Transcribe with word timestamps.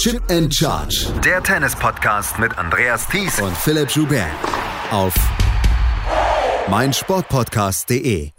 Chip 0.00 0.22
and 0.30 0.50
Charge. 0.54 1.12
Der 1.22 1.42
Tennis-Podcast 1.42 2.38
mit 2.38 2.56
Andreas 2.56 3.06
Thies 3.06 3.38
und 3.38 3.54
Philipp 3.54 3.90
Joubert. 3.90 4.30
Auf 4.90 5.14
meinsportpodcast.de. 6.70 8.30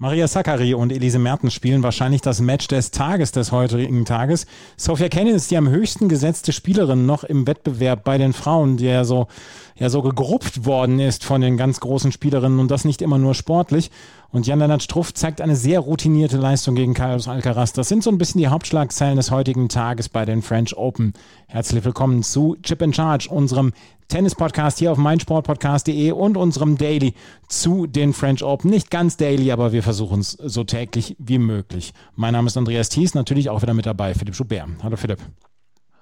Maria 0.00 0.28
Sakkari 0.28 0.74
und 0.74 0.92
Elise 0.92 1.18
Mertens 1.18 1.52
spielen 1.52 1.82
wahrscheinlich 1.82 2.20
das 2.20 2.40
Match 2.40 2.68
des 2.68 2.92
Tages 2.92 3.32
des 3.32 3.50
heutigen 3.50 4.04
Tages. 4.04 4.46
Sophia 4.76 5.08
Kenin 5.08 5.34
ist 5.34 5.50
die 5.50 5.56
am 5.56 5.68
höchsten 5.68 6.08
gesetzte 6.08 6.52
Spielerin 6.52 7.04
noch 7.04 7.24
im 7.24 7.48
Wettbewerb 7.48 8.04
bei 8.04 8.18
den 8.18 8.32
Frauen, 8.32 8.76
die 8.76 8.84
ja 8.84 9.02
so, 9.02 9.26
ja 9.74 9.90
so 9.90 10.02
gegruppt 10.02 10.64
worden 10.64 11.00
ist 11.00 11.24
von 11.24 11.40
den 11.40 11.56
ganz 11.56 11.80
großen 11.80 12.12
Spielerinnen 12.12 12.60
und 12.60 12.70
das 12.70 12.84
nicht 12.84 13.02
immer 13.02 13.18
nur 13.18 13.34
sportlich. 13.34 13.90
Und 14.30 14.46
Jan-Lennart 14.46 14.82
Struff 14.82 15.14
zeigt 15.14 15.40
eine 15.40 15.56
sehr 15.56 15.80
routinierte 15.80 16.36
Leistung 16.36 16.74
gegen 16.74 16.92
Carlos 16.92 17.28
Alcaraz. 17.28 17.72
Das 17.72 17.88
sind 17.88 18.02
so 18.02 18.10
ein 18.10 18.18
bisschen 18.18 18.40
die 18.40 18.48
Hauptschlagzeilen 18.48 19.16
des 19.16 19.30
heutigen 19.30 19.70
Tages 19.70 20.10
bei 20.10 20.26
den 20.26 20.42
French 20.42 20.76
Open. 20.76 21.14
Herzlich 21.46 21.82
willkommen 21.82 22.22
zu 22.22 22.54
Chip 22.62 22.82
in 22.82 22.92
Charge, 22.92 23.30
unserem 23.30 23.72
Tennis-Podcast 24.08 24.80
hier 24.80 24.92
auf 24.92 24.98
meinsportpodcast.de 24.98 26.10
und 26.12 26.36
unserem 26.36 26.76
Daily 26.76 27.14
zu 27.48 27.86
den 27.86 28.12
French 28.12 28.44
Open. 28.44 28.70
Nicht 28.70 28.90
ganz 28.90 29.16
daily, 29.16 29.50
aber 29.50 29.72
wir 29.72 29.82
versuchen 29.82 30.20
es 30.20 30.32
so 30.32 30.62
täglich 30.62 31.16
wie 31.18 31.38
möglich. 31.38 31.94
Mein 32.14 32.34
Name 32.34 32.48
ist 32.48 32.56
Andreas 32.58 32.90
Thies, 32.90 33.14
natürlich 33.14 33.48
auch 33.48 33.62
wieder 33.62 33.72
mit 33.72 33.86
dabei, 33.86 34.12
Philipp 34.12 34.34
Schubert. 34.34 34.68
Hallo 34.82 34.96
Philipp. 34.96 35.20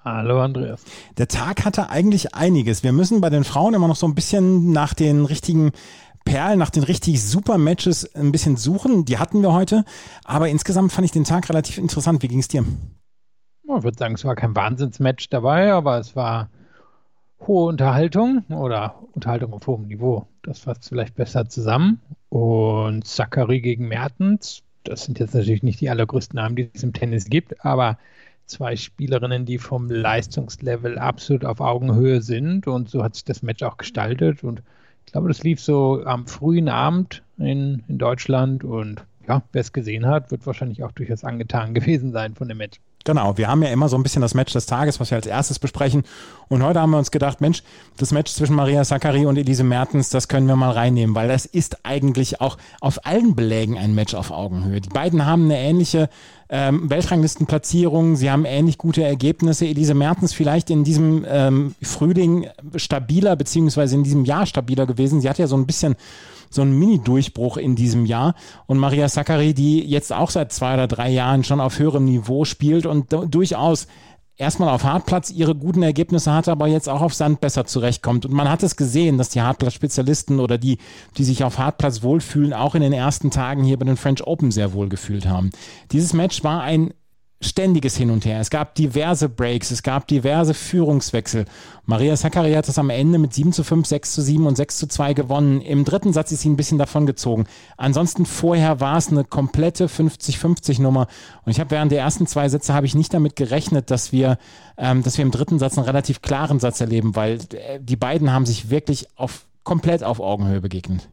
Hallo 0.07 0.39
Andreas. 0.41 0.85
Der 1.17 1.27
Tag 1.27 1.65
hatte 1.65 1.89
eigentlich 1.89 2.33
einiges. 2.33 2.81
Wir 2.81 2.93
müssen 2.93 3.19
bei 3.19 3.29
den 3.29 3.43
Frauen 3.43 3.73
immer 3.73 3.89
noch 3.89 3.97
so 3.97 4.07
ein 4.07 4.15
bisschen 4.15 4.71
nach 4.71 4.93
den 4.93 5.25
richtigen 5.25 5.71
Perlen, 6.27 6.59
nach 6.59 6.69
den 6.69 6.83
richtig 6.83 7.23
super 7.23 7.57
Matches 7.57 8.13
ein 8.13 8.33
bisschen 8.33 8.57
suchen. 8.57 9.05
Die 9.05 9.17
hatten 9.17 9.41
wir 9.41 9.53
heute. 9.53 9.85
Aber 10.25 10.49
insgesamt 10.49 10.91
fand 10.91 11.05
ich 11.05 11.11
den 11.11 11.23
Tag 11.23 11.47
relativ 11.47 11.77
interessant. 11.77 12.21
Wie 12.21 12.27
ging 12.27 12.39
es 12.39 12.49
dir? 12.49 12.65
Ich 13.63 13.83
würde 13.83 13.97
sagen, 13.97 14.15
es 14.15 14.25
war 14.25 14.35
kein 14.35 14.53
Wahnsinnsmatch 14.53 15.29
dabei, 15.29 15.71
aber 15.71 15.97
es 15.99 16.17
war 16.17 16.49
hohe 17.39 17.69
Unterhaltung 17.69 18.43
oder 18.49 18.95
Unterhaltung 19.13 19.53
auf 19.53 19.67
hohem 19.67 19.87
Niveau. 19.87 20.27
Das 20.43 20.59
fasst 20.59 20.89
vielleicht 20.89 21.15
besser 21.15 21.47
zusammen. 21.47 22.01
Und 22.27 23.07
Zachary 23.07 23.61
gegen 23.61 23.87
Mertens, 23.87 24.63
das 24.83 25.05
sind 25.05 25.19
jetzt 25.19 25.33
natürlich 25.33 25.63
nicht 25.63 25.79
die 25.79 25.89
allergrößten 25.89 26.35
Namen, 26.35 26.57
die 26.57 26.69
es 26.73 26.83
im 26.83 26.91
Tennis 26.91 27.25
gibt, 27.29 27.63
aber 27.63 27.97
zwei 28.45 28.75
Spielerinnen, 28.75 29.45
die 29.45 29.59
vom 29.59 29.89
Leistungslevel 29.89 30.99
absolut 30.99 31.45
auf 31.45 31.61
Augenhöhe 31.61 32.21
sind. 32.21 32.67
Und 32.67 32.89
so 32.89 33.01
hat 33.01 33.15
sich 33.15 33.23
das 33.23 33.43
Match 33.43 33.63
auch 33.63 33.77
gestaltet. 33.77 34.43
Und 34.43 34.61
ich 35.07 35.13
glaube, 35.13 35.29
das 35.29 35.41
lief 35.41 35.61
so 35.61 36.03
am 36.05 36.27
frühen 36.27 36.67
Abend 36.67 37.23
in, 37.37 37.81
in 37.87 37.97
Deutschland 37.97 38.63
und 38.63 39.03
ja, 39.27 39.41
wer 39.51 39.61
es 39.61 39.73
gesehen 39.73 40.05
hat, 40.05 40.31
wird 40.31 40.45
wahrscheinlich 40.45 40.83
auch 40.83 40.91
durchaus 40.91 41.23
angetan 41.23 41.73
gewesen 41.73 42.11
sein 42.11 42.35
von 42.35 42.47
dem 42.47 42.57
Match. 42.57 42.79
Genau, 43.05 43.37
wir 43.37 43.47
haben 43.47 43.63
ja 43.63 43.69
immer 43.69 43.87
so 43.87 43.95
ein 43.95 44.03
bisschen 44.03 44.21
das 44.21 44.33
Match 44.33 44.51
des 44.51 44.65
Tages, 44.65 44.99
was 44.99 45.11
wir 45.11 45.15
als 45.15 45.27
erstes 45.27 45.59
besprechen. 45.59 46.03
Und 46.49 46.61
heute 46.61 46.81
haben 46.81 46.89
wir 46.89 46.97
uns 46.97 47.09
gedacht, 47.09 47.39
Mensch, 47.39 47.63
das 47.95 48.11
Match 48.11 48.33
zwischen 48.33 48.53
Maria 48.53 48.83
Sakkari 48.83 49.25
und 49.25 49.37
Elise 49.37 49.63
Mertens, 49.63 50.09
das 50.09 50.27
können 50.27 50.45
wir 50.45 50.57
mal 50.57 50.71
reinnehmen, 50.71 51.15
weil 51.15 51.29
das 51.29 51.45
ist 51.45 51.85
eigentlich 51.85 52.41
auch 52.41 52.57
auf 52.81 53.05
allen 53.05 53.33
Belägen 53.33 53.77
ein 53.77 53.95
Match 53.95 54.13
auf 54.13 54.29
Augenhöhe. 54.29 54.81
Die 54.81 54.89
beiden 54.89 55.25
haben 55.25 55.45
eine 55.45 55.57
ähnliche 55.57 56.09
ähm, 56.49 56.89
Weltranglistenplatzierung, 56.89 58.15
sie 58.15 58.31
haben 58.31 58.45
ähnlich 58.45 58.77
gute 58.77 59.03
Ergebnisse. 59.03 59.67
Elise 59.67 59.93
Mertens 59.93 60.33
vielleicht 60.33 60.69
in 60.69 60.83
diesem 60.83 61.25
ähm, 61.27 61.75
Frühling 61.81 62.47
stabiler, 62.75 63.35
beziehungsweise 63.35 63.95
in 63.95 64.03
diesem 64.03 64.23
Jahr 64.23 64.45
stabiler 64.45 64.85
gewesen. 64.85 65.19
Sie 65.19 65.29
hat 65.29 65.37
ja 65.37 65.47
so 65.47 65.57
ein 65.57 65.65
bisschen 65.65 65.95
so 66.49 66.61
ein 66.61 66.77
Mini-Durchbruch 66.79 67.57
in 67.57 67.75
diesem 67.75 68.05
Jahr. 68.05 68.33
Und 68.65 68.77
Maria 68.77 69.09
Sakkari, 69.09 69.53
die 69.53 69.81
jetzt 69.81 70.13
auch 70.13 70.29
seit 70.29 70.53
zwei 70.53 70.75
oder 70.75 70.87
drei 70.87 71.09
Jahren 71.09 71.43
schon 71.43 71.59
auf 71.59 71.79
höherem 71.79 72.05
Niveau 72.05 72.45
spielt 72.45 72.85
und 72.85 73.11
durchaus 73.11 73.87
erstmal 74.37 74.69
auf 74.69 74.83
Hartplatz 74.83 75.31
ihre 75.31 75.55
guten 75.55 75.83
Ergebnisse 75.83 76.31
hatte, 76.31 76.51
aber 76.51 76.67
jetzt 76.67 76.87
auch 76.87 77.01
auf 77.01 77.13
Sand 77.13 77.41
besser 77.41 77.65
zurechtkommt. 77.65 78.25
Und 78.25 78.33
man 78.33 78.49
hat 78.49 78.63
es 78.63 78.75
gesehen, 78.75 79.17
dass 79.17 79.29
die 79.29 79.41
Hartplatz-Spezialisten 79.41 80.39
oder 80.39 80.57
die, 80.57 80.77
die 81.17 81.23
sich 81.23 81.43
auf 81.43 81.57
Hartplatz 81.57 82.03
wohlfühlen, 82.03 82.53
auch 82.53 82.75
in 82.75 82.81
den 82.81 82.93
ersten 82.93 83.31
Tagen 83.31 83.63
hier 83.63 83.77
bei 83.77 83.85
den 83.85 83.97
French 83.97 84.25
Open 84.25 84.51
sehr 84.51 84.73
wohl 84.73 84.89
gefühlt 84.89 85.27
haben. 85.27 85.49
Dieses 85.91 86.13
Match 86.13 86.43
war 86.43 86.61
ein 86.61 86.93
ständiges 87.39 87.95
Hin 87.95 88.09
und 88.09 88.25
Her. 88.25 88.39
Es 88.39 88.49
gab 88.49 88.73
diverse 88.75 89.29
Breaks, 89.29 89.69
es 89.71 89.83
gab 89.83 90.07
diverse 90.07 90.53
Führungswechsel. 90.53 91.45
Maria 91.85 92.15
Sakkari 92.15 92.53
hat 92.53 92.67
das 92.67 92.79
am 92.79 92.89
Ende 92.89 93.19
mit 93.19 93.33
7 93.33 93.53
zu 93.53 93.63
5, 93.63 93.85
6 93.85 94.13
zu 94.13 94.21
7 94.21 94.47
und 94.47 94.55
6 94.55 94.77
zu 94.77 94.87
2 94.87 95.13
gewonnen. 95.13 95.61
Im 95.61 95.85
dritten 95.85 96.13
Satz 96.13 96.31
ist 96.31 96.41
sie 96.41 96.49
ein 96.49 96.57
bisschen 96.57 96.79
davongezogen. 96.79 97.47
Ansonsten 97.77 98.25
vorher 98.25 98.79
war 98.79 98.97
es 98.97 99.09
eine 99.09 99.23
komplette 99.23 99.87
50-50 99.87 100.81
Nummer. 100.81 101.07
Und 101.45 101.51
ich 101.51 101.59
habe 101.59 101.71
während 101.71 101.91
der 101.91 101.99
ersten 101.99 102.25
zwei 102.25 102.49
Sätze 102.49 102.73
habe 102.73 102.85
ich 102.85 102.95
nicht 102.95 103.13
damit 103.13 103.35
gerechnet, 103.35 103.91
dass 103.91 104.11
wir, 104.11 104.37
ähm, 104.77 105.03
dass 105.03 105.17
wir 105.17 105.23
im 105.23 105.31
dritten 105.31 105.59
Satz 105.59 105.77
einen 105.77 105.85
relativ 105.85 106.21
klaren 106.21 106.59
Satz 106.59 106.81
erleben, 106.81 107.15
weil 107.15 107.39
äh, 107.53 107.79
die 107.79 107.95
beiden 107.95 108.31
haben 108.31 108.45
sich 108.45 108.69
wirklich 108.69 109.07
auf 109.15 109.45
komplett 109.63 110.03
auf 110.03 110.19
Augenhöhe 110.19 110.61
begegnet. 110.61 111.09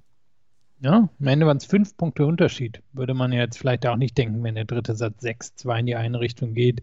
Ja, 0.81 1.09
am 1.19 1.27
Ende 1.27 1.47
waren 1.47 1.57
es 1.57 1.65
fünf 1.65 1.97
Punkte 1.97 2.27
Unterschied. 2.27 2.83
Würde 2.93 3.15
man 3.15 3.33
jetzt 3.33 3.59
vielleicht 3.59 3.87
auch 3.87 3.97
nicht 3.97 4.19
denken, 4.19 4.43
wenn 4.43 4.55
der 4.55 4.65
dritte 4.65 4.95
Satz 4.95 5.23
6-2 5.23 5.81
in 5.81 5.87
die 5.87 5.97
eine 5.97 6.21
Richtung 6.21 6.55
geht. 6.55 6.83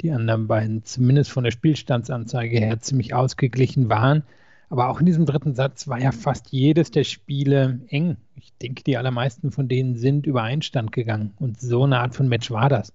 Die 0.00 0.10
anderen 0.12 0.46
beiden, 0.46 0.84
zumindest 0.84 1.30
von 1.30 1.44
der 1.44 1.50
Spielstandsanzeige 1.50 2.58
her, 2.58 2.78
ziemlich 2.80 3.14
ausgeglichen 3.14 3.88
waren. 3.88 4.22
Aber 4.70 4.88
auch 4.88 5.00
in 5.00 5.06
diesem 5.06 5.24
dritten 5.24 5.54
Satz 5.54 5.88
war 5.88 5.98
ja 5.98 6.12
fast 6.12 6.52
jedes 6.52 6.90
der 6.90 7.04
Spiele 7.04 7.80
eng. 7.88 8.16
Ich 8.36 8.52
denke, 8.60 8.84
die 8.84 8.96
allermeisten 8.96 9.50
von 9.50 9.66
denen 9.66 9.96
sind 9.96 10.26
über 10.26 10.42
Einstand 10.42 10.92
gegangen. 10.92 11.32
Und 11.38 11.60
so 11.60 11.84
eine 11.84 12.00
Art 12.00 12.14
von 12.14 12.28
Match 12.28 12.50
war 12.50 12.68
das. 12.68 12.92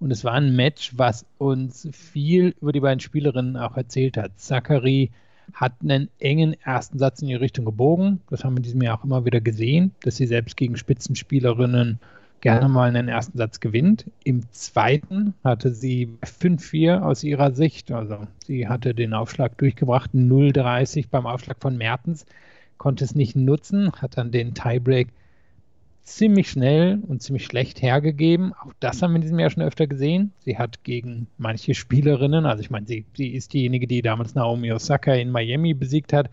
Und 0.00 0.10
es 0.10 0.24
war 0.24 0.32
ein 0.32 0.56
Match, 0.56 0.92
was 0.96 1.24
uns 1.38 1.88
viel 1.92 2.56
über 2.60 2.72
die 2.72 2.80
beiden 2.80 2.98
Spielerinnen 2.98 3.56
auch 3.56 3.76
erzählt 3.76 4.16
hat. 4.16 4.32
Zachary 4.36 5.12
hat 5.52 5.74
einen 5.82 6.08
engen 6.18 6.54
ersten 6.62 6.98
Satz 6.98 7.22
in 7.22 7.28
die 7.28 7.34
Richtung 7.34 7.64
gebogen. 7.64 8.20
Das 8.30 8.44
haben 8.44 8.54
wir 8.54 8.58
in 8.58 8.62
diesem 8.64 8.82
Jahr 8.82 8.98
auch 8.98 9.04
immer 9.04 9.24
wieder 9.24 9.40
gesehen, 9.40 9.94
dass 10.02 10.16
sie 10.16 10.26
selbst 10.26 10.56
gegen 10.56 10.76
Spitzenspielerinnen 10.76 12.00
gerne 12.42 12.68
mal 12.68 12.88
einen 12.88 13.08
ersten 13.08 13.38
Satz 13.38 13.60
gewinnt. 13.60 14.10
Im 14.24 14.42
zweiten 14.50 15.34
hatte 15.44 15.72
sie 15.72 16.18
5-4 16.22 17.00
aus 17.00 17.22
ihrer 17.24 17.52
Sicht. 17.52 17.90
Also 17.92 18.26
sie 18.44 18.68
hatte 18.68 18.94
den 18.94 19.14
Aufschlag 19.14 19.56
durchgebracht, 19.58 20.10
0-30 20.12 21.06
beim 21.10 21.26
Aufschlag 21.26 21.58
von 21.60 21.78
Mertens, 21.78 22.26
konnte 22.78 23.04
es 23.04 23.14
nicht 23.14 23.36
nutzen, 23.36 23.92
hat 23.92 24.18
dann 24.18 24.32
den 24.32 24.54
Tiebreak 24.54 25.08
ziemlich 26.04 26.50
schnell 26.50 27.00
und 27.06 27.22
ziemlich 27.22 27.44
schlecht 27.44 27.80
hergegeben. 27.80 28.52
Auch 28.54 28.72
das 28.80 29.02
haben 29.02 29.12
wir 29.12 29.16
in 29.16 29.22
diesem 29.22 29.38
Jahr 29.38 29.50
schon 29.50 29.62
öfter 29.62 29.86
gesehen. 29.86 30.32
Sie 30.40 30.58
hat 30.58 30.82
gegen 30.84 31.28
manche 31.38 31.74
Spielerinnen, 31.74 32.44
also 32.44 32.60
ich 32.60 32.70
meine, 32.70 32.86
sie, 32.86 33.04
sie 33.14 33.28
ist 33.28 33.52
diejenige, 33.52 33.86
die 33.86 34.02
damals 34.02 34.34
Naomi 34.34 34.72
Osaka 34.72 35.14
in 35.14 35.30
Miami 35.30 35.74
besiegt 35.74 36.12
hat, 36.12 36.28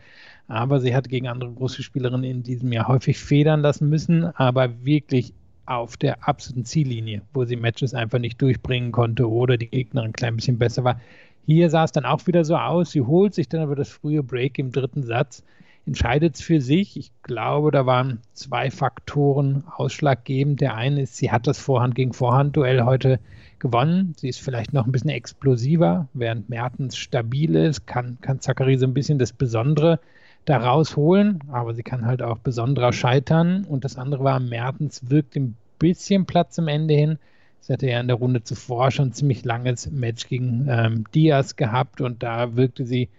aber 0.48 0.80
sie 0.80 0.96
hat 0.96 1.10
gegen 1.10 1.28
andere 1.28 1.52
große 1.52 1.84
Spielerinnen 1.84 2.24
in 2.24 2.44
diesem 2.44 2.72
Jahr 2.72 2.88
häufig 2.88 3.20
federn 3.20 3.62
lassen 3.62 3.90
müssen, 3.90 4.26
aber 4.36 4.84
wirklich 4.84 5.34
auf 5.68 5.98
der 5.98 6.28
absoluten 6.28 6.66
Ziellinie, 6.66 7.22
wo 7.32 7.46
sie 7.46 7.56
Matches 7.56 7.94
einfach 7.94 8.18
nicht 8.18 8.42
durchbringen 8.42 8.92
konnte 8.92 9.30
oder 9.30 9.56
die 9.56 9.68
Gegnerin 9.70 10.10
ein 10.10 10.14
klein 10.14 10.36
bisschen 10.36 10.58
besser 10.58 10.84
war. 10.84 11.00
Hier 11.46 11.70
sah 11.70 11.84
es 11.84 11.92
dann 11.92 12.06
auch 12.06 12.26
wieder 12.26 12.44
so 12.44 12.56
aus. 12.56 12.92
Sie 12.92 13.02
holt 13.02 13.36
sich 13.36 13.50
dann 13.50 13.62
aber 13.62 13.76
das 13.76 13.90
frühe 13.90 14.24
Break 14.24 14.58
im 14.58 14.72
dritten 14.72 15.04
Satz 15.04 15.44
entscheidet 15.90 16.36
es 16.36 16.42
für 16.42 16.62
sich. 16.62 16.98
Ich 16.98 17.12
glaube, 17.24 17.72
da 17.72 17.88
waren 17.88 18.20
zwei 18.34 18.70
Faktoren 18.70 19.64
ausschlaggebend. 19.76 20.62
Der 20.62 20.76
eine 20.76 21.02
ist, 21.02 21.18
sie 21.18 21.32
hat 21.32 21.48
das 21.48 21.58
Vorhand 21.58 21.96
gegen 21.96 22.14
Vorhand-Duell 22.14 22.84
heute 22.84 23.20
gewonnen. 23.58 24.14
Sie 24.16 24.30
ist 24.30 24.40
vielleicht 24.40 24.72
noch 24.72 24.86
ein 24.86 24.92
bisschen 24.92 25.10
explosiver, 25.10 26.08
während 26.14 26.48
Mertens 26.48 26.96
stabil 26.96 27.56
ist, 27.56 27.88
kann, 27.88 28.20
kann 28.22 28.40
Zachary 28.40 28.78
so 28.78 28.86
ein 28.86 28.94
bisschen 28.94 29.18
das 29.18 29.34
Besondere 29.34 30.00
da 30.46 30.58
rausholen, 30.58 31.40
aber 31.52 31.74
sie 31.74 31.82
kann 31.82 32.06
halt 32.06 32.22
auch 32.22 32.38
besonderer 32.38 32.94
scheitern. 32.94 33.66
Und 33.66 33.84
das 33.84 33.98
andere 33.98 34.24
war, 34.24 34.40
Mertens 34.40 35.10
wirkt 35.10 35.36
ein 35.38 35.56
bisschen 35.80 36.28
Platz 36.28 36.60
am 36.60 36.68
Ende 36.68 36.94
hin. 36.94 37.18
Sie 37.62 37.74
hatte 37.74 37.90
ja 37.90 38.00
in 38.00 38.08
der 38.08 38.18
Runde 38.18 38.44
zuvor 38.44 38.92
schon 38.92 39.08
ein 39.08 39.14
ziemlich 39.14 39.44
langes 39.44 39.90
Match 39.90 40.28
gegen 40.28 40.68
ähm, 40.70 41.06
Diaz 41.16 41.56
gehabt 41.56 42.00
und 42.00 42.22
da 42.22 42.56
wirkte 42.56 42.86
sie 42.86 43.10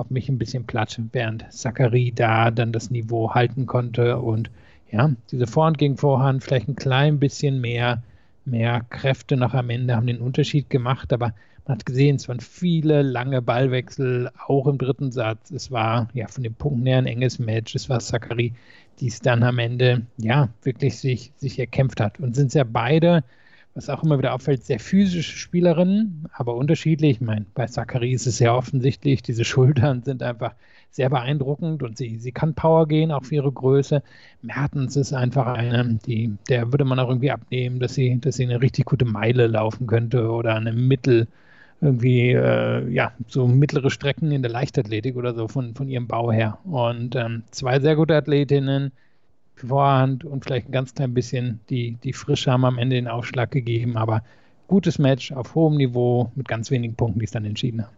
auf 0.00 0.10
mich 0.10 0.28
ein 0.28 0.38
bisschen 0.38 0.64
platt, 0.64 1.00
während 1.12 1.52
Zachary 1.52 2.12
da 2.14 2.50
dann 2.50 2.72
das 2.72 2.90
Niveau 2.90 3.34
halten 3.34 3.66
konnte 3.66 4.18
und 4.18 4.50
ja, 4.90 5.10
diese 5.30 5.46
Vorhand 5.46 5.78
gegen 5.78 5.96
Vorhand 5.96 6.42
vielleicht 6.42 6.68
ein 6.68 6.74
klein 6.74 7.20
bisschen 7.20 7.60
mehr, 7.60 8.02
mehr 8.44 8.80
Kräfte 8.90 9.36
noch 9.36 9.54
am 9.54 9.70
Ende 9.70 9.94
haben 9.94 10.06
den 10.06 10.20
Unterschied 10.20 10.68
gemacht, 10.70 11.12
aber 11.12 11.34
man 11.66 11.76
hat 11.76 11.86
gesehen, 11.86 12.16
es 12.16 12.28
waren 12.28 12.40
viele 12.40 13.02
lange 13.02 13.42
Ballwechsel, 13.42 14.30
auch 14.46 14.66
im 14.66 14.78
dritten 14.78 15.12
Satz. 15.12 15.50
Es 15.50 15.70
war 15.70 16.08
ja 16.14 16.26
von 16.26 16.42
den 16.42 16.54
Punkten 16.54 16.86
her 16.86 16.98
ein 16.98 17.06
enges 17.06 17.38
Match. 17.38 17.74
Es 17.74 17.88
war 17.88 18.00
Zachary, 18.00 18.54
die 18.98 19.06
es 19.06 19.20
dann 19.20 19.42
am 19.42 19.58
Ende 19.58 20.06
ja 20.16 20.48
wirklich 20.62 20.98
sich, 20.98 21.32
sich 21.36 21.58
erkämpft 21.58 22.00
hat. 22.00 22.18
Und 22.18 22.34
sind 22.34 22.48
es 22.48 22.54
ja 22.54 22.64
beide 22.64 23.22
was 23.74 23.88
auch 23.88 24.02
immer 24.02 24.18
wieder 24.18 24.34
auffällt, 24.34 24.64
sehr 24.64 24.80
physische 24.80 25.36
Spielerinnen, 25.36 26.28
aber 26.32 26.56
unterschiedlich. 26.56 27.12
Ich 27.12 27.20
meine, 27.20 27.46
bei 27.54 27.66
Zachary 27.66 28.12
ist 28.12 28.26
es 28.26 28.38
sehr 28.38 28.54
offensichtlich, 28.54 29.22
diese 29.22 29.44
Schultern 29.46 30.02
sind 30.02 30.22
einfach 30.22 30.54
sehr 30.90 31.08
beeindruckend 31.08 31.82
und 31.82 31.96
sie, 31.96 32.18
sie 32.18 32.32
kann 32.32 32.54
Power 32.54 32.88
gehen, 32.88 33.12
auch 33.12 33.24
für 33.24 33.36
ihre 33.36 33.52
Größe. 33.52 34.02
Mertens 34.42 34.96
ist 34.96 35.12
einfach 35.12 35.46
eine, 35.46 35.98
die, 36.04 36.36
der 36.48 36.72
würde 36.72 36.84
man 36.84 36.98
auch 36.98 37.08
irgendwie 37.08 37.30
abnehmen, 37.30 37.78
dass 37.78 37.94
sie, 37.94 38.18
dass 38.20 38.36
sie 38.36 38.44
eine 38.44 38.60
richtig 38.60 38.86
gute 38.86 39.04
Meile 39.04 39.46
laufen 39.46 39.86
könnte 39.86 40.28
oder 40.30 40.56
eine 40.56 40.72
Mittel, 40.72 41.28
irgendwie 41.80 42.32
äh, 42.32 42.88
ja 42.90 43.12
so 43.26 43.46
mittlere 43.46 43.90
Strecken 43.90 44.32
in 44.32 44.42
der 44.42 44.50
Leichtathletik 44.50 45.16
oder 45.16 45.34
so 45.34 45.48
von, 45.48 45.74
von 45.74 45.88
ihrem 45.88 46.08
Bau 46.08 46.30
her. 46.32 46.58
Und 46.64 47.14
ähm, 47.16 47.44
zwei 47.50 47.80
sehr 47.80 47.96
gute 47.96 48.16
Athletinnen, 48.16 48.92
Vorhand 49.68 50.24
und 50.24 50.44
vielleicht 50.44 50.68
ein 50.68 50.72
ganz 50.72 50.94
klein 50.94 51.14
bisschen 51.14 51.60
die, 51.70 51.96
die 52.02 52.12
Frische 52.12 52.50
haben 52.50 52.64
am 52.64 52.78
Ende 52.78 52.96
den 52.96 53.08
Aufschlag 53.08 53.50
gegeben, 53.50 53.96
aber 53.96 54.22
gutes 54.68 54.98
Match 54.98 55.32
auf 55.32 55.54
hohem 55.54 55.76
Niveau 55.76 56.30
mit 56.34 56.48
ganz 56.48 56.70
wenigen 56.70 56.94
Punkten, 56.94 57.18
die 57.18 57.24
es 57.24 57.32
dann 57.32 57.44
entschieden 57.44 57.84
haben. 57.84 57.96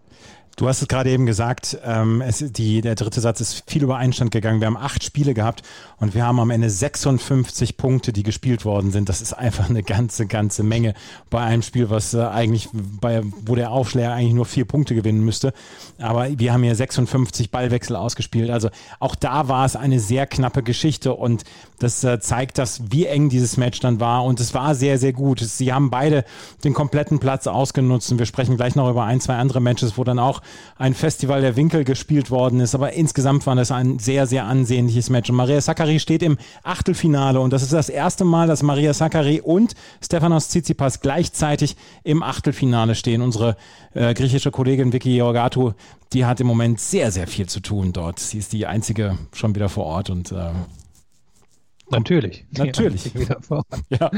Du 0.56 0.68
hast 0.68 0.82
es 0.82 0.88
gerade 0.88 1.08
eben 1.10 1.24
gesagt, 1.24 1.78
ähm, 1.82 2.20
es, 2.20 2.44
die, 2.52 2.82
der 2.82 2.94
dritte 2.94 3.22
Satz 3.22 3.40
ist 3.40 3.64
viel 3.66 3.82
über 3.82 3.96
Einstand 3.96 4.32
gegangen. 4.32 4.60
Wir 4.60 4.66
haben 4.66 4.76
acht 4.76 5.02
Spiele 5.02 5.32
gehabt 5.32 5.62
und 5.98 6.14
wir 6.14 6.26
haben 6.26 6.38
am 6.40 6.50
Ende 6.50 6.68
56 6.68 7.78
Punkte, 7.78 8.12
die 8.12 8.22
gespielt 8.22 8.66
worden 8.66 8.90
sind. 8.90 9.08
Das 9.08 9.22
ist 9.22 9.32
einfach 9.32 9.70
eine 9.70 9.82
ganze, 9.82 10.26
ganze 10.26 10.62
Menge 10.62 10.92
bei 11.30 11.40
einem 11.40 11.62
Spiel, 11.62 11.88
was 11.88 12.12
äh, 12.12 12.20
eigentlich 12.20 12.68
bei, 12.72 13.22
wo 13.46 13.54
der 13.54 13.70
Aufschläger 13.70 14.12
eigentlich 14.12 14.34
nur 14.34 14.44
vier 14.44 14.66
Punkte 14.66 14.94
gewinnen 14.94 15.24
müsste. 15.24 15.54
Aber 15.98 16.38
wir 16.38 16.52
haben 16.52 16.62
hier 16.62 16.76
56 16.76 17.50
Ballwechsel 17.50 17.96
ausgespielt. 17.96 18.50
Also 18.50 18.68
auch 19.00 19.14
da 19.14 19.48
war 19.48 19.64
es 19.64 19.74
eine 19.74 20.00
sehr 20.00 20.26
knappe 20.26 20.62
Geschichte 20.62 21.14
und 21.14 21.44
das 21.78 22.04
äh, 22.04 22.20
zeigt, 22.20 22.58
dass 22.58 22.92
wie 22.92 23.06
eng 23.06 23.30
dieses 23.30 23.56
Match 23.56 23.80
dann 23.80 24.00
war 24.00 24.24
und 24.24 24.38
es 24.38 24.52
war 24.52 24.74
sehr, 24.74 24.98
sehr 24.98 25.14
gut. 25.14 25.40
Sie 25.40 25.72
haben 25.72 25.88
beide 25.88 26.24
den 26.62 26.74
kompletten 26.74 27.20
Platz 27.20 27.46
ausgenutzt 27.46 28.12
und 28.12 28.18
wir 28.18 28.26
sprechen 28.26 28.58
gleich 28.58 28.76
noch 28.76 28.90
über 28.90 29.04
ein, 29.04 29.20
zwei 29.20 29.36
andere 29.36 29.60
Matches, 29.60 29.96
wo 29.96 30.04
dann 30.04 30.18
auch 30.18 30.41
ein 30.76 30.94
Festival 30.94 31.40
der 31.40 31.56
Winkel 31.56 31.84
gespielt 31.84 32.30
worden 32.30 32.60
ist. 32.60 32.74
Aber 32.74 32.92
insgesamt 32.92 33.46
war 33.46 33.54
das 33.54 33.70
ein 33.70 33.98
sehr, 33.98 34.26
sehr 34.26 34.44
ansehnliches 34.44 35.10
Match. 35.10 35.30
Und 35.30 35.36
Maria 35.36 35.60
Sakkari 35.60 36.00
steht 36.00 36.22
im 36.22 36.38
Achtelfinale 36.62 37.40
und 37.40 37.52
das 37.52 37.62
ist 37.62 37.72
das 37.72 37.88
erste 37.88 38.24
Mal, 38.24 38.46
dass 38.48 38.62
Maria 38.62 38.94
Sakkari 38.94 39.40
und 39.40 39.74
Stefanos 40.02 40.48
Tsitsipas 40.48 41.00
gleichzeitig 41.00 41.76
im 42.04 42.22
Achtelfinale 42.22 42.94
stehen. 42.94 43.22
Unsere 43.22 43.56
äh, 43.94 44.14
griechische 44.14 44.50
Kollegin 44.50 44.92
Vicky 44.92 45.14
Georgatou, 45.14 45.72
die 46.12 46.24
hat 46.24 46.40
im 46.40 46.46
Moment 46.46 46.80
sehr, 46.80 47.10
sehr 47.10 47.26
viel 47.26 47.48
zu 47.48 47.60
tun 47.60 47.92
dort. 47.92 48.18
Sie 48.18 48.38
ist 48.38 48.52
die 48.52 48.66
einzige 48.66 49.18
schon 49.32 49.54
wieder 49.54 49.68
vor 49.68 49.84
Ort 49.84 50.10
und 50.10 50.32
äh, 50.32 50.50
Natürlich. 51.92 52.46
Natürlich. 52.56 53.12
Ja. 53.90 54.10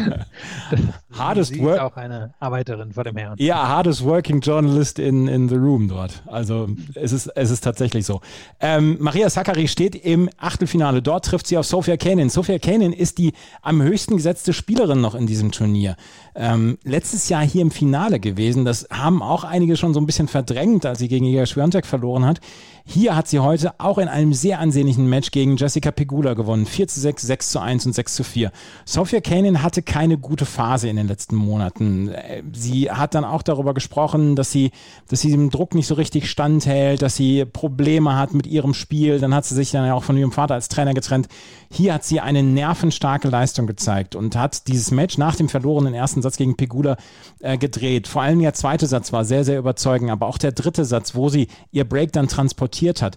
hardest 1.12 1.58
work. 1.58 1.80
auch 1.80 1.96
eine 1.96 2.32
Arbeiterin 2.38 2.92
vor 2.92 3.04
dem 3.04 3.16
Herrn. 3.16 3.34
Ja, 3.38 3.68
hardest 3.68 4.04
working 4.04 4.40
journalist 4.40 4.98
in, 4.98 5.26
in 5.26 5.48
the 5.48 5.56
room 5.56 5.88
dort. 5.88 6.22
Also 6.26 6.68
es 6.94 7.12
ist, 7.12 7.26
es 7.26 7.50
ist 7.50 7.62
tatsächlich 7.62 8.06
so. 8.06 8.20
Ähm, 8.60 8.96
Maria 9.00 9.28
Sakkari 9.28 9.66
steht 9.68 9.96
im 9.96 10.30
Achtelfinale. 10.38 11.02
Dort 11.02 11.24
trifft 11.24 11.48
sie 11.48 11.58
auf 11.58 11.66
Sophia 11.66 11.96
Kanin. 11.96 12.30
Sophia 12.30 12.58
Kanin 12.58 12.92
ist 12.92 13.18
die 13.18 13.32
am 13.60 13.82
höchsten 13.82 14.16
gesetzte 14.16 14.52
Spielerin 14.52 15.00
noch 15.00 15.14
in 15.14 15.26
diesem 15.26 15.50
Turnier. 15.50 15.96
Ähm, 16.36 16.78
letztes 16.84 17.28
Jahr 17.28 17.42
hier 17.42 17.62
im 17.62 17.70
Finale 17.70 18.20
gewesen. 18.20 18.64
Das 18.64 18.86
haben 18.90 19.22
auch 19.22 19.44
einige 19.44 19.76
schon 19.76 19.94
so 19.94 20.00
ein 20.00 20.06
bisschen 20.06 20.28
verdrängt, 20.28 20.86
als 20.86 21.00
sie 21.00 21.08
gegen 21.08 21.26
Iga 21.26 21.44
Swiatek 21.46 21.86
verloren 21.86 22.24
hat. 22.24 22.40
Hier 22.86 23.16
hat 23.16 23.28
sie 23.28 23.38
heute 23.38 23.72
auch 23.78 23.96
in 23.96 24.08
einem 24.08 24.34
sehr 24.34 24.58
ansehnlichen 24.58 25.08
Match 25.08 25.30
gegen 25.30 25.56
Jessica 25.56 25.90
Pegula 25.90 26.34
gewonnen. 26.34 26.66
4 26.66 26.86
zu 26.86 27.00
6, 27.00 27.22
6 27.22 27.50
zu 27.50 27.58
1 27.58 27.86
und 27.86 27.94
6 27.94 28.14
zu 28.14 28.24
4. 28.24 28.52
Sophia 28.84 29.22
Kanin 29.22 29.62
hatte 29.62 29.80
keine 29.80 30.18
gute 30.18 30.44
Phase 30.44 30.90
in 30.90 30.96
den 30.96 31.08
letzten 31.08 31.34
Monaten. 31.34 32.10
Sie 32.52 32.90
hat 32.90 33.14
dann 33.14 33.24
auch 33.24 33.40
darüber 33.40 33.72
gesprochen, 33.72 34.36
dass 34.36 34.52
sie, 34.52 34.70
dass 35.08 35.22
sie 35.22 35.30
dem 35.30 35.48
Druck 35.48 35.74
nicht 35.74 35.86
so 35.86 35.94
richtig 35.94 36.30
standhält, 36.30 37.00
dass 37.00 37.16
sie 37.16 37.46
Probleme 37.46 38.18
hat 38.18 38.34
mit 38.34 38.46
ihrem 38.46 38.74
Spiel. 38.74 39.18
Dann 39.18 39.34
hat 39.34 39.46
sie 39.46 39.54
sich 39.54 39.70
dann 39.70 39.86
ja 39.86 39.94
auch 39.94 40.04
von 40.04 40.18
ihrem 40.18 40.30
Vater 40.32 40.52
als 40.52 40.68
Trainer 40.68 40.92
getrennt. 40.92 41.28
Hier 41.70 41.94
hat 41.94 42.04
sie 42.04 42.20
eine 42.20 42.42
nervenstarke 42.42 43.28
Leistung 43.28 43.66
gezeigt 43.66 44.14
und 44.14 44.36
hat 44.36 44.68
dieses 44.68 44.90
Match 44.90 45.16
nach 45.16 45.36
dem 45.36 45.48
verlorenen 45.48 45.94
ersten 45.94 46.20
Satz 46.20 46.36
gegen 46.36 46.54
Pegula 46.54 46.98
äh, 47.40 47.56
gedreht. 47.56 48.08
Vor 48.08 48.20
allem 48.20 48.40
der 48.40 48.52
zweite 48.52 48.86
Satz 48.86 49.10
war 49.10 49.24
sehr, 49.24 49.42
sehr 49.42 49.58
überzeugend, 49.58 50.10
aber 50.10 50.26
auch 50.26 50.38
der 50.38 50.52
dritte 50.52 50.84
Satz, 50.84 51.14
wo 51.14 51.30
sie 51.30 51.48
ihr 51.72 51.88
Break 51.88 52.12
dann 52.12 52.28
transportiert 52.28 52.73
transportiert 52.74 53.02
hat. 53.02 53.16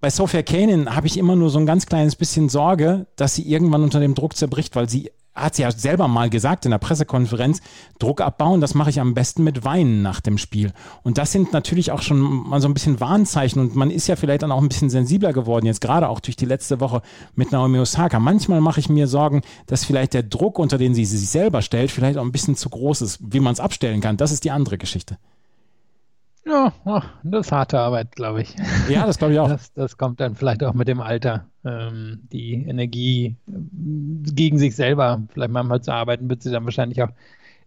Bei 0.00 0.10
Sophia 0.10 0.42
Kanin 0.42 0.94
habe 0.94 1.06
ich 1.06 1.18
immer 1.18 1.36
nur 1.36 1.50
so 1.50 1.58
ein 1.58 1.66
ganz 1.66 1.86
kleines 1.86 2.16
bisschen 2.16 2.48
Sorge, 2.48 3.06
dass 3.16 3.34
sie 3.34 3.50
irgendwann 3.50 3.82
unter 3.82 3.98
dem 3.98 4.14
Druck 4.14 4.36
zerbricht, 4.36 4.76
weil 4.76 4.88
sie 4.88 5.10
hat 5.34 5.54
sie 5.54 5.62
ja 5.62 5.70
selber 5.70 6.08
mal 6.08 6.30
gesagt 6.30 6.64
in 6.64 6.70
der 6.70 6.78
Pressekonferenz, 6.78 7.60
Druck 7.98 8.22
abbauen, 8.22 8.62
das 8.62 8.74
mache 8.74 8.88
ich 8.88 9.00
am 9.00 9.12
besten 9.12 9.44
mit 9.44 9.64
Weinen 9.64 10.00
nach 10.00 10.22
dem 10.22 10.38
Spiel. 10.38 10.72
Und 11.02 11.18
das 11.18 11.32
sind 11.32 11.52
natürlich 11.52 11.92
auch 11.92 12.00
schon 12.00 12.20
mal 12.20 12.62
so 12.62 12.68
ein 12.68 12.74
bisschen 12.74 13.00
Warnzeichen 13.00 13.60
und 13.60 13.74
man 13.74 13.90
ist 13.90 14.06
ja 14.06 14.16
vielleicht 14.16 14.42
dann 14.42 14.52
auch 14.52 14.62
ein 14.62 14.68
bisschen 14.68 14.88
sensibler 14.88 15.34
geworden, 15.34 15.66
jetzt 15.66 15.82
gerade 15.82 16.08
auch 16.08 16.20
durch 16.20 16.36
die 16.36 16.46
letzte 16.46 16.80
Woche 16.80 17.02
mit 17.34 17.52
Naomi 17.52 17.78
Osaka. 17.78 18.18
Manchmal 18.18 18.62
mache 18.62 18.80
ich 18.80 18.88
mir 18.88 19.08
Sorgen, 19.08 19.42
dass 19.66 19.84
vielleicht 19.84 20.14
der 20.14 20.22
Druck, 20.22 20.58
unter 20.58 20.78
den 20.78 20.94
sie 20.94 21.04
sich 21.04 21.28
selber 21.28 21.60
stellt, 21.60 21.90
vielleicht 21.90 22.16
auch 22.16 22.24
ein 22.24 22.32
bisschen 22.32 22.56
zu 22.56 22.70
groß 22.70 23.02
ist. 23.02 23.18
Wie 23.20 23.40
man 23.40 23.52
es 23.52 23.60
abstellen 23.60 24.00
kann, 24.00 24.16
das 24.16 24.32
ist 24.32 24.44
die 24.44 24.50
andere 24.50 24.78
Geschichte. 24.78 25.18
Ja, 26.46 26.72
das 27.24 27.46
ist 27.46 27.52
harte 27.52 27.80
Arbeit, 27.80 28.14
glaube 28.14 28.42
ich. 28.42 28.54
Ja, 28.88 29.04
das 29.04 29.18
glaube 29.18 29.34
ich 29.34 29.40
auch. 29.40 29.48
Das, 29.48 29.72
das, 29.72 29.98
kommt 29.98 30.20
dann 30.20 30.36
vielleicht 30.36 30.62
auch 30.62 30.74
mit 30.74 30.86
dem 30.86 31.00
Alter. 31.00 31.46
Ähm, 31.64 32.20
die 32.30 32.54
Energie 32.68 33.34
äh, 33.48 33.52
gegen 34.32 34.58
sich 34.58 34.76
selber, 34.76 35.22
vielleicht 35.32 35.50
manchmal 35.50 35.82
zu 35.82 35.92
arbeiten, 35.92 36.30
wird 36.30 36.42
sie 36.42 36.52
dann 36.52 36.64
wahrscheinlich 36.64 37.02
auch 37.02 37.10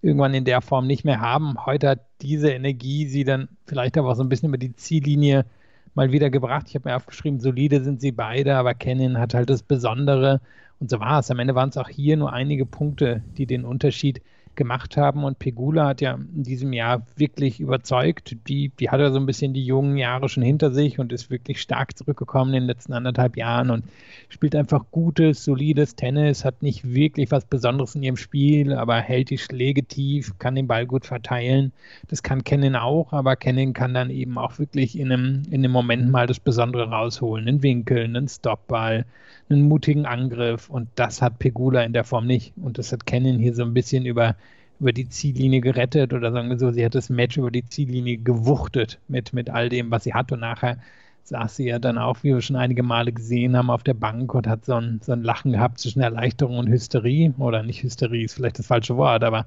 irgendwann 0.02 0.34
in 0.34 0.46
der 0.46 0.62
Form 0.62 0.88
nicht 0.88 1.04
mehr 1.04 1.20
haben. 1.20 1.66
Heute 1.66 1.90
hat 1.90 2.06
diese 2.22 2.52
Energie 2.52 3.06
sie 3.06 3.26
dann 3.26 3.50
vielleicht 3.66 3.98
aber 3.98 4.12
auch 4.12 4.16
so 4.16 4.24
ein 4.24 4.30
bisschen 4.30 4.48
über 4.48 4.58
die 4.58 4.74
Ziellinie 4.74 5.46
mal 5.94 6.14
wieder 6.14 6.30
gebracht. 6.30 6.68
Ich 6.70 6.76
habe 6.76 6.88
mir 6.88 6.96
aufgeschrieben, 6.96 7.42
solide 7.42 7.84
sind 7.84 8.00
sie 8.00 8.14
beide, 8.14 8.56
aber 8.56 8.76
Kennen 8.76 9.18
hat 9.18 9.34
halt 9.34 9.50
das 9.50 9.62
Besondere. 9.62 10.40
Und 10.80 10.90
so 10.90 11.02
war 11.02 11.20
es. 11.20 11.30
Am 11.30 11.40
Ende 11.40 11.54
waren 11.54 11.68
es 11.68 11.78
auch 11.78 11.90
hier 11.90 12.16
nur 12.16 12.31
einige 12.31 12.66
Punkte, 12.66 13.24
die 13.38 13.46
den 13.46 13.66
Unterschied 13.66 14.22
gemacht 14.56 14.98
haben. 14.98 15.24
Und 15.24 15.40
Pegula 15.40 15.88
hat 15.88 16.01
ja 16.01 16.13
in 16.13 16.44
diesem 16.44 16.74
Jahr 16.74 17.06
wirklich 17.16 17.60
überzeugt. 17.60 18.36
Die, 18.48 18.69
die 18.69 18.90
hat 18.90 19.00
ja 19.00 19.12
so 19.12 19.19
ein 19.19 19.25
bisschen 19.25 19.54
die 19.54 19.66
jungen 19.66 19.98
Jahre 19.98 20.30
schon 20.30 20.44
hinter 20.44 20.72
sich 20.72 21.00
und 21.00 21.13
ist 21.13 21.30
wirklich 21.30 21.62
stark 21.62 21.98
zurückgekommen 21.98 22.54
in 22.54 22.62
den 22.62 22.68
letzten 22.68 22.94
anderthalb 22.94 23.38
Jahren 23.38 23.69
und 23.69 23.84
spielt 24.30 24.56
einfach 24.56 24.86
gutes, 24.92 25.44
solides 25.44 25.96
Tennis, 25.96 26.46
hat 26.46 26.62
nicht 26.62 26.94
wirklich 26.94 27.31
was 27.31 27.46
Besonderes 27.46 27.96
in 27.96 28.04
ihrem 28.04 28.18
Spiel, 28.18 28.74
aber 28.74 29.00
hält 29.00 29.30
die 29.30 29.38
Schläge 29.38 29.84
tief, 29.84 30.38
kann 30.40 30.56
den 30.56 30.68
Ball 30.68 30.86
gut 30.86 31.06
verteilen. 31.06 31.72
Das 32.07 32.24
kann 32.24 32.44
Kennen 32.44 32.75
auch, 32.75 33.13
aber 33.13 33.36
Kennen 33.36 33.74
kann 33.74 33.94
dann 33.94 34.10
eben 34.10 34.38
auch 34.38 34.60
wirklich 34.60 34.98
in 35.00 35.12
einem, 35.12 35.44
in 35.50 35.63
einem 35.63 35.72
Moment 35.72 36.10
mal 36.10 36.28
das 36.28 36.40
Besondere 36.40 36.90
rausholen. 36.90 37.48
Einen 37.48 37.63
Winkel, 37.63 38.04
einen 38.04 38.28
Stopball, 38.28 39.06
einen 39.50 39.68
mutigen 39.68 40.06
Angriff 40.06 40.69
und 40.69 40.88
das 40.95 41.22
hat 41.22 41.40
Pegula 41.40 41.81
in 41.84 41.94
der 41.94 42.04
Form 42.04 42.28
nicht. 42.28 42.54
Und 42.57 42.78
das 42.78 42.92
hat 42.92 43.06
Kennen 43.06 43.40
hier 43.40 43.54
so 43.54 43.63
ein 43.63 43.74
bisschen 43.74 44.06
über, 44.06 44.36
über 44.80 44.94
die 44.94 45.10
Ziellinie 45.10 45.62
gerettet 45.62 46.14
oder 46.14 46.31
sagen 46.31 46.50
wir 46.50 46.58
so, 46.58 46.72
sie 46.72 46.86
hat 46.86 46.96
das 46.96 47.10
Match 47.10 47.38
über 47.38 47.52
die 47.52 47.66
Ziellinie 47.66 48.18
gewuchtet 48.18 49.00
mit, 49.08 49.33
mit 49.33 49.50
all 49.50 49.69
dem, 49.69 49.92
was 49.92 50.06
sie 50.06 50.14
hat 50.14 50.31
und 50.31 50.40
nachher 50.40 50.78
saß 51.24 51.57
sie 51.57 51.68
ja 51.68 51.80
dann 51.80 51.98
auch, 51.98 52.18
wie 52.24 52.33
wir 52.33 52.42
schon 52.42 52.56
einige 52.56 52.83
Male 52.83 53.12
gesehen 53.12 53.56
haben, 53.56 53.69
auf 53.69 53.83
der 53.83 53.94
Bank 53.94 54.33
und 54.33 54.48
hat 54.48 54.66
so 54.66 54.76
ein, 54.76 55.00
so 55.04 55.12
ein 55.12 55.24
Lachen 55.24 55.52
gehabt 55.52 55.80
zwischen 55.80 56.02
Erleichterung 56.02 56.57
und 56.57 56.69
Hysterie 56.69 57.33
oder 57.38 57.62
nicht 57.64 57.83
Hysterie 57.83 58.26
ist 58.26 58.33
vielleicht 58.33 58.59
das 58.59 58.68
falsche 58.68 58.98
Wort, 58.98 59.24
aber 59.24 59.45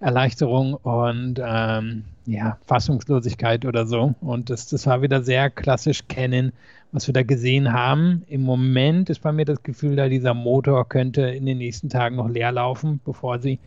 Erleichterung 0.00 0.74
und 0.74 1.40
ähm, 1.42 2.04
ja, 2.26 2.58
Fassungslosigkeit 2.66 3.64
oder 3.64 3.86
so. 3.86 4.14
Und 4.20 4.50
das, 4.50 4.68
das 4.68 4.86
war 4.86 5.00
wieder 5.00 5.22
sehr 5.22 5.48
klassisch 5.48 6.06
kennen, 6.06 6.52
was 6.92 7.06
wir 7.06 7.14
da 7.14 7.22
gesehen 7.22 7.72
haben. 7.72 8.22
Im 8.28 8.42
Moment 8.42 9.08
ist 9.08 9.22
bei 9.22 9.32
mir 9.32 9.46
das 9.46 9.62
Gefühl, 9.62 9.96
da 9.96 10.08
dieser 10.08 10.34
Motor 10.34 10.86
könnte 10.88 11.22
in 11.22 11.46
den 11.46 11.58
nächsten 11.58 11.88
Tagen 11.88 12.16
noch 12.16 12.28
leer 12.28 12.52
laufen, 12.52 13.00
bevor 13.06 13.38
sie 13.38 13.58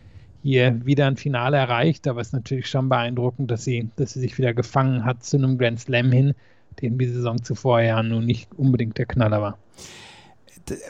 hier 0.42 0.86
wieder 0.86 1.08
ein 1.08 1.18
Finale 1.18 1.58
erreicht. 1.58 2.08
Aber 2.08 2.22
es 2.22 2.28
ist 2.28 2.34
natürlich 2.34 2.68
schon 2.68 2.90
beeindruckend, 2.90 3.52
dass 3.52 3.64
sie, 3.64 3.90
dass 3.96 4.14
sie 4.14 4.20
sich 4.20 4.38
wieder 4.38 4.54
gefangen 4.54 5.06
hat 5.06 5.24
zu 5.24 5.38
einem 5.38 5.58
Grand 5.58 5.80
Slam 5.80 6.12
hin, 6.12 6.34
dem 6.82 6.98
die 6.98 7.08
Saison 7.08 7.44
zuvor 7.44 7.82
ja 7.82 8.02
nun 8.04 8.26
nicht 8.26 8.50
unbedingt 8.58 8.98
der 8.98 9.06
Knaller 9.06 9.42
war 9.42 9.58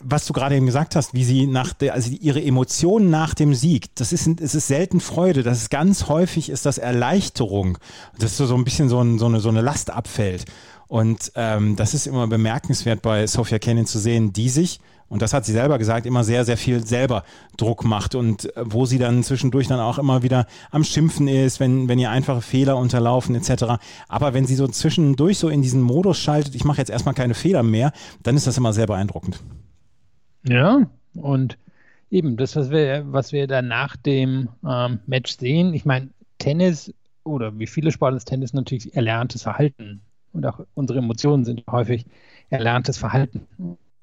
was 0.02 0.26
du 0.26 0.34
gerade 0.34 0.56
eben 0.56 0.66
gesagt 0.66 0.96
hast, 0.96 1.14
wie 1.14 1.24
sie 1.24 1.48
nach 1.48 1.74
der, 1.74 1.94
also 1.94 2.12
ihre 2.20 2.44
Emotionen 2.44 3.10
nach 3.10 3.34
dem 3.34 3.54
Sieg, 3.54 3.94
das 3.96 4.12
ist, 4.12 4.28
es 4.42 4.56
ist 4.56 4.68
selten 4.68 5.00
Freude, 5.00 5.44
das 5.44 5.60
ist 5.62 5.70
ganz 5.70 6.08
häufig 6.08 6.50
ist 6.50 6.66
das 6.66 6.78
Erleichterung, 6.78 7.78
dass 8.18 8.38
so, 8.38 8.54
ein 8.56 8.64
bisschen 8.64 8.90
so, 8.90 9.02
ein, 9.02 9.20
so, 9.20 9.26
eine, 9.26 9.40
so 9.40 9.50
eine 9.50 9.62
Last 9.62 9.92
abfällt. 9.92 10.46
Und 10.88 11.32
ähm, 11.36 11.76
das 11.76 11.94
ist 11.94 12.08
immer 12.08 12.28
bemerkenswert 12.28 13.02
bei 13.02 13.28
Sophia 13.28 13.60
Cannon 13.60 13.86
zu 13.86 14.00
sehen, 14.00 14.34
die 14.34 14.50
sich, 14.50 14.80
und 15.10 15.22
das 15.22 15.34
hat 15.34 15.46
sie 15.46 15.52
selber 15.52 15.78
gesagt, 15.78 16.06
immer 16.06 16.24
sehr, 16.24 16.46
sehr 16.46 16.58
viel 16.58 16.86
selber 16.86 17.24
Druck 17.58 17.84
macht 17.84 18.16
und 18.16 18.56
äh, 18.56 18.64
wo 18.64 18.86
sie 18.86 19.00
dann 19.00 19.24
zwischendurch 19.24 19.68
dann 19.68 19.80
auch 19.80 19.98
immer 19.98 20.24
wieder 20.24 20.46
am 20.72 20.84
Schimpfen 20.84 21.28
ist, 21.28 21.60
wenn, 21.60 21.88
wenn 21.88 22.00
ihr 22.00 22.12
einfache 22.12 22.42
Fehler 22.42 22.78
unterlaufen 22.78 23.36
etc. 23.36 23.80
Aber 24.08 24.34
wenn 24.34 24.46
sie 24.46 24.56
so 24.56 24.68
zwischendurch 24.68 25.38
so 25.40 25.50
in 25.50 25.62
diesen 25.62 25.82
Modus 25.82 26.18
schaltet, 26.20 26.56
ich 26.56 26.64
mache 26.64 26.78
jetzt 26.78 26.90
erstmal 26.90 27.16
keine 27.16 27.34
Fehler 27.34 27.64
mehr, 27.64 27.92
dann 28.24 28.36
ist 28.36 28.48
das 28.48 28.58
immer 28.58 28.72
sehr 28.72 28.88
beeindruckend. 28.88 29.40
Ja, 30.48 30.88
und 31.16 31.58
eben 32.12 32.38
das, 32.38 32.56
was 32.56 32.70
wir, 32.70 33.04
was 33.08 33.32
wir 33.32 33.48
dann 33.48 33.68
nach 33.68 33.98
dem 33.98 34.50
ähm, 34.66 35.00
Match 35.06 35.38
sehen, 35.38 35.74
ich 35.74 35.86
meine, 35.86 36.10
Tennis 36.38 36.94
oder 37.24 37.58
wie 37.60 37.68
viele 37.68 37.92
Sportler 37.92 38.18
ist 38.18 38.26
Tennis 38.26 38.54
natürlich 38.54 38.96
erlerntes 38.96 39.44
Verhalten. 39.44 40.02
Und 40.32 40.46
auch 40.46 40.62
unsere 40.76 41.00
Emotionen 41.00 41.44
sind 41.44 41.64
häufig 41.70 42.06
erlerntes 42.50 42.98
Verhalten. 42.98 43.48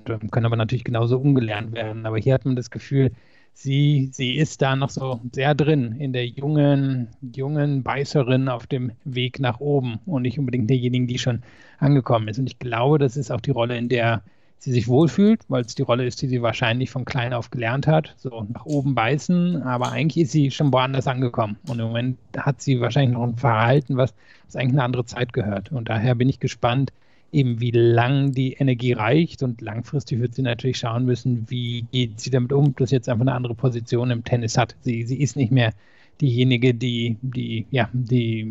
Können 0.06 0.46
aber 0.46 0.56
natürlich 0.56 0.84
genauso 0.84 1.18
ungelernt 1.18 1.72
werden. 1.72 2.06
Aber 2.06 2.18
hier 2.18 2.34
hat 2.34 2.44
man 2.44 2.56
das 2.56 2.70
Gefühl, 2.70 3.12
sie, 3.52 4.10
sie 4.12 4.36
ist 4.36 4.62
da 4.62 4.76
noch 4.76 4.90
so 4.90 5.20
sehr 5.32 5.54
drin 5.54 5.96
in 5.98 6.12
der 6.12 6.26
jungen, 6.26 7.08
jungen 7.34 7.82
Beißerin 7.82 8.48
auf 8.48 8.66
dem 8.66 8.92
Weg 9.04 9.40
nach 9.40 9.60
oben 9.60 9.98
und 10.06 10.22
nicht 10.22 10.38
unbedingt 10.38 10.70
derjenigen, 10.70 11.06
die 11.06 11.18
schon 11.18 11.42
angekommen 11.78 12.28
ist. 12.28 12.38
Und 12.38 12.46
ich 12.46 12.58
glaube, 12.58 12.98
das 12.98 13.16
ist 13.16 13.30
auch 13.30 13.40
die 13.40 13.50
Rolle, 13.50 13.76
in 13.76 13.88
der 13.88 14.22
sie 14.58 14.72
sich 14.72 14.88
wohlfühlt, 14.88 15.44
weil 15.48 15.62
es 15.62 15.74
die 15.74 15.82
Rolle 15.82 16.06
ist, 16.06 16.20
die 16.22 16.28
sie 16.28 16.42
wahrscheinlich 16.42 16.90
von 16.90 17.04
klein 17.04 17.32
auf 17.32 17.50
gelernt 17.50 17.86
hat. 17.86 18.14
So 18.16 18.46
nach 18.52 18.64
oben 18.64 18.94
beißen, 18.94 19.62
aber 19.62 19.92
eigentlich 19.92 20.24
ist 20.24 20.32
sie 20.32 20.50
schon 20.50 20.72
woanders 20.72 21.06
angekommen. 21.06 21.56
Und 21.68 21.78
im 21.78 21.86
Moment 21.86 22.18
hat 22.36 22.60
sie 22.60 22.80
wahrscheinlich 22.80 23.16
noch 23.16 23.24
ein 23.24 23.36
Verhalten, 23.36 23.96
was, 23.96 24.14
was 24.46 24.56
eigentlich 24.56 24.72
eine 24.72 24.84
andere 24.84 25.04
Zeit 25.04 25.32
gehört. 25.32 25.72
Und 25.72 25.88
daher 25.88 26.14
bin 26.14 26.28
ich 26.28 26.40
gespannt, 26.40 26.92
eben 27.36 27.60
wie 27.60 27.70
lang 27.70 28.32
die 28.32 28.54
Energie 28.54 28.92
reicht. 28.92 29.42
Und 29.42 29.60
langfristig 29.60 30.20
wird 30.20 30.34
sie 30.34 30.42
natürlich 30.42 30.78
schauen 30.78 31.04
müssen, 31.04 31.46
wie 31.48 31.84
geht 31.92 32.18
sie 32.18 32.30
damit 32.30 32.52
um, 32.52 32.74
dass 32.74 32.90
sie 32.90 32.96
jetzt 32.96 33.08
einfach 33.08 33.22
eine 33.22 33.34
andere 33.34 33.54
Position 33.54 34.10
im 34.10 34.24
Tennis 34.24 34.56
hat. 34.56 34.74
Sie, 34.80 35.02
sie 35.04 35.20
ist 35.20 35.36
nicht 35.36 35.52
mehr 35.52 35.72
diejenige, 36.20 36.72
die, 36.72 37.18
die, 37.20 37.66
ja, 37.70 37.90
die, 37.92 38.50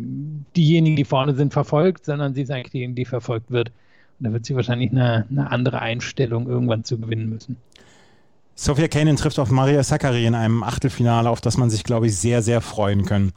diejenigen, 0.56 0.96
die 0.96 1.04
vorne 1.04 1.34
sind, 1.34 1.52
verfolgt, 1.52 2.04
sondern 2.04 2.34
sie 2.34 2.42
ist 2.42 2.50
eigentlich 2.50 2.70
diejenige, 2.70 2.94
die 2.94 3.04
verfolgt 3.04 3.50
wird. 3.50 3.72
Und 4.18 4.28
da 4.28 4.32
wird 4.32 4.46
sie 4.46 4.54
wahrscheinlich 4.54 4.92
eine, 4.92 5.26
eine 5.28 5.50
andere 5.50 5.80
Einstellung 5.80 6.46
irgendwann 6.46 6.84
zu 6.84 6.98
gewinnen 6.98 7.28
müssen. 7.28 7.56
Sophia 8.54 8.88
Kanin 8.88 9.16
trifft 9.16 9.38
auf 9.38 9.50
Maria 9.50 9.82
Sakkari 9.82 10.24
in 10.24 10.34
einem 10.34 10.62
Achtelfinale, 10.62 11.28
auf 11.28 11.42
das 11.42 11.58
man 11.58 11.68
sich, 11.68 11.84
glaube 11.84 12.06
ich, 12.06 12.16
sehr, 12.16 12.40
sehr 12.40 12.62
freuen 12.62 13.04
kann. 13.04 13.32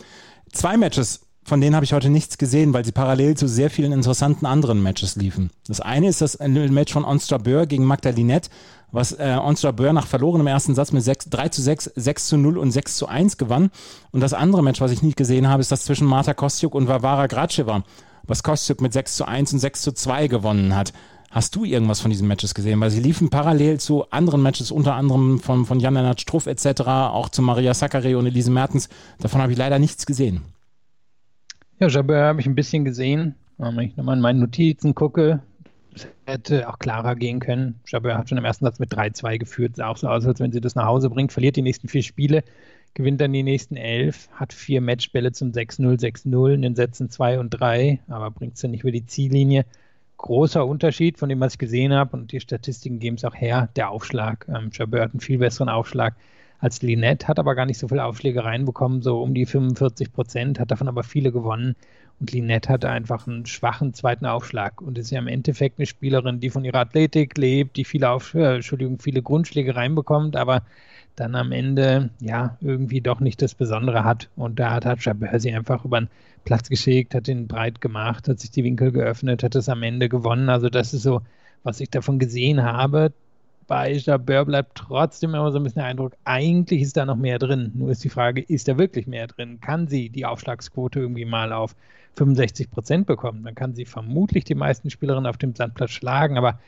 Zwei 0.51 0.77
Matches 0.77 1.27
von 1.49 1.59
denen 1.59 1.75
habe 1.75 1.83
ich 1.83 1.93
heute 1.93 2.09
nichts 2.09 2.37
gesehen, 2.37 2.73
weil 2.73 2.85
sie 2.85 2.91
parallel 2.91 3.35
zu 3.35 3.47
sehr 3.47 3.69
vielen 3.69 3.91
interessanten 3.91 4.45
anderen 4.45 4.81
Matches 4.81 5.15
liefen. 5.15 5.49
Das 5.67 5.81
eine 5.81 6.07
ist 6.07 6.21
das 6.21 6.39
Match 6.39 6.93
von 6.93 7.03
Onstra 7.03 7.37
Böhr 7.37 7.65
gegen 7.65 7.83
Magdalinette, 7.83 8.49
was 8.91 9.11
äh, 9.11 9.37
Onstra 9.41 9.71
Böhr 9.71 9.91
nach 9.91 10.07
verlorenem 10.07 10.47
ersten 10.47 10.75
Satz 10.75 10.91
mit 10.91 11.03
6, 11.03 11.29
3 11.29 11.49
zu 11.49 11.61
6, 11.61 11.91
6 11.95 12.27
zu 12.27 12.37
0 12.37 12.57
und 12.57 12.71
6 12.71 12.95
zu 12.95 13.07
1 13.07 13.37
gewann. 13.37 13.71
Und 14.11 14.21
das 14.21 14.33
andere 14.33 14.63
Match, 14.63 14.79
was 14.79 14.91
ich 14.91 15.01
nicht 15.01 15.17
gesehen 15.17 15.49
habe, 15.49 15.61
ist 15.61 15.71
das 15.71 15.83
zwischen 15.83 16.07
Marta 16.07 16.33
Kostjuk 16.33 16.73
und 16.75 16.87
Varvara 16.87 17.27
Graceva, 17.27 17.83
was 18.23 18.43
Kostjuk 18.43 18.79
mit 18.79 18.93
6 18.93 19.17
zu 19.17 19.27
1 19.27 19.51
und 19.51 19.59
6 19.59 19.81
zu 19.81 19.91
2 19.91 20.27
gewonnen 20.27 20.75
hat. 20.75 20.93
Hast 21.31 21.55
du 21.55 21.65
irgendwas 21.65 21.99
von 21.99 22.11
diesen 22.11 22.27
Matches 22.27 22.53
gesehen? 22.55 22.79
Weil 22.79 22.89
sie 22.91 23.01
liefen 23.01 23.29
parallel 23.29 23.79
zu 23.79 24.09
anderen 24.11 24.41
Matches, 24.41 24.71
unter 24.71 24.95
anderem 24.95 25.39
von, 25.39 25.65
von 25.65 25.79
Jan-Lennart 25.79 26.21
Struff 26.21 26.47
etc., 26.47 26.81
auch 26.81 27.29
zu 27.29 27.41
Maria 27.41 27.73
Sakkari 27.73 28.15
und 28.15 28.25
Elise 28.25 28.51
Mertens. 28.51 28.89
Davon 29.19 29.41
habe 29.41 29.51
ich 29.51 29.57
leider 29.57 29.77
nichts 29.77 30.05
gesehen. 30.05 30.43
Ja, 31.79 31.87
Jabeur 31.87 32.25
habe 32.25 32.41
ich 32.41 32.45
ein 32.45 32.55
bisschen 32.55 32.83
gesehen. 32.83 33.35
Wenn 33.57 33.79
ich 33.79 33.95
nochmal 33.95 34.17
in 34.17 34.21
meine 34.21 34.39
Notizen 34.39 34.95
gucke, 34.95 35.41
hätte 36.25 36.67
auch 36.67 36.77
klarer 36.77 37.15
gehen 37.15 37.39
können. 37.39 37.79
Jabeur 37.87 38.17
hat 38.17 38.27
schon 38.27 38.37
im 38.37 38.43
ersten 38.43 38.65
Satz 38.65 38.79
mit 38.79 38.93
3-2 38.93 39.37
geführt. 39.37 39.77
Sah 39.77 39.87
auch 39.87 39.95
so 39.95 40.09
aus, 40.09 40.25
als 40.25 40.41
wenn 40.41 40.51
sie 40.51 40.59
das 40.59 40.75
nach 40.75 40.85
Hause 40.85 41.09
bringt, 41.09 41.31
verliert 41.31 41.55
die 41.55 41.61
nächsten 41.61 41.87
vier 41.87 42.03
Spiele, 42.03 42.43
gewinnt 42.95 43.21
dann 43.21 43.31
die 43.31 43.43
nächsten 43.43 43.77
elf, 43.77 44.27
hat 44.33 44.51
vier 44.51 44.81
Matchbälle 44.81 45.31
zum 45.31 45.51
6-0, 45.51 46.01
6-0 46.01 46.53
in 46.53 46.61
den 46.63 46.75
Sätzen 46.75 47.09
2 47.09 47.39
und 47.39 47.49
3, 47.51 47.99
aber 48.09 48.29
bringt 48.29 48.55
es 48.55 48.61
dann 48.61 48.71
nicht 48.71 48.81
über 48.81 48.91
die 48.91 49.05
Ziellinie. 49.05 49.65
Großer 50.17 50.65
Unterschied 50.65 51.17
von 51.17 51.29
dem, 51.29 51.39
was 51.39 51.53
ich 51.53 51.59
gesehen 51.59 51.93
habe, 51.93 52.17
und 52.17 52.33
die 52.33 52.41
Statistiken 52.41 52.99
geben 52.99 53.15
es 53.15 53.23
auch 53.23 53.35
her, 53.35 53.69
der 53.77 53.89
Aufschlag. 53.89 54.45
Ähm, 54.49 54.69
Jabeur 54.73 55.03
hat 55.03 55.11
einen 55.11 55.21
viel 55.21 55.37
besseren 55.37 55.69
Aufschlag 55.69 56.15
als 56.59 56.81
Linette, 56.81 57.27
hat 57.27 57.39
aber 57.39 57.55
gar 57.55 57.65
nicht 57.65 57.79
so 57.79 57.87
viele 57.87 58.03
Aufschläge 58.03 58.43
reinbekommen, 58.43 59.01
so 59.01 59.21
um 59.21 59.33
die 59.33 59.45
45 59.45 60.11
Prozent, 60.11 60.59
hat 60.59 60.71
davon 60.71 60.87
aber 60.87 61.03
viele 61.03 61.31
gewonnen. 61.31 61.75
Und 62.19 62.33
Linette 62.33 62.69
hatte 62.69 62.89
einfach 62.89 63.27
einen 63.27 63.45
schwachen 63.45 63.93
zweiten 63.93 64.25
Aufschlag 64.25 64.81
und 64.81 64.97
ist 64.97 65.09
ja 65.09 65.19
im 65.19 65.27
Endeffekt 65.27 65.79
eine 65.79 65.85
Spielerin, 65.85 66.41
die 66.41 66.49
von 66.49 66.65
ihrer 66.65 66.79
Athletik 66.79 67.37
lebt, 67.37 67.77
die 67.77 67.85
viele, 67.85 68.09
Auf 68.09 68.33
äh, 68.33 68.55
Entschuldigung, 68.55 68.99
viele 68.99 69.21
Grundschläge 69.21 69.75
reinbekommt, 69.77 70.35
aber 70.35 70.63
dann 71.15 71.35
am 71.35 71.53
Ende 71.53 72.09
ja 72.19 72.57
irgendwie 72.59 72.99
doch 72.99 73.21
nicht 73.21 73.41
das 73.41 73.55
Besondere 73.55 74.03
hat. 74.03 74.29
Und 74.35 74.59
da 74.59 74.71
hat, 74.71 74.85
hat 74.85 75.03
Jabeur 75.03 75.39
sie 75.39 75.53
einfach 75.53 75.85
über 75.85 76.01
den 76.01 76.09
Platz 76.43 76.69
geschickt, 76.69 77.15
hat 77.15 77.29
ihn 77.29 77.47
breit 77.47 77.79
gemacht, 77.79 78.27
hat 78.27 78.39
sich 78.39 78.51
die 78.51 78.65
Winkel 78.65 78.91
geöffnet, 78.91 79.43
hat 79.43 79.55
es 79.55 79.69
am 79.69 79.83
Ende 79.83 80.09
gewonnen. 80.09 80.49
Also 80.49 80.69
das 80.69 80.93
ist 80.93 81.03
so, 81.03 81.21
was 81.63 81.79
ich 81.79 81.89
davon 81.89 82.19
gesehen 82.19 82.63
habe 82.63 83.13
bei 83.69 83.93
Jabeur 83.93 84.45
bleibt 84.45 84.75
trotzdem 84.75 85.35
immer 85.35 85.51
so 85.51 85.59
ein 85.59 85.63
bisschen 85.63 85.79
der 85.79 85.85
Eindruck, 85.85 86.13
eigentlich 86.25 86.81
ist 86.81 86.97
da 86.97 87.05
noch 87.05 87.15
mehr 87.15 87.37
drin. 87.37 87.71
Nur 87.75 87.91
ist 87.91 88.03
die 88.03 88.09
Frage, 88.09 88.41
ist 88.41 88.67
da 88.67 88.79
wirklich 88.79 89.05
mehr 89.05 89.27
drin? 89.27 89.61
Kann 89.61 89.87
sie 89.87 90.09
die 90.09 90.25
Aufschlagsquote 90.25 90.99
irgendwie 90.99 91.23
mal 91.23 91.53
auf 91.53 91.75
65 92.15 92.71
Prozent 92.71 93.05
bekommen? 93.05 93.43
Dann 93.43 93.53
kann 93.53 93.75
sie 93.75 93.85
vermutlich 93.85 94.43
die 94.43 94.55
meisten 94.55 94.89
Spielerinnen 94.89 95.29
auf 95.29 95.37
dem 95.37 95.55
Sandplatz 95.55 95.91
schlagen, 95.91 96.37
aber 96.37 96.59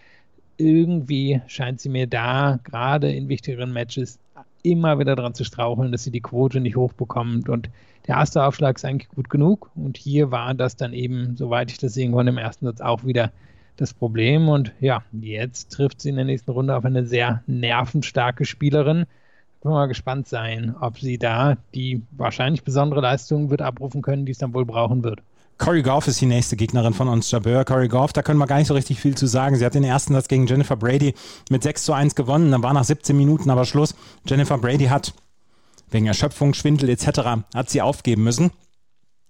irgendwie 0.58 1.42
scheint 1.48 1.82
sie 1.82 1.90
mir 1.90 2.06
da 2.06 2.60
gerade 2.64 3.12
in 3.12 3.30
wichtigeren 3.30 3.74
Matches 3.74 4.20
immer 4.62 5.00
wieder 5.00 5.16
dran 5.16 5.34
zu 5.34 5.44
straucheln, 5.44 5.92
dass 5.92 6.04
sie 6.04 6.12
die 6.12 6.22
Quote 6.22 6.60
nicht 6.60 6.76
hochbekommt. 6.76 7.50
Und 7.50 7.72
der 8.08 8.18
erste 8.18 8.46
Aufschlag 8.46 8.76
ist 8.76 8.86
eigentlich 8.86 9.10
gut 9.10 9.28
genug. 9.28 9.72
Und 9.74 9.98
hier 9.98 10.30
war 10.30 10.54
das 10.54 10.76
dann 10.76 10.94
eben, 10.94 11.36
soweit 11.36 11.72
ich 11.72 11.80
das 11.80 11.96
sehen 11.96 12.12
konnte, 12.12 12.32
im 12.32 12.38
ersten 12.38 12.68
Satz 12.68 12.80
auch 12.80 13.04
wieder 13.04 13.32
das 13.78 13.94
Problem. 13.94 14.50
Und 14.50 14.74
ja, 14.80 15.04
jetzt 15.12 15.72
trifft 15.72 16.02
sie 16.02 16.10
in 16.10 16.16
der 16.16 16.26
nächsten 16.26 16.52
Runde 16.52 16.76
auf 16.76 16.86
eine 16.86 17.06
sehr 17.06 17.44
nervenstarke 17.48 18.46
Spielerin. 18.46 19.06
Können 19.62 19.76
wir 19.76 19.80
mal 19.80 19.88
gespannt 19.88 20.28
sein, 20.28 20.76
ob 20.80 21.00
sie 21.00 21.18
da 21.18 21.58
die 21.76 22.02
wahrscheinlich 22.12 22.64
besondere 22.64 23.02
Leistung 23.02 23.50
wird 23.50 23.62
abrufen 23.62 24.02
können, 24.02 24.26
die 24.26 24.32
es 24.32 24.40
dann 24.40 24.54
wohl 24.54 24.66
brauchen 24.66 25.04
wird. 25.04 25.22
Corey 25.62 25.84
Goff 25.84 26.08
ist 26.08 26.20
die 26.20 26.26
nächste 26.26 26.56
Gegnerin 26.56 26.96
von 26.96 27.08
uns, 27.08 27.30
Jabeur. 27.30 27.64
Corey 27.66 27.88
Goff, 27.88 28.14
da 28.14 28.24
können 28.24 28.40
wir 28.40 28.48
gar 28.48 28.58
nicht 28.58 28.68
so 28.68 28.74
richtig 28.74 29.00
viel 29.00 29.16
zu 29.16 29.28
sagen. 29.28 29.56
Sie 29.56 29.64
hat 29.64 29.76
den 29.76 29.84
ersten 29.84 30.14
Satz 30.16 30.28
gegen 30.28 30.48
Jennifer 30.48 30.76
Brady 30.76 31.14
mit 31.52 31.62
6 31.62 31.84
zu 31.84 31.94
1 31.94 32.16
gewonnen. 32.16 32.50
Dann 32.50 32.64
war 32.64 32.74
nach 32.74 32.84
17 32.84 33.16
Minuten 33.16 33.52
aber 33.52 33.66
Schluss. 33.66 33.94
Jennifer 34.26 34.58
Brady 34.58 34.86
hat 34.86 35.14
wegen 35.92 36.08
Erschöpfung, 36.08 36.56
Schwindel 36.56 36.90
etc. 36.90 37.44
hat 37.54 37.70
sie 37.70 37.84
aufgeben 37.84 38.24
müssen. 38.24 38.50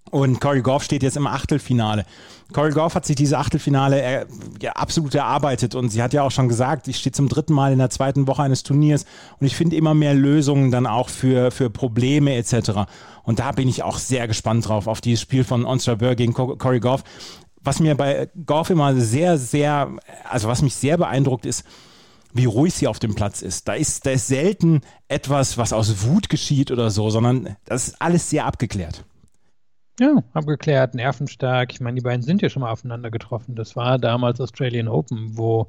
Und 0.10 0.42
Corey 0.42 0.62
Goff 0.62 0.84
steht 0.84 1.04
jetzt 1.04 1.16
im 1.16 1.28
Achtelfinale. 1.28 2.06
Corey 2.52 2.72
Goff 2.72 2.96
hat 2.96 3.06
sich 3.06 3.16
diese 3.16 3.38
Achtelfinale 3.38 4.02
äh, 4.02 4.26
ja, 4.62 4.74
absolut 4.74 5.16
erarbeitet 5.16 5.74
und 5.74 5.90
sie 5.90 6.04
hat 6.04 6.12
ja 6.12 6.24
auch 6.24 6.32
schon 6.32 6.50
gesagt, 6.50 6.90
ich 6.90 6.98
stehe 6.98 7.14
zum 7.14 7.30
dritten 7.30 7.54
Mal 7.54 7.72
in 7.72 7.80
der 7.80 7.90
zweiten 7.90 8.28
Woche 8.28 8.44
eines 8.44 8.64
Turniers 8.64 9.06
und 9.40 9.48
ich 9.48 9.56
finde 9.56 9.78
immer 9.78 9.94
mehr 9.94 10.14
Lösungen 10.14 10.70
dann 10.70 10.86
auch 10.86 11.08
für, 11.08 11.52
für 11.52 11.70
Probleme 11.70 12.36
etc. 12.36 12.72
Und 13.24 13.40
da 13.40 13.54
bin 13.54 13.70
ich 13.70 13.84
auch 13.84 13.98
sehr 13.98 14.28
gespannt 14.28 14.68
drauf, 14.68 14.88
auf 14.88 15.00
dieses 15.00 15.22
Spiel 15.22 15.46
von 15.46 15.66
Onstra 15.66 15.96
Burr 15.96 16.16
gegen 16.16 16.34
Corey 16.34 16.80
Goff. 16.82 17.04
Was 17.64 17.80
mir 17.80 17.96
bei 17.96 18.30
Goff 18.46 18.70
immer 18.70 18.96
sehr, 18.96 19.38
sehr, 19.38 19.90
also 20.30 20.50
was 20.50 20.62
mich 20.62 20.76
sehr 20.76 20.98
beeindruckt 20.98 21.46
ist, 21.46 21.64
wie 22.34 22.46
ruhig 22.46 22.74
sie 22.74 22.88
auf 22.88 23.00
dem 23.00 23.16
Platz 23.16 23.42
ist. 23.42 23.68
Da 23.68 23.74
ist, 23.74 24.06
da 24.06 24.12
ist 24.12 24.28
selten 24.28 24.82
etwas, 25.08 25.58
was 25.58 25.72
aus 25.72 26.04
Wut 26.04 26.28
geschieht 26.28 26.72
oder 26.72 26.90
so, 26.90 27.10
sondern 27.10 27.56
das 27.66 27.90
ist 27.90 28.02
alles 28.02 28.30
sehr 28.30 28.46
abgeklärt. 28.46 29.06
Ja, 30.00 30.24
abgeklärt, 30.34 30.96
nervenstark. 30.96 31.74
Ich 31.74 31.82
meine, 31.82 31.96
die 31.96 32.02
beiden 32.02 32.24
sind 32.24 32.42
ja 32.42 32.50
schon 32.50 32.62
mal 32.62 32.72
aufeinander 32.72 33.12
getroffen. 33.12 33.56
Das 33.56 33.76
war 33.76 34.00
damals 34.00 34.42
Australian 34.42 34.88
Open, 34.88 35.38
wo 35.38 35.68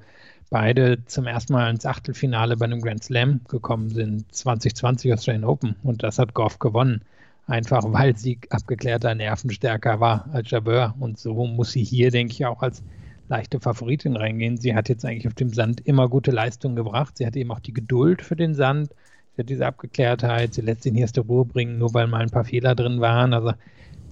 beide 0.48 1.04
zum 1.06 1.26
ersten 1.26 1.52
Mal 1.52 1.70
ins 1.70 1.86
Achtelfinale 1.86 2.56
bei 2.56 2.64
einem 2.64 2.80
Grand 2.80 3.02
Slam 3.02 3.40
gekommen 3.48 3.90
sind. 3.90 4.32
2020 4.34 5.12
Australian 5.12 5.44
Open. 5.44 5.76
Und 5.82 6.02
das 6.02 6.18
hat 6.18 6.34
Goff 6.34 6.58
gewonnen. 6.58 7.02
Einfach 7.46 7.82
weil 7.86 8.16
sie 8.16 8.38
abgeklärter, 8.50 9.14
nervenstärker 9.14 9.98
war 9.98 10.28
als 10.32 10.50
Jabeur. 10.50 10.94
Und 11.00 11.18
so 11.18 11.46
muss 11.46 11.72
sie 11.72 11.82
hier, 11.82 12.10
denke 12.10 12.32
ich, 12.32 12.46
auch 12.46 12.62
als 12.62 12.82
leichte 13.28 13.60
Favoritin 13.60 14.16
reingehen. 14.16 14.56
Sie 14.56 14.74
hat 14.74 14.88
jetzt 14.88 15.04
eigentlich 15.04 15.26
auf 15.26 15.34
dem 15.34 15.52
Sand 15.52 15.80
immer 15.86 16.08
gute 16.08 16.30
Leistungen 16.30 16.76
gebracht. 16.76 17.18
Sie 17.18 17.26
hat 17.26 17.34
eben 17.34 17.50
auch 17.50 17.60
die 17.60 17.74
Geduld 17.74 18.22
für 18.22 18.36
den 18.36 18.54
Sand. 18.54 18.90
Sie 19.34 19.42
hat 19.42 19.48
diese 19.48 19.66
Abgeklärtheit. 19.66 20.54
Sie 20.54 20.60
lässt 20.60 20.84
sich 20.84 20.92
nicht 20.92 21.04
aus 21.04 21.12
der 21.12 21.24
Ruhe 21.24 21.44
bringen, 21.44 21.78
nur 21.78 21.92
weil 21.92 22.06
mal 22.06 22.22
ein 22.22 22.30
paar 22.30 22.44
Fehler 22.44 22.74
drin 22.74 23.00
waren. 23.00 23.34
Also 23.34 23.52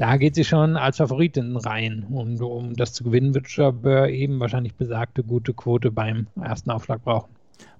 da 0.01 0.17
geht 0.17 0.35
sie 0.35 0.45
schon 0.45 0.79
als 0.79 0.97
Favoritin 0.97 1.57
rein. 1.57 2.07
Und 2.11 2.41
um 2.41 2.75
das 2.75 2.95
zu 2.95 3.05
gewinnen, 3.05 3.35
wird 3.35 3.55
Jabeur 3.55 4.09
eben 4.09 4.41
wahrscheinlich 4.41 4.75
besagte 4.75 5.23
gute 5.23 5.53
Quote 5.53 5.91
beim 5.91 6.27
ersten 6.41 6.71
Aufschlag 6.71 7.05
brauchen. 7.05 7.29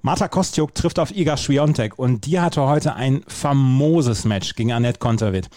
Marta 0.03 0.29
Kostjuk 0.29 0.75
trifft 0.75 0.99
auf 0.99 1.17
Iga 1.17 1.39
Swiatek 1.39 1.99
und 1.99 2.27
die 2.27 2.39
hatte 2.39 2.67
heute 2.67 2.95
ein 2.95 3.23
famoses 3.27 4.27
Match 4.27 4.55
gegen 4.55 4.73
Annette 4.73 4.99
Konterwitt. 4.99 5.49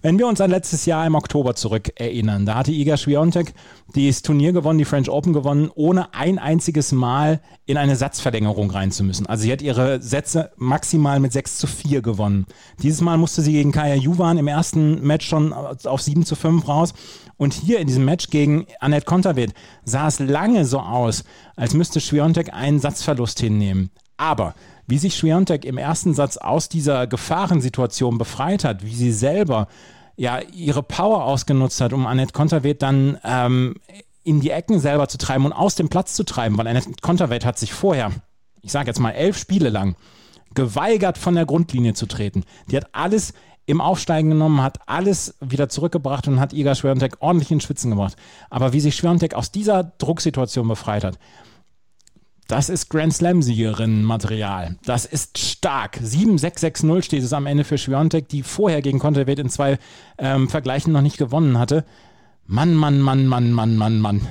Wenn 0.00 0.16
wir 0.16 0.28
uns 0.28 0.40
an 0.40 0.50
letztes 0.50 0.86
Jahr 0.86 1.04
im 1.06 1.16
Oktober 1.16 1.56
zurück 1.56 1.90
erinnern, 1.96 2.46
da 2.46 2.54
hatte 2.54 2.70
Iga 2.70 2.96
Swiatek 2.96 3.52
das 3.96 4.22
Turnier 4.22 4.52
gewonnen, 4.52 4.78
die 4.78 4.84
French 4.84 5.10
Open 5.10 5.32
gewonnen, 5.32 5.72
ohne 5.74 6.14
ein 6.14 6.38
einziges 6.38 6.92
Mal 6.92 7.40
in 7.66 7.76
eine 7.76 7.96
Satzverlängerung 7.96 8.70
rein 8.70 8.92
zu 8.92 9.02
müssen. 9.02 9.26
Also 9.26 9.42
sie 9.42 9.52
hat 9.52 9.60
ihre 9.60 10.00
Sätze 10.00 10.52
maximal 10.56 11.18
mit 11.18 11.32
6 11.32 11.58
zu 11.58 11.66
4 11.66 12.00
gewonnen. 12.00 12.46
Dieses 12.80 13.00
Mal 13.00 13.16
musste 13.16 13.42
sie 13.42 13.52
gegen 13.52 13.72
Kaya 13.72 13.96
Juvan 13.96 14.38
im 14.38 14.46
ersten 14.46 15.04
Match 15.04 15.26
schon 15.26 15.52
auf 15.52 16.00
7 16.00 16.24
zu 16.24 16.36
5 16.36 16.68
raus. 16.68 16.94
Und 17.36 17.52
hier 17.52 17.80
in 17.80 17.88
diesem 17.88 18.04
Match 18.04 18.30
gegen 18.30 18.66
Annette 18.78 19.04
Konterwitt 19.04 19.52
sah 19.84 20.06
es 20.06 20.20
lange 20.20 20.64
so 20.64 20.78
aus, 20.78 21.24
als 21.56 21.74
müsste 21.74 21.98
Swiatek 21.98 22.52
einen 22.52 22.78
Satzverlust 22.78 23.40
hinnehmen. 23.40 23.90
Aber 24.16 24.54
wie 24.88 24.98
sich 24.98 25.16
Schwiontek 25.16 25.64
im 25.64 25.78
ersten 25.78 26.14
Satz 26.14 26.38
aus 26.38 26.68
dieser 26.68 27.06
Gefahrensituation 27.06 28.18
befreit 28.18 28.64
hat, 28.64 28.84
wie 28.84 28.94
sie 28.94 29.12
selber 29.12 29.68
ja 30.16 30.40
ihre 30.52 30.82
Power 30.82 31.24
ausgenutzt 31.24 31.80
hat, 31.80 31.92
um 31.92 32.06
Annette 32.06 32.32
Konterweht 32.32 32.82
dann 32.82 33.18
ähm, 33.22 33.76
in 34.24 34.40
die 34.40 34.50
Ecken 34.50 34.80
selber 34.80 35.08
zu 35.08 35.18
treiben 35.18 35.44
und 35.44 35.52
aus 35.52 35.76
dem 35.76 35.90
Platz 35.90 36.14
zu 36.14 36.24
treiben, 36.24 36.58
weil 36.58 36.66
Annette 36.66 36.90
Konterweht 37.02 37.44
hat 37.44 37.58
sich 37.58 37.72
vorher, 37.72 38.10
ich 38.62 38.72
sage 38.72 38.88
jetzt 38.88 38.98
mal 38.98 39.12
elf 39.12 39.38
Spiele 39.38 39.68
lang, 39.68 39.94
geweigert, 40.54 41.18
von 41.18 41.34
der 41.34 41.46
Grundlinie 41.46 41.92
zu 41.92 42.06
treten. 42.06 42.44
Die 42.70 42.76
hat 42.76 42.88
alles 42.92 43.34
im 43.66 43.82
Aufsteigen 43.82 44.30
genommen, 44.30 44.62
hat 44.62 44.78
alles 44.86 45.34
wieder 45.40 45.68
zurückgebracht 45.68 46.26
und 46.26 46.40
hat 46.40 46.54
Iga 46.54 46.74
Schwiontek 46.74 47.18
ordentlich 47.20 47.50
in 47.50 47.60
Schwitzen 47.60 47.90
gebracht. 47.90 48.16
Aber 48.48 48.72
wie 48.72 48.80
sich 48.80 48.96
Schwiontek 48.96 49.34
aus 49.34 49.52
dieser 49.52 49.84
Drucksituation 49.84 50.66
befreit 50.66 51.04
hat, 51.04 51.18
das 52.48 52.70
ist 52.70 52.88
Grand 52.88 53.12
Slam-Siegerin-Material. 53.12 54.76
Das 54.84 55.04
ist 55.04 55.38
stark. 55.38 55.98
7-6-6-0 55.98 57.02
steht 57.02 57.22
es 57.22 57.34
am 57.34 57.46
Ende 57.46 57.62
für 57.62 57.76
Schwiontek, 57.76 58.28
die 58.28 58.42
vorher 58.42 58.80
gegen 58.80 58.98
Konterweight 58.98 59.38
in 59.38 59.50
zwei 59.50 59.78
ähm, 60.16 60.48
Vergleichen 60.48 60.92
noch 60.92 61.02
nicht 61.02 61.18
gewonnen 61.18 61.58
hatte. 61.58 61.84
Mann, 62.46 62.74
Mann, 62.74 63.00
Mann, 63.00 63.26
Mann, 63.26 63.52
Mann, 63.52 63.76
Mann, 63.76 64.00
Mann. 64.00 64.22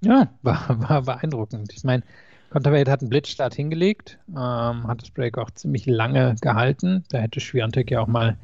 Ja, 0.00 0.28
war, 0.42 0.66
war 0.88 1.02
beeindruckend. 1.02 1.72
Ich 1.72 1.84
meine, 1.84 2.02
Konterweight 2.50 2.88
hat 2.88 3.00
einen 3.00 3.10
Blitzstart 3.10 3.54
hingelegt, 3.54 4.18
ähm, 4.30 4.88
hat 4.88 5.02
das 5.02 5.10
Break 5.10 5.38
auch 5.38 5.52
ziemlich 5.52 5.86
lange 5.86 6.34
gehalten. 6.40 7.04
Da 7.10 7.18
hätte 7.18 7.40
Schwiontek 7.40 7.92
ja 7.92 8.00
auch 8.00 8.08
mal 8.08 8.36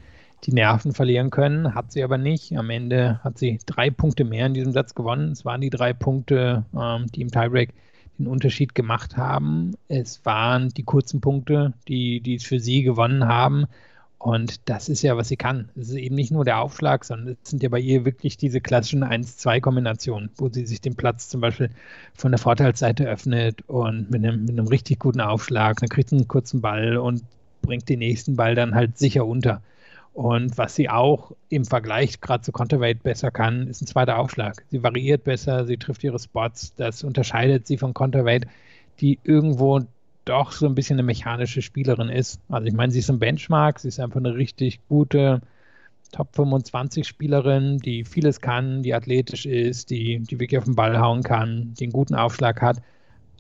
die 0.45 0.53
Nerven 0.53 0.93
verlieren 0.93 1.31
können, 1.31 1.75
hat 1.75 1.91
sie 1.91 2.05
aber 2.05 2.19
nicht. 2.19 2.57
Am 2.57 2.71
Ende 2.71 3.19
hat 3.25 3.39
sie 3.39 3.59
drei 3.67 3.91
Punkte 3.91 4.25
mehr 4.25 4.47
in 4.47 4.55
diesem 4.55 4.73
Satz 4.73 4.95
gewonnen. 4.95 5.33
Es 5.33 5.45
waren 5.45 5.61
die 5.61 5.71
drei 5.71 5.93
Punkte, 5.93 6.65
ähm, 6.79 7.07
die 7.13 7.23
im 7.23 7.33
Tiebreak 7.33 7.75
den 8.19 8.27
Unterschied 8.27 8.75
gemacht 8.75 9.17
haben. 9.17 9.73
Es 9.89 10.25
waren 10.25 10.69
die 10.71 10.83
kurzen 10.83 11.21
Punkte, 11.21 11.73
die, 11.89 12.21
die 12.21 12.37
es 12.37 12.45
für 12.45 12.61
sie 12.61 12.83
gewonnen 12.83 13.27
haben. 13.27 13.67
Und 14.19 14.71
das 14.71 14.89
ist 14.89 15.03
ja, 15.03 15.19
was 15.19 15.29
sie 15.29 15.37
kann. 15.37 15.69
Es 15.77 15.91
ist 15.91 15.97
eben 15.97 16.15
nicht 16.15 16.31
nur 16.31 16.47
der 16.47 16.61
Aufschlag, 16.61 17.05
sondern 17.05 17.37
es 17.43 17.51
sind 17.51 17.63
ja 17.63 17.69
bei 17.69 17.79
ihr 17.79 18.07
wirklich 18.07 18.39
diese 18.39 18.63
klassischen 18.63 19.05
1-2-Kombinationen, 19.05 20.31
wo 20.37 20.49
sie 20.49 20.65
sich 20.65 20.81
den 20.81 20.95
Platz 20.95 21.29
zum 21.29 21.43
Beispiel 21.43 21.69
von 22.15 22.33
der 22.33 22.39
Vorteilsseite 22.39 23.05
öffnet 23.05 23.61
und 23.69 24.11
mit 24.11 24.25
einem, 24.25 24.47
mit 24.47 24.59
einem 24.59 24.67
richtig 24.67 24.99
guten 24.99 25.21
Aufschlag, 25.21 25.79
dann 25.81 25.91
kriegt 25.91 26.09
sie 26.09 26.17
einen 26.17 26.29
kurzen 26.29 26.63
Ball 26.63 26.97
und 26.97 27.23
bringt 27.61 27.89
den 27.91 27.99
nächsten 27.99 28.35
Ball 28.35 28.55
dann 28.55 28.75
halt 28.75 28.97
sicher 28.97 29.27
unter. 29.27 29.61
Und 30.15 30.57
was 30.57 30.77
sie 30.77 30.89
auch 30.89 31.33
im 31.49 31.65
Vergleich 31.65 32.21
gerade 32.21 32.43
zu 32.43 32.53
Counterweight 32.53 33.03
besser 33.03 33.33
kann, 33.33 33.67
ist 33.67 33.83
ein 33.83 33.89
zweiter 33.89 34.19
Aufschlag. 34.19 34.65
Sie 34.71 34.81
variiert 34.81 35.25
besser, 35.25 35.67
sie 35.67 35.77
trifft 35.77 36.05
ihre 36.05 36.21
Spots. 36.21 36.73
Das 36.77 37.03
unterscheidet 37.03 37.67
sie 37.67 37.77
von 37.77 37.95
Counterweight, 37.95 38.47
die 39.01 39.19
irgendwo 39.25 39.81
doch 40.25 40.53
so 40.53 40.67
ein 40.67 40.77
bisschen 40.77 40.97
eine 41.01 41.03
mechanische 41.03 41.63
Spielerin 41.63 42.09
ist. 42.09 42.41
Also 42.49 42.69
ich 42.69 42.75
meine, 42.75 42.93
sie 42.93 43.01
ist 43.01 43.11
ein 43.11 43.19
Benchmark, 43.19 43.81
sie 43.81 43.89
ist 43.89 43.99
einfach 43.99 44.21
eine 44.21 44.37
richtig 44.37 44.81
gute 44.89 45.43
Top 46.13 46.29
25 46.37 47.09
Spielerin, 47.09 47.79
die 47.79 48.05
vieles 48.05 48.41
kann, 48.41 48.85
die 48.85 48.95
athletisch 48.95 49.47
ist, 49.47 49.91
die, 49.91 50.21
die 50.21 50.39
wirklich 50.39 50.59
auf 50.59 50.65
den 50.65 50.77
Ball 50.77 51.01
hauen 51.01 51.25
kann, 51.25 51.75
die 51.75 51.85
einen 51.85 51.93
guten 51.93 52.15
Aufschlag 52.15 52.63
hat. 52.63 52.77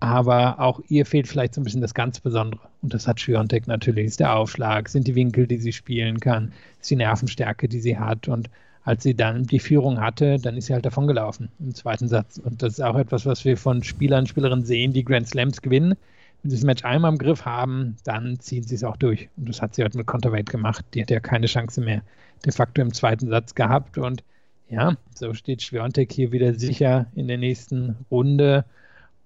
Aber 0.04 0.60
auch 0.60 0.80
ihr 0.88 1.06
fehlt 1.06 1.28
vielleicht 1.28 1.54
so 1.54 1.60
ein 1.60 1.64
bisschen 1.64 1.80
das 1.80 1.94
ganz 1.94 2.20
Besondere. 2.20 2.60
Und 2.82 2.94
das 2.94 3.06
hat 3.06 3.20
Schwiontek 3.20 3.66
natürlich. 3.66 4.06
Ist 4.06 4.20
der 4.20 4.36
Aufschlag, 4.36 4.88
sind 4.88 5.06
die 5.06 5.14
Winkel, 5.14 5.46
die 5.46 5.58
sie 5.58 5.72
spielen 5.72 6.20
kann, 6.20 6.52
ist 6.80 6.90
die 6.90 6.96
Nervenstärke, 6.96 7.68
die 7.68 7.80
sie 7.80 7.98
hat. 7.98 8.28
Und 8.28 8.50
als 8.84 9.02
sie 9.02 9.14
dann 9.14 9.44
die 9.44 9.60
Führung 9.60 10.00
hatte, 10.00 10.38
dann 10.38 10.56
ist 10.56 10.66
sie 10.66 10.74
halt 10.74 10.84
davon 10.84 11.06
gelaufen 11.06 11.48
im 11.58 11.74
zweiten 11.74 12.08
Satz. 12.08 12.38
Und 12.38 12.62
das 12.62 12.74
ist 12.74 12.80
auch 12.80 12.96
etwas, 12.96 13.26
was 13.26 13.44
wir 13.44 13.56
von 13.56 13.82
Spielern, 13.82 14.26
Spielerinnen 14.26 14.64
sehen, 14.64 14.92
die 14.92 15.04
Grand 15.04 15.28
Slams 15.28 15.62
gewinnen 15.62 15.94
wenn 16.44 16.50
sie 16.50 16.58
das 16.58 16.64
Match 16.64 16.84
einmal 16.84 17.10
im 17.10 17.18
Griff 17.18 17.46
haben, 17.46 17.96
dann 18.04 18.38
ziehen 18.38 18.64
sie 18.64 18.74
es 18.74 18.84
auch 18.84 18.98
durch. 18.98 19.30
Und 19.38 19.48
das 19.48 19.62
hat 19.62 19.74
sie 19.74 19.82
heute 19.82 19.96
mit 19.96 20.06
Counterweight 20.06 20.50
gemacht. 20.50 20.84
Die 20.92 21.00
hat 21.00 21.10
ja 21.10 21.18
keine 21.18 21.46
Chance 21.46 21.80
mehr 21.80 22.02
de 22.44 22.52
facto 22.52 22.82
im 22.82 22.92
zweiten 22.92 23.28
Satz 23.28 23.54
gehabt. 23.54 23.96
Und 23.96 24.22
ja, 24.68 24.98
so 25.14 25.32
steht 25.32 25.62
Schwiontek 25.62 26.12
hier 26.12 26.32
wieder 26.32 26.52
sicher 26.52 27.06
in 27.14 27.28
der 27.28 27.38
nächsten 27.38 27.96
Runde. 28.10 28.66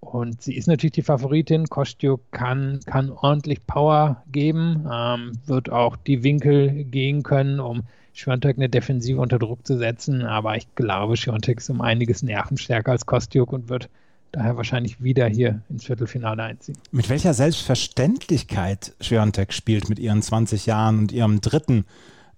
Und 0.00 0.42
sie 0.42 0.56
ist 0.56 0.68
natürlich 0.68 0.92
die 0.92 1.02
Favoritin. 1.02 1.66
Kostjuk 1.66 2.20
kann, 2.30 2.80
kann 2.86 3.10
ordentlich 3.10 3.66
Power 3.66 4.22
geben, 4.30 4.86
ähm, 4.90 5.32
wird 5.46 5.70
auch 5.70 5.96
die 5.96 6.22
Winkel 6.22 6.84
gehen 6.84 7.22
können, 7.22 7.60
um 7.60 7.82
Schwiontek 8.12 8.56
eine 8.56 8.68
Defensive 8.68 9.20
unter 9.20 9.38
Druck 9.38 9.66
zu 9.66 9.76
setzen. 9.76 10.22
Aber 10.22 10.56
ich 10.56 10.72
glaube, 10.74 11.16
Schwiontek 11.16 11.58
ist 11.58 11.70
um 11.70 11.80
einiges 11.80 12.22
nervenstärker 12.22 12.92
als 12.92 13.06
Kostjuk 13.06 13.52
und 13.52 13.68
wird 13.68 13.88
daher 14.32 14.56
wahrscheinlich 14.56 15.02
wieder 15.02 15.26
hier 15.26 15.62
ins 15.68 15.84
Viertelfinale 15.84 16.42
einziehen. 16.42 16.76
Mit 16.90 17.08
welcher 17.08 17.34
Selbstverständlichkeit 17.34 18.94
Schwiontek 19.00 19.52
spielt 19.52 19.88
mit 19.88 19.98
ihren 19.98 20.22
20 20.22 20.66
Jahren 20.66 20.98
und 20.98 21.12
ihrem 21.12 21.40
dritten, 21.40 21.84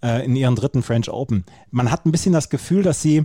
äh, 0.03 0.25
in 0.25 0.37
ihren 0.37 0.55
dritten 0.55 0.83
French 0.83 1.11
Open. 1.11 1.45
Man 1.71 1.91
hat 1.91 2.07
ein 2.07 2.13
bisschen 2.13 2.33
das 2.33 2.49
Gefühl, 2.49 2.83
dass 2.83 3.03
sie, 3.03 3.25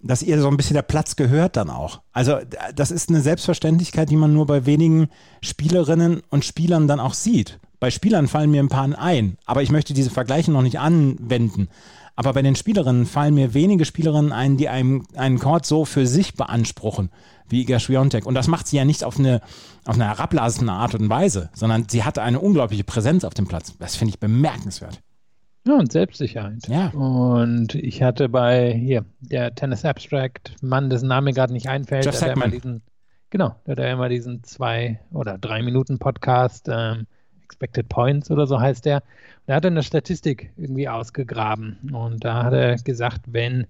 dass 0.00 0.22
ihr 0.22 0.40
so 0.40 0.48
ein 0.48 0.56
bisschen 0.56 0.74
der 0.74 0.82
Platz 0.82 1.16
gehört 1.16 1.56
dann 1.56 1.70
auch. 1.70 2.00
Also 2.12 2.38
das 2.74 2.90
ist 2.90 3.08
eine 3.08 3.20
Selbstverständlichkeit, 3.20 4.10
die 4.10 4.16
man 4.16 4.32
nur 4.32 4.46
bei 4.46 4.66
wenigen 4.66 5.08
Spielerinnen 5.42 6.22
und 6.30 6.44
Spielern 6.44 6.86
dann 6.86 7.00
auch 7.00 7.14
sieht. 7.14 7.58
Bei 7.80 7.90
Spielern 7.90 8.28
fallen 8.28 8.50
mir 8.50 8.62
ein 8.62 8.68
paar 8.68 8.88
ein, 8.98 9.38
aber 9.46 9.62
ich 9.62 9.70
möchte 9.70 9.94
diese 9.94 10.10
Vergleiche 10.10 10.50
noch 10.50 10.62
nicht 10.62 10.78
anwenden. 10.78 11.68
Aber 12.16 12.32
bei 12.32 12.42
den 12.42 12.56
Spielerinnen 12.56 13.06
fallen 13.06 13.34
mir 13.34 13.54
wenige 13.54 13.84
Spielerinnen 13.84 14.32
ein, 14.32 14.56
die 14.56 14.68
einen, 14.68 15.06
einen 15.14 15.38
Court 15.38 15.64
so 15.64 15.84
für 15.84 16.06
sich 16.06 16.34
beanspruchen 16.34 17.10
wie 17.48 17.62
Iga 17.62 17.78
Swiatek. 17.78 18.26
Und 18.26 18.34
das 18.34 18.48
macht 18.48 18.66
sie 18.66 18.76
ja 18.76 18.84
nicht 18.84 19.04
auf 19.04 19.18
eine, 19.18 19.40
auf 19.84 19.94
eine 19.94 20.06
herablassende 20.06 20.72
Art 20.72 20.94
und 20.94 21.08
Weise, 21.08 21.50
sondern 21.54 21.88
sie 21.88 22.04
hatte 22.04 22.22
eine 22.22 22.40
unglaubliche 22.40 22.84
Präsenz 22.84 23.24
auf 23.24 23.34
dem 23.34 23.46
Platz. 23.46 23.74
Das 23.78 23.96
finde 23.96 24.10
ich 24.10 24.20
bemerkenswert. 24.20 25.00
Ja, 25.66 25.74
und 25.74 25.92
Selbstsicherheit. 25.92 26.66
Ja. 26.68 26.88
Und 26.88 27.74
ich 27.74 28.02
hatte 28.02 28.28
bei 28.28 28.72
hier 28.72 29.04
der 29.20 29.54
Tennis 29.54 29.84
Abstract, 29.84 30.54
Mann, 30.62 30.88
dessen 30.88 31.08
Name 31.08 31.32
gerade 31.32 31.52
nicht 31.52 31.68
einfällt, 31.68 32.04
Jeff 32.04 32.14
hat 32.14 32.28
Sackmann. 32.28 32.50
diesen, 32.50 32.82
genau, 33.30 33.54
der 33.66 33.76
hat 33.76 33.92
immer 33.92 34.08
diesen 34.08 34.42
zwei 34.44 35.00
oder 35.12 35.36
drei 35.36 35.62
Minuten 35.62 35.98
Podcast, 35.98 36.68
ähm, 36.70 37.06
Expected 37.44 37.88
Points 37.88 38.30
oder 38.30 38.46
so 38.46 38.60
heißt 38.60 38.84
der. 38.84 38.96
Und 38.96 39.48
er 39.48 39.56
hat 39.56 39.66
eine 39.66 39.82
Statistik 39.82 40.52
irgendwie 40.56 40.88
ausgegraben. 40.88 41.78
Und 41.92 42.24
da 42.24 42.44
hat 42.44 42.52
er 42.52 42.76
gesagt, 42.76 43.22
wenn 43.26 43.66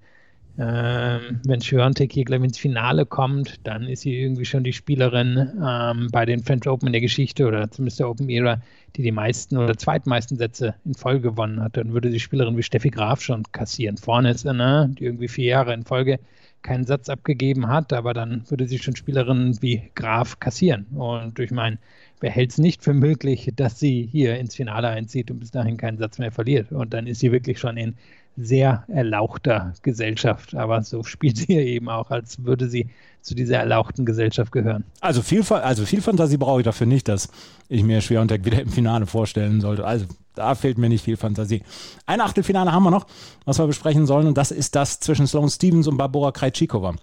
ähm, 0.60 1.40
wenn 1.44 1.60
Schwiontek 1.60 2.12
hier 2.12 2.24
gleich 2.24 2.42
ins 2.42 2.58
Finale 2.58 3.06
kommt, 3.06 3.60
dann 3.64 3.84
ist 3.84 4.00
sie 4.00 4.20
irgendwie 4.20 4.44
schon 4.44 4.64
die 4.64 4.72
Spielerin 4.72 5.52
ähm, 5.64 6.08
bei 6.10 6.26
den 6.26 6.42
French 6.42 6.66
Open 6.66 6.88
in 6.88 6.92
der 6.92 7.00
Geschichte 7.00 7.46
oder 7.46 7.70
zumindest 7.70 8.00
der 8.00 8.08
Open 8.08 8.28
Era, 8.28 8.60
die 8.96 9.02
die 9.02 9.12
meisten 9.12 9.56
oder 9.56 9.76
zweitmeisten 9.76 10.36
Sätze 10.36 10.74
in 10.84 10.94
Folge 10.94 11.20
gewonnen 11.20 11.62
hat. 11.62 11.76
Dann 11.76 11.92
würde 11.92 12.10
die 12.10 12.18
Spielerin 12.18 12.56
wie 12.56 12.64
Steffi 12.64 12.90
Graf 12.90 13.20
schon 13.20 13.44
kassieren. 13.52 13.98
Vorne 13.98 14.32
ist 14.32 14.40
sie, 14.40 14.52
ne, 14.52 14.92
die 14.98 15.04
irgendwie 15.04 15.28
vier 15.28 15.46
Jahre 15.46 15.74
in 15.74 15.84
Folge 15.84 16.18
keinen 16.62 16.84
Satz 16.84 17.08
abgegeben 17.08 17.68
hat, 17.68 17.92
aber 17.92 18.12
dann 18.12 18.42
würde 18.50 18.66
sie 18.66 18.78
schon 18.78 18.96
Spielerinnen 18.96 19.62
wie 19.62 19.90
Graf 19.94 20.40
kassieren. 20.40 20.86
Und 20.86 21.38
durch 21.38 21.52
mein, 21.52 21.78
wer 22.18 22.30
hält 22.30 22.50
es 22.50 22.58
nicht 22.58 22.82
für 22.82 22.94
möglich, 22.94 23.52
dass 23.54 23.78
sie 23.78 24.08
hier 24.10 24.38
ins 24.38 24.56
Finale 24.56 24.88
einzieht 24.88 25.30
und 25.30 25.38
bis 25.38 25.52
dahin 25.52 25.76
keinen 25.76 25.98
Satz 25.98 26.18
mehr 26.18 26.32
verliert. 26.32 26.72
Und 26.72 26.92
dann 26.94 27.06
ist 27.06 27.20
sie 27.20 27.30
wirklich 27.30 27.60
schon 27.60 27.76
in 27.76 27.94
sehr 28.40 28.84
erlauchter 28.88 29.74
Gesellschaft. 29.82 30.54
Aber 30.54 30.82
so 30.82 31.02
spielt 31.04 31.36
sie 31.36 31.52
eben 31.54 31.88
auch, 31.88 32.10
als 32.10 32.44
würde 32.44 32.68
sie 32.68 32.88
zu 33.20 33.34
dieser 33.34 33.58
erlauchten 33.58 34.06
Gesellschaft 34.06 34.52
gehören. 34.52 34.84
Also 35.00 35.22
viel, 35.22 35.42
also 35.42 35.84
viel 35.84 36.00
Fantasie 36.00 36.36
brauche 36.36 36.60
ich 36.60 36.64
dafür 36.64 36.86
nicht, 36.86 37.08
dass 37.08 37.28
ich 37.68 37.82
mir 37.82 38.00
Schwerunterg 38.00 38.44
wieder 38.44 38.60
im 38.62 38.68
Finale 38.68 39.06
vorstellen 39.06 39.60
sollte. 39.60 39.84
Also 39.84 40.06
da 40.34 40.54
fehlt 40.54 40.78
mir 40.78 40.88
nicht 40.88 41.04
viel 41.04 41.16
Fantasie. 41.16 41.62
Ein 42.06 42.20
Achtelfinale 42.20 42.72
haben 42.72 42.84
wir 42.84 42.90
noch, 42.90 43.06
was 43.44 43.58
wir 43.58 43.66
besprechen 43.66 44.06
sollen, 44.06 44.28
und 44.28 44.38
das 44.38 44.52
ist 44.52 44.76
das 44.76 45.00
zwischen 45.00 45.26
Sloane 45.26 45.50
Stevens 45.50 45.88
und 45.88 45.96
Barbora 45.96 46.30
Krejcikova. 46.30 46.94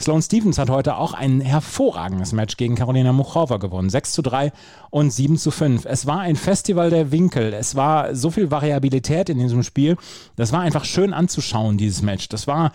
Sloane 0.00 0.22
Stevens 0.22 0.58
hat 0.58 0.68
heute 0.68 0.96
auch 0.96 1.14
ein 1.14 1.40
hervorragendes 1.40 2.32
Match 2.32 2.56
gegen 2.56 2.74
Karolina 2.74 3.12
Muchova 3.12 3.56
gewonnen. 3.56 3.88
6 3.88 4.12
zu 4.12 4.22
3 4.22 4.52
und 4.90 5.10
7 5.10 5.38
zu 5.38 5.50
5. 5.50 5.86
Es 5.86 6.06
war 6.06 6.20
ein 6.20 6.36
Festival 6.36 6.90
der 6.90 7.12
Winkel. 7.12 7.54
Es 7.54 7.76
war 7.76 8.14
so 8.14 8.30
viel 8.30 8.50
Variabilität 8.50 9.28
in 9.30 9.38
diesem 9.38 9.62
Spiel. 9.62 9.96
Das 10.36 10.52
war 10.52 10.60
einfach 10.60 10.84
schön 10.84 11.14
anzuschauen, 11.14 11.78
dieses 11.78 12.02
Match. 12.02 12.28
Das 12.28 12.46
war 12.46 12.72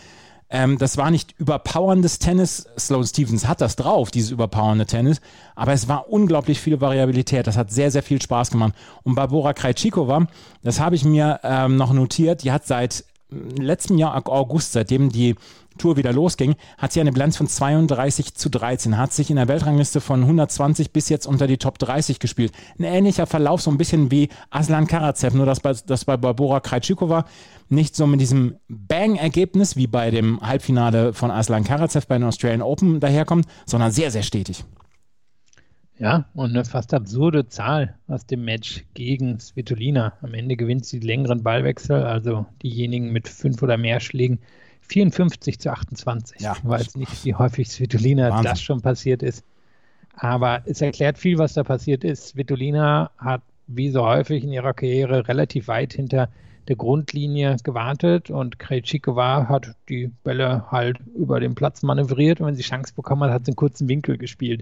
ähm, 0.53 0.77
das 0.77 0.97
war 0.97 1.11
nicht 1.11 1.33
überpowerndes 1.37 2.19
Tennis. 2.19 2.67
Sloane 2.77 3.07
Stevens 3.07 3.47
hat 3.47 3.61
das 3.61 3.77
drauf, 3.77 4.11
dieses 4.11 4.31
überpowernde 4.31 4.85
Tennis. 4.85 5.21
Aber 5.55 5.71
es 5.71 5.87
war 5.87 6.09
unglaublich 6.09 6.59
viel 6.59 6.81
Variabilität. 6.81 7.47
Das 7.47 7.55
hat 7.55 7.71
sehr, 7.71 7.89
sehr 7.89 8.03
viel 8.03 8.21
Spaß 8.21 8.51
gemacht. 8.51 8.73
Und 9.03 9.15
Barbora 9.15 9.53
Krejcikova, 9.53 10.27
das 10.61 10.79
habe 10.79 10.95
ich 10.95 11.05
mir 11.05 11.39
ähm, 11.43 11.77
noch 11.77 11.93
notiert, 11.93 12.43
die 12.43 12.51
hat 12.51 12.67
seit 12.67 13.05
letzten 13.31 13.97
Jahr 13.97 14.21
August, 14.27 14.73
seitdem 14.73 15.09
die 15.09 15.35
Tour 15.81 15.97
wieder 15.97 16.13
losging, 16.13 16.55
hat 16.77 16.93
sie 16.93 17.01
eine 17.01 17.11
Bilanz 17.11 17.37
von 17.37 17.47
32 17.47 18.35
zu 18.35 18.49
13, 18.49 18.97
hat 18.97 19.13
sich 19.13 19.31
in 19.31 19.37
der 19.37 19.47
Weltrangliste 19.47 19.99
von 19.99 20.21
120 20.21 20.91
bis 20.91 21.09
jetzt 21.09 21.25
unter 21.25 21.47
die 21.47 21.57
Top 21.57 21.79
30 21.79 22.19
gespielt. 22.19 22.51
Ein 22.77 22.83
ähnlicher 22.83 23.25
Verlauf, 23.25 23.61
so 23.61 23.71
ein 23.71 23.77
bisschen 23.77 24.11
wie 24.11 24.29
Aslan 24.51 24.85
Karatsev, 24.85 25.35
nur 25.35 25.47
dass 25.47 25.59
bei, 25.59 25.73
dass 25.73 26.05
bei 26.05 26.17
Barbora 26.17 26.59
Krejcikova 26.59 27.25
nicht 27.69 27.95
so 27.95 28.05
mit 28.05 28.21
diesem 28.21 28.57
Bang-Ergebnis 28.67 29.75
wie 29.75 29.87
bei 29.87 30.11
dem 30.11 30.39
Halbfinale 30.41 31.13
von 31.13 31.31
Aslan 31.31 31.63
Karatsev 31.63 32.05
bei 32.05 32.17
den 32.17 32.25
Australian 32.25 32.61
Open 32.61 32.99
daherkommt, 32.99 33.47
sondern 33.65 33.91
sehr, 33.91 34.11
sehr 34.11 34.23
stetig. 34.23 34.63
Ja, 35.97 36.25
und 36.33 36.51
eine 36.51 36.65
fast 36.65 36.93
absurde 36.93 37.47
Zahl 37.47 37.95
aus 38.07 38.25
dem 38.25 38.43
Match 38.45 38.85
gegen 38.93 39.39
Svitolina. 39.39 40.13
Am 40.21 40.33
Ende 40.33 40.57
gewinnt 40.57 40.85
sie 40.85 40.99
die 40.99 41.07
längeren 41.07 41.41
Ballwechsel, 41.43 42.03
also 42.03 42.45
diejenigen 42.61 43.11
mit 43.11 43.27
fünf 43.27 43.61
oder 43.63 43.77
mehr 43.77 43.99
Schlägen 43.99 44.39
54 44.91 45.59
zu 45.59 45.71
28. 45.71 46.41
Ja. 46.41 46.55
Ich 46.57 46.67
weiß 46.67 46.95
nicht, 46.95 47.23
wie 47.25 47.33
häufig 47.33 47.69
Svitolina 47.69 48.41
das 48.43 48.61
schon 48.61 48.81
passiert 48.81 49.23
ist. 49.23 49.43
Aber 50.15 50.61
es 50.65 50.81
erklärt 50.81 51.17
viel, 51.17 51.37
was 51.37 51.53
da 51.53 51.63
passiert 51.63 52.03
ist. 52.03 52.29
Svitolina 52.29 53.11
hat 53.17 53.41
wie 53.67 53.89
so 53.89 54.05
häufig 54.05 54.43
in 54.43 54.51
ihrer 54.51 54.73
Karriere 54.73 55.27
relativ 55.29 55.69
weit 55.69 55.93
hinter 55.93 56.27
der 56.67 56.75
Grundlinie 56.75 57.55
gewartet 57.63 58.29
und 58.29 58.59
Krejcikova 58.59 59.47
hat 59.47 59.73
die 59.89 60.11
Bälle 60.23 60.65
halt 60.69 60.99
über 61.15 61.39
den 61.39 61.55
Platz 61.55 61.81
manövriert 61.81 62.39
und 62.39 62.47
wenn 62.47 62.55
sie 62.55 62.61
Chance 62.61 62.93
bekommen 62.93 63.23
hat, 63.23 63.31
hat 63.31 63.45
sie 63.45 63.51
einen 63.51 63.55
kurzen 63.55 63.87
Winkel 63.87 64.17
gespielt. 64.17 64.61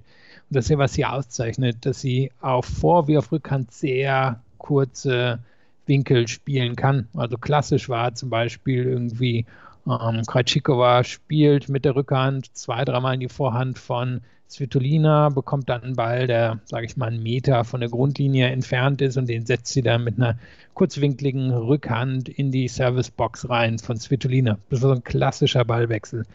Und 0.50 0.56
das 0.56 0.66
ist 0.66 0.70
ja, 0.70 0.78
was 0.78 0.94
sie 0.94 1.06
auszeichnet, 1.06 1.86
dass 1.86 2.00
sie 2.00 2.32
auf 2.40 2.66
Vor- 2.66 3.08
wie 3.08 3.18
auf 3.18 3.32
Rückhand 3.32 3.72
sehr 3.72 4.42
kurze 4.60 5.40
Winkel 5.88 6.28
spielen 6.28 6.76
kann. 6.76 7.08
Also 7.16 7.38
klassisch 7.38 7.90
war 7.90 8.14
zum 8.14 8.30
Beispiel 8.30 8.86
irgendwie 8.86 9.46
ähm, 9.88 10.22
Krajcikova 10.26 11.04
spielt 11.04 11.70
mit 11.70 11.86
der 11.86 11.96
Rückhand 11.96 12.56
zwei, 12.56 12.86
dreimal 12.86 13.14
in 13.16 13.20
die 13.20 13.30
Vorhand 13.30 13.80
von 13.80 14.22
Svitolina, 14.50 15.30
bekommt 15.30 15.70
dann 15.70 15.84
einen 15.84 15.96
Ball, 15.96 16.26
der, 16.26 16.60
sage 16.66 16.86
ich 16.86 16.98
mal, 16.98 17.08
einen 17.08 17.22
Meter 17.22 17.64
von 17.64 17.82
der 17.82 17.90
Grundlinie 17.90 18.48
entfernt 18.48 19.02
ist 19.02 19.18
und 19.18 19.30
den 19.30 19.46
setzt 19.46 19.74
sie 19.74 19.84
dann 19.84 20.04
mit 20.04 20.18
einer 20.18 20.38
kurzwinkligen 20.74 21.52
Rückhand 21.52 22.30
in 22.30 22.52
die 22.52 22.68
Servicebox 22.68 23.50
rein 23.50 23.78
von 23.78 23.98
Svitolina. 23.98 24.58
Das 24.70 24.82
war 24.82 24.90
so 24.90 24.96
ein 24.96 25.04
klassischer 25.04 25.66
Ballwechsel. 25.66 26.26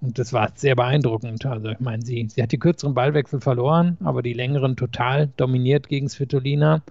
Und 0.00 0.18
das 0.18 0.32
war 0.32 0.52
sehr 0.54 0.76
beeindruckend. 0.76 1.46
Also 1.46 1.70
ich 1.70 1.80
meine, 1.80 2.04
sie, 2.04 2.28
sie 2.30 2.42
hat 2.42 2.52
die 2.52 2.58
kürzeren 2.58 2.94
Ballwechsel 2.94 3.40
verloren, 3.40 3.96
aber 4.04 4.22
die 4.22 4.34
längeren 4.34 4.76
total 4.76 5.30
dominiert 5.36 5.88
gegen 5.88 6.08
Svitolina. 6.08 6.82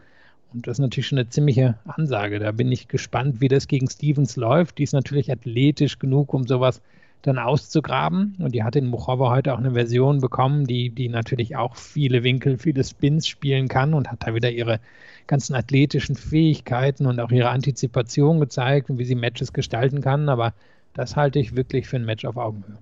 Und 0.54 0.68
das 0.68 0.76
ist 0.78 0.82
natürlich 0.82 1.08
schon 1.08 1.18
eine 1.18 1.30
ziemliche 1.30 1.76
Ansage. 1.86 2.40
Da 2.40 2.52
bin 2.52 2.72
ich 2.72 2.88
gespannt, 2.88 3.42
wie 3.42 3.48
das 3.48 3.68
gegen 3.68 3.90
Stevens 3.90 4.36
läuft. 4.36 4.78
Die 4.78 4.84
ist 4.84 4.94
natürlich 4.94 5.32
athletisch 5.32 6.00
genug, 6.00 6.34
um 6.34 6.46
sowas 6.46 6.82
dann 7.24 7.40
auszugraben. 7.40 8.36
Und 8.40 8.54
die 8.54 8.64
hat 8.64 8.76
in 8.76 8.88
Muchova 8.88 9.32
heute 9.32 9.54
auch 9.54 9.58
eine 9.58 9.72
Version 9.74 10.20
bekommen, 10.20 10.66
die, 10.66 10.90
die 10.90 11.10
natürlich 11.10 11.56
auch 11.56 11.76
viele 11.76 12.24
Winkel, 12.24 12.58
viele 12.58 12.84
Spins 12.84 13.28
spielen 13.28 13.68
kann 13.68 13.94
und 13.94 14.12
hat 14.12 14.28
da 14.28 14.36
wieder 14.36 14.52
ihre 14.52 14.80
ganzen 15.26 15.56
athletischen 15.56 16.16
Fähigkeiten 16.16 17.06
und 17.06 17.20
auch 17.20 17.32
ihre 17.32 17.50
Antizipation 17.50 18.40
gezeigt 18.40 18.90
und 18.90 19.00
wie 19.00 19.06
sie 19.06 19.16
Matches 19.16 19.54
gestalten 19.54 20.02
kann. 20.02 20.30
Aber 20.30 20.54
das 20.94 21.16
halte 21.16 21.40
ich 21.40 21.56
wirklich 21.56 21.88
für 21.88 21.96
ein 21.96 22.06
Match 22.06 22.26
auf 22.26 22.38
Augenhöhe. 22.38 22.78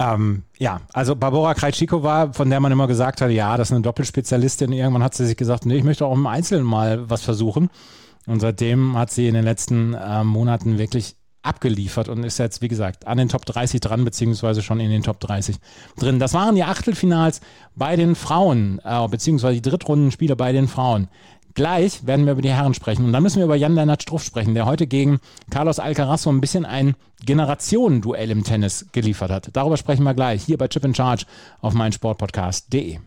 Ähm, 0.00 0.44
ja, 0.58 0.80
also 0.94 1.14
Barbara 1.14 1.52
Krejcikova, 1.52 2.32
von 2.32 2.48
der 2.48 2.58
man 2.58 2.72
immer 2.72 2.86
gesagt 2.86 3.20
hat, 3.20 3.30
ja, 3.30 3.58
das 3.58 3.68
ist 3.68 3.72
eine 3.74 3.82
Doppelspezialistin. 3.82 4.72
Irgendwann 4.72 5.04
hat 5.04 5.14
sie 5.14 5.26
sich 5.26 5.36
gesagt, 5.36 5.66
nee, 5.66 5.76
ich 5.76 5.84
möchte 5.84 6.06
auch 6.06 6.14
im 6.14 6.26
Einzelnen 6.26 6.64
mal 6.64 7.10
was 7.10 7.22
versuchen. 7.22 7.68
Und 8.26 8.40
seitdem 8.40 8.96
hat 8.96 9.10
sie 9.10 9.28
in 9.28 9.34
den 9.34 9.44
letzten 9.44 9.92
äh, 9.92 10.24
Monaten 10.24 10.78
wirklich 10.78 11.16
abgeliefert 11.42 12.08
und 12.08 12.24
ist 12.24 12.38
jetzt, 12.38 12.62
wie 12.62 12.68
gesagt, 12.68 13.06
an 13.06 13.18
den 13.18 13.28
Top 13.28 13.44
30 13.44 13.80
dran, 13.80 14.04
beziehungsweise 14.04 14.62
schon 14.62 14.80
in 14.80 14.90
den 14.90 15.02
Top 15.02 15.20
30 15.20 15.56
drin. 15.98 16.18
Das 16.18 16.32
waren 16.32 16.54
die 16.54 16.64
Achtelfinals 16.64 17.40
bei 17.76 17.96
den 17.96 18.14
Frauen, 18.14 18.80
äh, 18.82 19.06
beziehungsweise 19.08 19.60
die 19.60 19.68
Drittrundenspiele 19.68 20.34
bei 20.34 20.52
den 20.52 20.66
Frauen. 20.66 21.08
Gleich 21.54 22.06
werden 22.06 22.26
wir 22.26 22.32
über 22.32 22.42
die 22.42 22.50
Herren 22.50 22.74
sprechen 22.74 23.04
und 23.04 23.12
dann 23.12 23.22
müssen 23.22 23.38
wir 23.38 23.44
über 23.44 23.56
Jan-Lennart 23.56 24.02
Struff 24.02 24.22
sprechen, 24.22 24.54
der 24.54 24.66
heute 24.66 24.86
gegen 24.86 25.20
Carlos 25.50 25.78
Alcaraz 25.78 26.22
so 26.22 26.30
ein 26.30 26.40
bisschen 26.40 26.64
ein 26.64 26.94
Generationenduell 27.24 28.30
im 28.30 28.44
Tennis 28.44 28.86
geliefert 28.92 29.30
hat. 29.30 29.50
Darüber 29.52 29.76
sprechen 29.76 30.04
wir 30.04 30.14
gleich 30.14 30.44
hier 30.44 30.58
bei 30.58 30.68
Chip 30.68 30.84
in 30.84 30.94
Charge 30.94 31.26
auf 31.60 31.74
meinsportpodcast.de. 31.74 32.98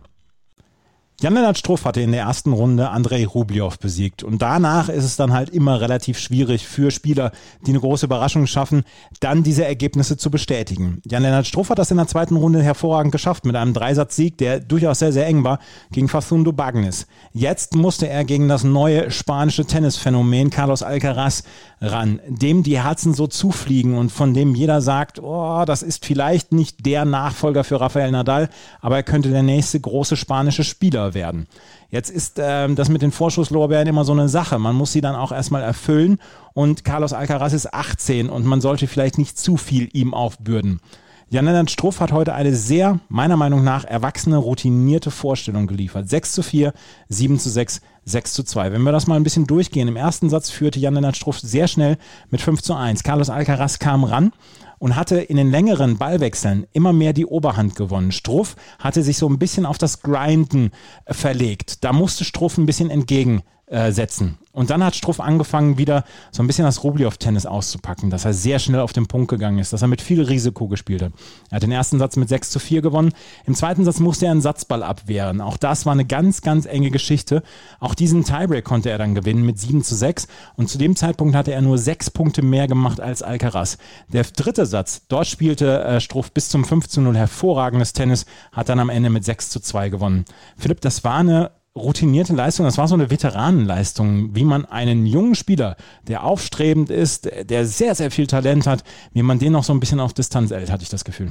Jan-Lennart 1.21 1.57
Struff 1.57 1.85
hatte 1.85 2.01
in 2.01 2.11
der 2.11 2.23
ersten 2.23 2.51
Runde 2.51 2.89
Andrei 2.89 3.25
Rublev 3.25 3.77
besiegt. 3.79 4.23
Und 4.23 4.41
danach 4.41 4.89
ist 4.89 5.05
es 5.05 5.15
dann 5.15 5.31
halt 5.31 5.49
immer 5.49 5.79
relativ 5.79 6.17
schwierig 6.19 6.67
für 6.67 6.91
Spieler, 6.91 7.31
die 7.65 7.71
eine 7.71 7.79
große 7.79 8.07
Überraschung 8.07 8.45
schaffen, 8.47 8.83
dann 9.19 9.43
diese 9.43 9.63
Ergebnisse 9.63 10.17
zu 10.17 10.31
bestätigen. 10.31 11.01
Jan-Lennart 11.05 11.47
Struff 11.47 11.69
hat 11.69 11.79
das 11.79 11.91
in 11.91 11.97
der 11.97 12.07
zweiten 12.07 12.35
Runde 12.35 12.61
hervorragend 12.61 13.11
geschafft 13.11 13.45
mit 13.45 13.55
einem 13.55 13.73
Dreisatz-Sieg, 13.73 14.37
der 14.37 14.59
durchaus 14.59 14.99
sehr, 14.99 15.13
sehr 15.13 15.27
eng 15.27 15.43
war, 15.43 15.59
gegen 15.91 16.09
Facundo 16.09 16.51
Bagnis. 16.51 17.07
Jetzt 17.31 17.75
musste 17.75 18.09
er 18.09 18.25
gegen 18.25 18.49
das 18.49 18.63
neue 18.63 19.11
spanische 19.11 19.65
Tennisphänomen 19.65 20.49
Carlos 20.49 20.83
Alcaraz 20.83 21.43
ran, 21.79 22.19
dem 22.27 22.63
die 22.63 22.81
Herzen 22.81 23.13
so 23.13 23.27
zufliegen 23.27 23.97
und 23.97 24.11
von 24.11 24.33
dem 24.33 24.55
jeder 24.55 24.81
sagt, 24.81 25.21
oh, 25.21 25.63
das 25.65 25.83
ist 25.83 26.05
vielleicht 26.05 26.51
nicht 26.53 26.85
der 26.85 27.05
Nachfolger 27.05 27.63
für 27.63 27.79
Rafael 27.79 28.11
Nadal, 28.11 28.49
aber 28.81 28.97
er 28.97 29.03
könnte 29.03 29.29
der 29.29 29.43
nächste 29.43 29.79
große 29.79 30.15
spanische 30.15 30.63
Spieler 30.63 31.02
werden. 31.13 31.47
Jetzt 31.89 32.09
ist 32.09 32.39
ähm, 32.39 32.75
das 32.75 32.89
mit 32.89 33.01
den 33.01 33.11
Vorschusslorbeeren 33.11 33.87
immer 33.87 34.05
so 34.05 34.13
eine 34.13 34.29
Sache. 34.29 34.57
Man 34.59 34.75
muss 34.75 34.93
sie 34.93 35.01
dann 35.01 35.15
auch 35.15 35.31
erstmal 35.31 35.61
erfüllen 35.61 36.19
und 36.53 36.83
Carlos 36.83 37.13
Alcaraz 37.13 37.53
ist 37.53 37.73
18 37.73 38.29
und 38.29 38.45
man 38.45 38.61
sollte 38.61 38.87
vielleicht 38.87 39.17
nicht 39.17 39.37
zu 39.37 39.57
viel 39.57 39.89
ihm 39.93 40.13
aufbürden. 40.13 40.79
Jan-Lennart 41.33 41.71
Struff 41.71 41.99
hat 41.99 42.11
heute 42.11 42.35
eine 42.35 42.53
sehr, 42.53 42.99
meiner 43.09 43.37
Meinung 43.37 43.63
nach, 43.63 43.85
erwachsene, 43.85 44.37
routinierte 44.37 45.09
Vorstellung 45.09 45.65
geliefert. 45.65 46.07
6 46.07 46.31
zu 46.31 46.43
4, 46.43 46.73
7 47.09 47.39
zu 47.39 47.49
6, 47.49 47.81
6 48.05 48.33
zu 48.33 48.43
2. 48.43 48.71
Wenn 48.71 48.83
wir 48.83 48.91
das 48.91 49.07
mal 49.07 49.15
ein 49.15 49.23
bisschen 49.23 49.47
durchgehen, 49.47 49.87
im 49.87 49.95
ersten 49.95 50.29
Satz 50.29 50.51
führte 50.51 50.79
Jan-Lennart 50.79 51.17
Struff 51.17 51.39
sehr 51.39 51.67
schnell 51.67 51.97
mit 52.29 52.41
5 52.41 52.61
zu 52.61 52.75
1. 52.75 53.01
Carlos 53.01 53.31
Alcaraz 53.31 53.79
kam 53.79 54.03
ran 54.03 54.31
und 54.83 54.97
hatte 54.97 55.21
in 55.21 55.37
den 55.37 55.49
längeren 55.49 55.97
Ballwechseln 55.97 56.67
immer 56.73 56.91
mehr 56.91 57.13
die 57.13 57.25
Oberhand 57.25 57.77
gewonnen. 57.77 58.11
Struff 58.11 58.57
hatte 58.79 59.01
sich 59.01 59.17
so 59.17 59.29
ein 59.29 59.39
bisschen 59.39 59.65
auf 59.65 59.77
das 59.77 60.01
Grinden 60.01 60.71
verlegt. 61.07 61.85
Da 61.85 61.93
musste 61.93 62.25
Struff 62.25 62.57
ein 62.57 62.65
bisschen 62.65 62.89
entgegensetzen. 63.67 64.37
Und 64.51 64.69
dann 64.69 64.83
hat 64.83 64.95
Struff 64.95 65.19
angefangen, 65.19 65.79
wieder 65.79 66.03
so 66.31 66.43
ein 66.43 66.47
bisschen 66.47 66.65
das 66.65 66.83
Rublev-Tennis 66.83 67.47
auszupacken, 67.47 68.11
dass 68.11 68.23
er 68.23 68.33
sehr 68.33 68.59
schnell 68.59 68.81
auf 68.81 68.93
den 68.93 69.07
Punkt 69.07 69.29
gegangen 69.29 69.57
ist, 69.57 69.73
dass 69.73 69.81
er 69.81 69.87
mit 69.87 69.99
viel 69.99 70.21
Risiko 70.21 70.67
gespielt 70.67 71.01
hat. 71.01 71.11
Er 71.49 71.55
hat 71.55 71.63
den 71.63 71.71
ersten 71.71 71.97
Satz 71.97 72.15
mit 72.17 72.29
6 72.29 72.51
zu 72.51 72.59
4 72.59 72.83
gewonnen. 72.83 73.13
Im 73.45 73.55
zweiten 73.55 73.83
Satz 73.83 73.99
musste 73.99 74.25
er 74.25 74.31
einen 74.31 74.41
Satzball 74.41 74.83
abwehren. 74.83 75.41
Auch 75.41 75.57
das 75.57 75.87
war 75.87 75.93
eine 75.93 76.05
ganz, 76.05 76.41
ganz 76.41 76.67
enge 76.67 76.91
Geschichte. 76.91 77.41
Auch 77.79 77.95
diesen 77.95 78.23
Tiebreak 78.23 78.63
konnte 78.63 78.91
er 78.91 78.99
dann 78.99 79.15
gewinnen 79.15 79.43
mit 79.43 79.59
7 79.59 79.83
zu 79.83 79.95
6. 79.95 80.27
Und 80.55 80.69
zu 80.69 80.77
dem 80.77 80.95
Zeitpunkt 80.95 81.35
hatte 81.35 81.51
er 81.51 81.61
nur 81.61 81.79
sechs 81.79 82.11
Punkte 82.11 82.43
mehr 82.43 82.67
gemacht 82.67 82.99
als 82.99 83.23
Alcaraz. 83.23 83.79
Der 84.09 84.23
dritte 84.23 84.67
Satz, 84.67 85.01
dort 85.07 85.25
spielte 85.25 85.83
äh, 85.83 85.99
Struff 85.99 86.31
bis 86.31 86.49
zum 86.49 86.63
5 86.63 86.87
zu 86.87 87.01
0 87.01 87.17
hervorragendes 87.17 87.93
Tennis, 87.93 88.27
hat 88.51 88.69
dann 88.69 88.79
am 88.79 88.89
Ende 88.89 89.09
mit 89.09 89.25
6 89.25 89.49
zu 89.49 89.59
2 89.59 89.89
gewonnen. 89.89 90.25
Philipp, 90.57 90.81
das 90.81 91.03
war 91.03 91.17
eine 91.17 91.51
routinierte 91.75 92.33
Leistung, 92.33 92.65
das 92.65 92.77
war 92.77 92.87
so 92.87 92.95
eine 92.95 93.09
Veteranenleistung, 93.09 94.35
wie 94.35 94.45
man 94.45 94.65
einen 94.65 95.05
jungen 95.05 95.35
Spieler, 95.35 95.75
der 96.07 96.23
aufstrebend 96.23 96.89
ist, 96.89 97.29
der 97.49 97.65
sehr, 97.65 97.95
sehr 97.95 98.11
viel 98.11 98.27
Talent 98.27 98.67
hat, 98.67 98.83
wie 99.13 99.23
man 99.23 99.39
den 99.39 99.53
noch 99.53 99.63
so 99.63 99.73
ein 99.73 99.79
bisschen 99.79 99.99
auf 99.99 100.13
Distanz 100.13 100.51
hält, 100.51 100.71
hatte 100.71 100.83
ich 100.83 100.89
das 100.89 101.03
Gefühl. 101.03 101.29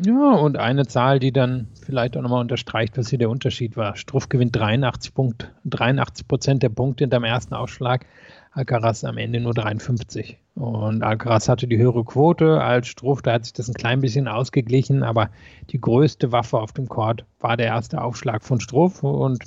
Ja, 0.00 0.36
und 0.36 0.56
eine 0.56 0.86
Zahl, 0.86 1.18
die 1.18 1.32
dann 1.32 1.66
vielleicht 1.84 2.16
auch 2.16 2.22
nochmal 2.22 2.40
unterstreicht, 2.40 2.96
was 2.96 3.08
hier 3.08 3.18
der 3.18 3.30
Unterschied 3.30 3.76
war. 3.76 3.96
Struff 3.96 4.28
gewinnt 4.28 4.54
83 4.54 5.12
Punkt, 5.12 5.52
83 5.64 6.28
Prozent 6.28 6.62
der 6.62 6.68
Punkte 6.68 7.02
in 7.02 7.10
dem 7.10 7.24
ersten 7.24 7.52
Aufschlag. 7.54 8.06
Alcaraz 8.52 9.02
am 9.02 9.18
Ende 9.18 9.40
nur 9.40 9.54
53. 9.54 10.38
Und 10.54 11.02
Alcaraz 11.02 11.48
hatte 11.48 11.66
die 11.66 11.78
höhere 11.78 12.04
Quote 12.04 12.60
als 12.60 12.86
Struff, 12.86 13.22
da 13.22 13.32
hat 13.32 13.44
sich 13.44 13.52
das 13.52 13.68
ein 13.68 13.74
klein 13.74 14.00
bisschen 14.00 14.28
ausgeglichen, 14.28 15.02
aber 15.02 15.30
die 15.70 15.80
größte 15.80 16.30
Waffe 16.32 16.58
auf 16.58 16.72
dem 16.72 16.88
Court 16.88 17.24
war 17.40 17.56
der 17.56 17.66
erste 17.66 18.00
Aufschlag 18.00 18.44
von 18.44 18.60
Struff 18.60 19.02
und 19.02 19.44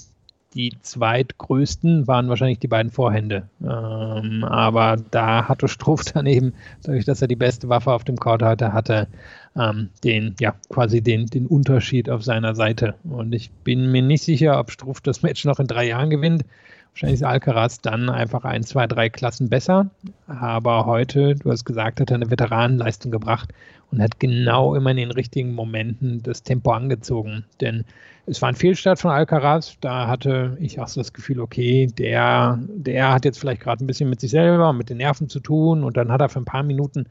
die 0.53 0.73
zweitgrößten 0.81 2.07
waren 2.07 2.27
wahrscheinlich 2.27 2.59
die 2.59 2.67
beiden 2.67 2.91
Vorhände. 2.91 3.47
Ähm, 3.61 4.43
aber 4.43 4.97
da 5.11 5.47
hatte 5.47 5.67
Struff 5.67 6.03
dann 6.13 6.25
eben, 6.25 6.53
dadurch, 6.83 7.05
dass 7.05 7.21
er 7.21 7.27
die 7.27 7.35
beste 7.35 7.69
Waffe 7.69 7.91
auf 7.91 8.03
dem 8.03 8.17
Court 8.17 8.41
hatte, 8.41 8.73
hatte 8.73 9.07
ähm, 9.55 9.89
den, 10.03 10.35
ja, 10.39 10.55
quasi 10.69 11.01
den, 11.01 11.27
den 11.27 11.47
Unterschied 11.47 12.09
auf 12.09 12.23
seiner 12.23 12.55
Seite. 12.55 12.95
Und 13.03 13.33
ich 13.33 13.51
bin 13.51 13.91
mir 13.91 14.01
nicht 14.01 14.23
sicher, 14.23 14.59
ob 14.59 14.71
Struff 14.71 15.01
das 15.01 15.21
Match 15.21 15.45
noch 15.45 15.59
in 15.59 15.67
drei 15.67 15.87
Jahren 15.87 16.09
gewinnt. 16.09 16.43
Wahrscheinlich 16.93 17.21
ist 17.21 17.25
Alcaraz 17.25 17.81
dann 17.81 18.09
einfach 18.09 18.43
ein, 18.43 18.63
zwei, 18.63 18.85
drei 18.85 19.09
Klassen 19.09 19.49
besser. 19.49 19.89
Aber 20.27 20.85
heute, 20.85 21.35
du 21.35 21.49
hast 21.49 21.65
gesagt, 21.65 22.01
hat 22.01 22.11
er 22.11 22.15
eine 22.15 22.29
Veteranenleistung 22.29 23.11
gebracht 23.11 23.53
und 23.91 24.01
hat 24.01 24.19
genau 24.19 24.75
immer 24.75 24.91
in 24.91 24.97
den 24.97 25.11
richtigen 25.11 25.53
Momenten 25.53 26.21
das 26.21 26.43
Tempo 26.43 26.71
angezogen. 26.71 27.45
Denn 27.61 27.85
es 28.25 28.41
war 28.41 28.49
ein 28.49 28.55
Fehlstart 28.55 28.99
von 28.99 29.11
Alcaraz. 29.11 29.77
Da 29.81 30.07
hatte 30.07 30.57
ich 30.59 30.79
auch 30.79 30.87
so 30.87 30.99
das 30.99 31.13
Gefühl, 31.13 31.39
okay, 31.39 31.87
der, 31.87 32.59
der 32.67 33.13
hat 33.13 33.25
jetzt 33.25 33.39
vielleicht 33.39 33.61
gerade 33.61 33.83
ein 33.83 33.87
bisschen 33.87 34.09
mit 34.09 34.19
sich 34.19 34.31
selber 34.31 34.69
und 34.69 34.77
mit 34.77 34.89
den 34.89 34.97
Nerven 34.97 35.29
zu 35.29 35.39
tun. 35.39 35.83
Und 35.83 35.97
dann 35.97 36.11
hat 36.11 36.21
er 36.21 36.29
für 36.29 36.39
ein 36.39 36.45
paar 36.45 36.63
Minuten 36.63 37.05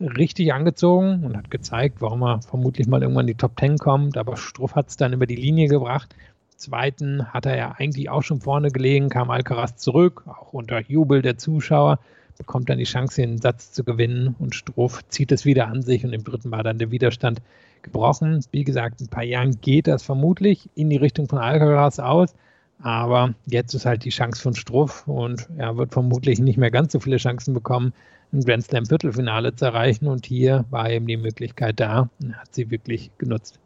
richtig 0.00 0.52
angezogen 0.52 1.24
und 1.24 1.36
hat 1.36 1.50
gezeigt, 1.50 2.00
warum 2.00 2.22
er 2.22 2.42
vermutlich 2.42 2.86
mal 2.86 3.02
irgendwann 3.02 3.24
in 3.24 3.34
die 3.34 3.34
Top 3.34 3.56
Ten 3.56 3.78
kommt. 3.78 4.16
Aber 4.16 4.36
Struff 4.36 4.74
hat 4.74 4.88
es 4.88 4.96
dann 4.96 5.12
über 5.12 5.26
die 5.26 5.36
Linie 5.36 5.68
gebracht. 5.68 6.14
Zweiten 6.56 7.32
hat 7.32 7.46
er 7.46 7.56
ja 7.56 7.74
eigentlich 7.76 8.10
auch 8.10 8.22
schon 8.22 8.40
vorne 8.40 8.70
gelegen, 8.70 9.08
kam 9.08 9.30
Alcaraz 9.30 9.76
zurück, 9.76 10.24
auch 10.26 10.52
unter 10.52 10.80
Jubel 10.80 11.22
der 11.22 11.38
Zuschauer, 11.38 11.98
bekommt 12.36 12.68
dann 12.68 12.78
die 12.78 12.84
Chance, 12.84 13.20
den 13.20 13.38
Satz 13.38 13.72
zu 13.72 13.84
gewinnen 13.84 14.34
und 14.38 14.54
Struff 14.54 15.06
zieht 15.08 15.32
es 15.32 15.44
wieder 15.44 15.68
an 15.68 15.82
sich 15.82 16.04
und 16.04 16.12
im 16.12 16.24
dritten 16.24 16.50
war 16.50 16.62
dann 16.62 16.78
der 16.78 16.90
Widerstand 16.90 17.40
gebrochen. 17.82 18.44
Wie 18.50 18.64
gesagt, 18.64 19.00
in 19.00 19.06
ein 19.06 19.10
paar 19.10 19.24
Jahren 19.24 19.60
geht 19.60 19.86
das 19.86 20.02
vermutlich 20.02 20.68
in 20.74 20.90
die 20.90 20.96
Richtung 20.96 21.28
von 21.28 21.38
Alcaraz 21.38 21.98
aus, 21.98 22.34
aber 22.82 23.34
jetzt 23.46 23.74
ist 23.74 23.86
halt 23.86 24.04
die 24.04 24.10
Chance 24.10 24.42
von 24.42 24.54
Struff 24.54 25.06
und 25.06 25.48
er 25.56 25.76
wird 25.76 25.92
vermutlich 25.92 26.38
nicht 26.40 26.58
mehr 26.58 26.70
ganz 26.70 26.92
so 26.92 27.00
viele 27.00 27.18
Chancen 27.18 27.54
bekommen, 27.54 27.92
ein 28.32 28.40
Grand 28.40 28.64
Slam 28.64 28.86
Viertelfinale 28.86 29.54
zu 29.54 29.66
erreichen 29.66 30.08
und 30.08 30.26
hier 30.26 30.64
war 30.70 30.90
eben 30.90 31.06
die 31.06 31.16
Möglichkeit 31.16 31.78
da 31.78 32.08
und 32.20 32.36
hat 32.36 32.54
sie 32.54 32.70
wirklich 32.70 33.10
genutzt. 33.18 33.60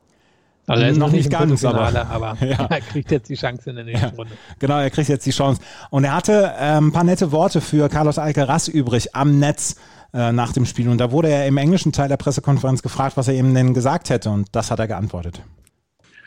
Also 0.68 0.84
er 0.84 0.90
ist 0.90 0.98
noch, 0.98 1.10
nicht 1.10 1.30
ganz, 1.30 1.64
aber, 1.64 1.86
aber 2.10 2.36
ja. 2.44 2.66
er 2.66 2.80
kriegt 2.80 3.10
jetzt 3.10 3.28
die 3.28 3.34
Chance 3.34 3.70
in 3.70 3.76
der 3.76 3.84
nächsten 3.86 4.06
ja. 4.06 4.12
Runde. 4.14 4.32
Genau, 4.58 4.78
er 4.78 4.90
kriegt 4.90 5.08
jetzt 5.08 5.24
die 5.24 5.30
Chance. 5.30 5.60
Und 5.90 6.04
er 6.04 6.14
hatte 6.14 6.52
ähm, 6.58 6.88
ein 6.88 6.92
paar 6.92 7.04
nette 7.04 7.32
Worte 7.32 7.60
für 7.60 7.88
Carlos 7.88 8.18
Alcaraz 8.18 8.68
übrig 8.68 9.14
am 9.14 9.38
Netz 9.38 9.76
äh, 10.12 10.30
nach 10.30 10.52
dem 10.52 10.66
Spiel. 10.66 10.88
Und 10.88 10.98
da 10.98 11.10
wurde 11.10 11.28
er 11.28 11.46
im 11.46 11.56
englischen 11.56 11.92
Teil 11.92 12.08
der 12.08 12.18
Pressekonferenz 12.18 12.82
gefragt, 12.82 13.16
was 13.16 13.28
er 13.28 13.34
ihm 13.34 13.54
denn 13.54 13.72
gesagt 13.72 14.10
hätte. 14.10 14.30
Und 14.30 14.48
das 14.52 14.70
hat 14.70 14.78
er 14.78 14.86
geantwortet. 14.86 15.42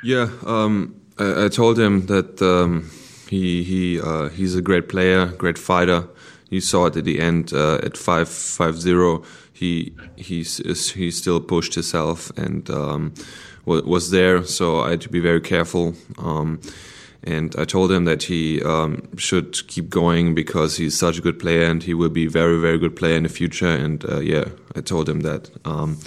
Yeah, 0.04 0.30
um, 0.44 0.96
I, 1.20 1.46
I 1.46 1.50
told 1.50 1.78
him 1.78 2.08
that 2.08 2.42
um, 2.42 2.90
he 3.30 3.64
he 3.64 4.00
uh, 4.00 4.30
he's 4.30 4.56
a 4.56 4.62
great 4.62 4.88
player, 4.88 5.28
great 5.38 5.60
fighter. 5.60 6.08
You 6.50 6.60
saw 6.60 6.88
it 6.88 6.98
at 6.98 7.06
the 7.06 7.20
end 7.20 7.54
uh, 7.54 7.78
at 7.84 7.98
five 7.98 8.28
five 8.28 8.80
zero. 8.80 9.24
He 9.62 9.94
he's 10.16 10.58
he 10.96 11.12
still 11.12 11.40
pushed 11.40 11.76
himself 11.76 12.32
and 12.36 12.68
um, 12.70 13.14
was 13.66 14.10
there. 14.10 14.44
So 14.44 14.82
I 14.82 14.90
had 14.90 15.02
to 15.02 15.10
be 15.10 15.20
very 15.20 15.40
careful. 15.40 15.94
Um, 16.18 16.60
and 17.24 17.56
I 17.56 17.66
told 17.66 17.92
him 17.92 18.06
that 18.06 18.24
he 18.24 18.64
um, 18.64 19.04
should 19.18 19.68
keep 19.68 19.92
going 19.92 20.34
because 20.34 20.78
he's 20.78 20.98
such 20.98 21.20
a 21.20 21.22
good 21.22 21.38
player 21.38 21.70
and 21.70 21.84
he 21.84 21.94
will 21.94 22.10
be 22.10 22.26
very 22.26 22.60
very 22.60 22.80
good 22.80 22.96
player 22.96 23.16
in 23.16 23.24
the 23.24 23.30
future. 23.30 23.68
And 23.68 24.04
uh, 24.04 24.22
yeah, 24.22 24.46
I 24.76 24.82
told 24.82 25.08
him 25.08 25.22
that. 25.22 25.52
Um, 25.64 25.98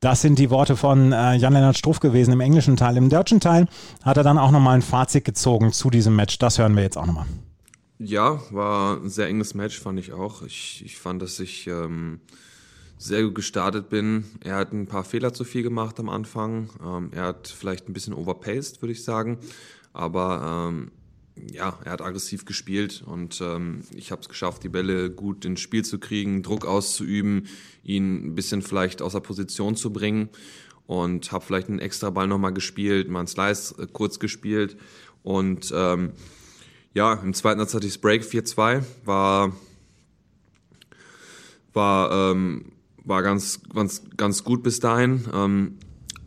Das 0.00 0.20
sind 0.20 0.40
die 0.40 0.50
Worte 0.50 0.74
von 0.76 1.12
äh, 1.12 1.36
Jan-Lennart 1.36 1.76
Struff 1.76 2.00
gewesen 2.00 2.32
im 2.32 2.40
englischen 2.40 2.76
Teil. 2.76 2.96
Im 2.96 3.08
deutschen 3.08 3.38
Teil 3.38 3.68
hat 4.02 4.16
er 4.16 4.24
dann 4.24 4.36
auch 4.36 4.50
nochmal 4.50 4.74
ein 4.74 4.82
Fazit 4.82 5.24
gezogen 5.24 5.72
zu 5.72 5.90
diesem 5.90 6.16
Match. 6.16 6.38
Das 6.38 6.58
hören 6.58 6.74
wir 6.74 6.82
jetzt 6.82 6.98
auch 6.98 7.06
nochmal. 7.06 7.26
Ja, 8.04 8.42
war 8.50 9.00
ein 9.00 9.08
sehr 9.10 9.28
enges 9.28 9.54
Match, 9.54 9.78
fand 9.78 9.96
ich 9.96 10.12
auch. 10.12 10.42
Ich, 10.42 10.82
ich 10.84 10.96
fand, 10.96 11.22
dass 11.22 11.38
ich 11.38 11.68
ähm, 11.68 12.18
sehr 12.98 13.22
gut 13.22 13.36
gestartet 13.36 13.90
bin. 13.90 14.24
Er 14.40 14.56
hat 14.56 14.72
ein 14.72 14.88
paar 14.88 15.04
Fehler 15.04 15.32
zu 15.32 15.44
viel 15.44 15.62
gemacht 15.62 16.00
am 16.00 16.08
Anfang. 16.08 16.68
Ähm, 16.84 17.10
er 17.12 17.26
hat 17.26 17.46
vielleicht 17.46 17.88
ein 17.88 17.92
bisschen 17.92 18.12
overpaced, 18.12 18.82
würde 18.82 18.90
ich 18.90 19.04
sagen. 19.04 19.38
Aber 19.92 20.72
ähm, 20.72 20.90
ja, 21.52 21.78
er 21.84 21.92
hat 21.92 22.02
aggressiv 22.02 22.44
gespielt 22.44 23.04
und 23.06 23.40
ähm, 23.40 23.82
ich 23.94 24.10
habe 24.10 24.20
es 24.20 24.28
geschafft, 24.28 24.64
die 24.64 24.68
Bälle 24.68 25.08
gut 25.08 25.44
ins 25.44 25.60
Spiel 25.60 25.84
zu 25.84 26.00
kriegen, 26.00 26.42
Druck 26.42 26.66
auszuüben, 26.66 27.46
ihn 27.84 28.26
ein 28.26 28.34
bisschen 28.34 28.62
vielleicht 28.62 29.00
außer 29.00 29.20
Position 29.20 29.76
zu 29.76 29.92
bringen 29.92 30.28
und 30.88 31.30
habe 31.30 31.44
vielleicht 31.44 31.68
einen 31.68 31.78
extra 31.78 32.10
Ball 32.10 32.26
nochmal 32.26 32.52
gespielt, 32.52 33.08
mal 33.08 33.20
einen 33.20 33.28
Slice 33.28 33.76
äh, 33.78 33.86
kurz 33.86 34.18
gespielt 34.18 34.76
und 35.22 35.72
ähm, 35.72 36.14
ja, 36.94 37.14
im 37.14 37.34
zweiten 37.34 37.60
Satz 37.60 37.74
hatte 37.74 37.86
ich 37.86 37.94
das 37.94 38.00
Break 38.00 38.22
4-2, 38.22 38.82
war 39.04 39.52
war 41.72 42.30
ähm, 42.30 42.72
war 43.04 43.22
ganz 43.22 43.60
ganz 43.74 44.02
ganz 44.16 44.44
gut 44.44 44.62
bis 44.62 44.80
dahin. 44.80 45.24
Ähm, 45.32 45.78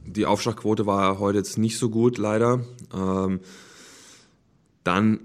die 0.06 0.25
Aufschlagquote 0.25 0.86
war 0.86 1.19
heute 1.19 1.38
jetzt 1.38 1.58
nicht 1.58 1.78
so 1.78 1.89
gut, 1.89 2.17
leider. 2.17 2.62
Ähm, 2.93 3.39
dann 4.84 5.19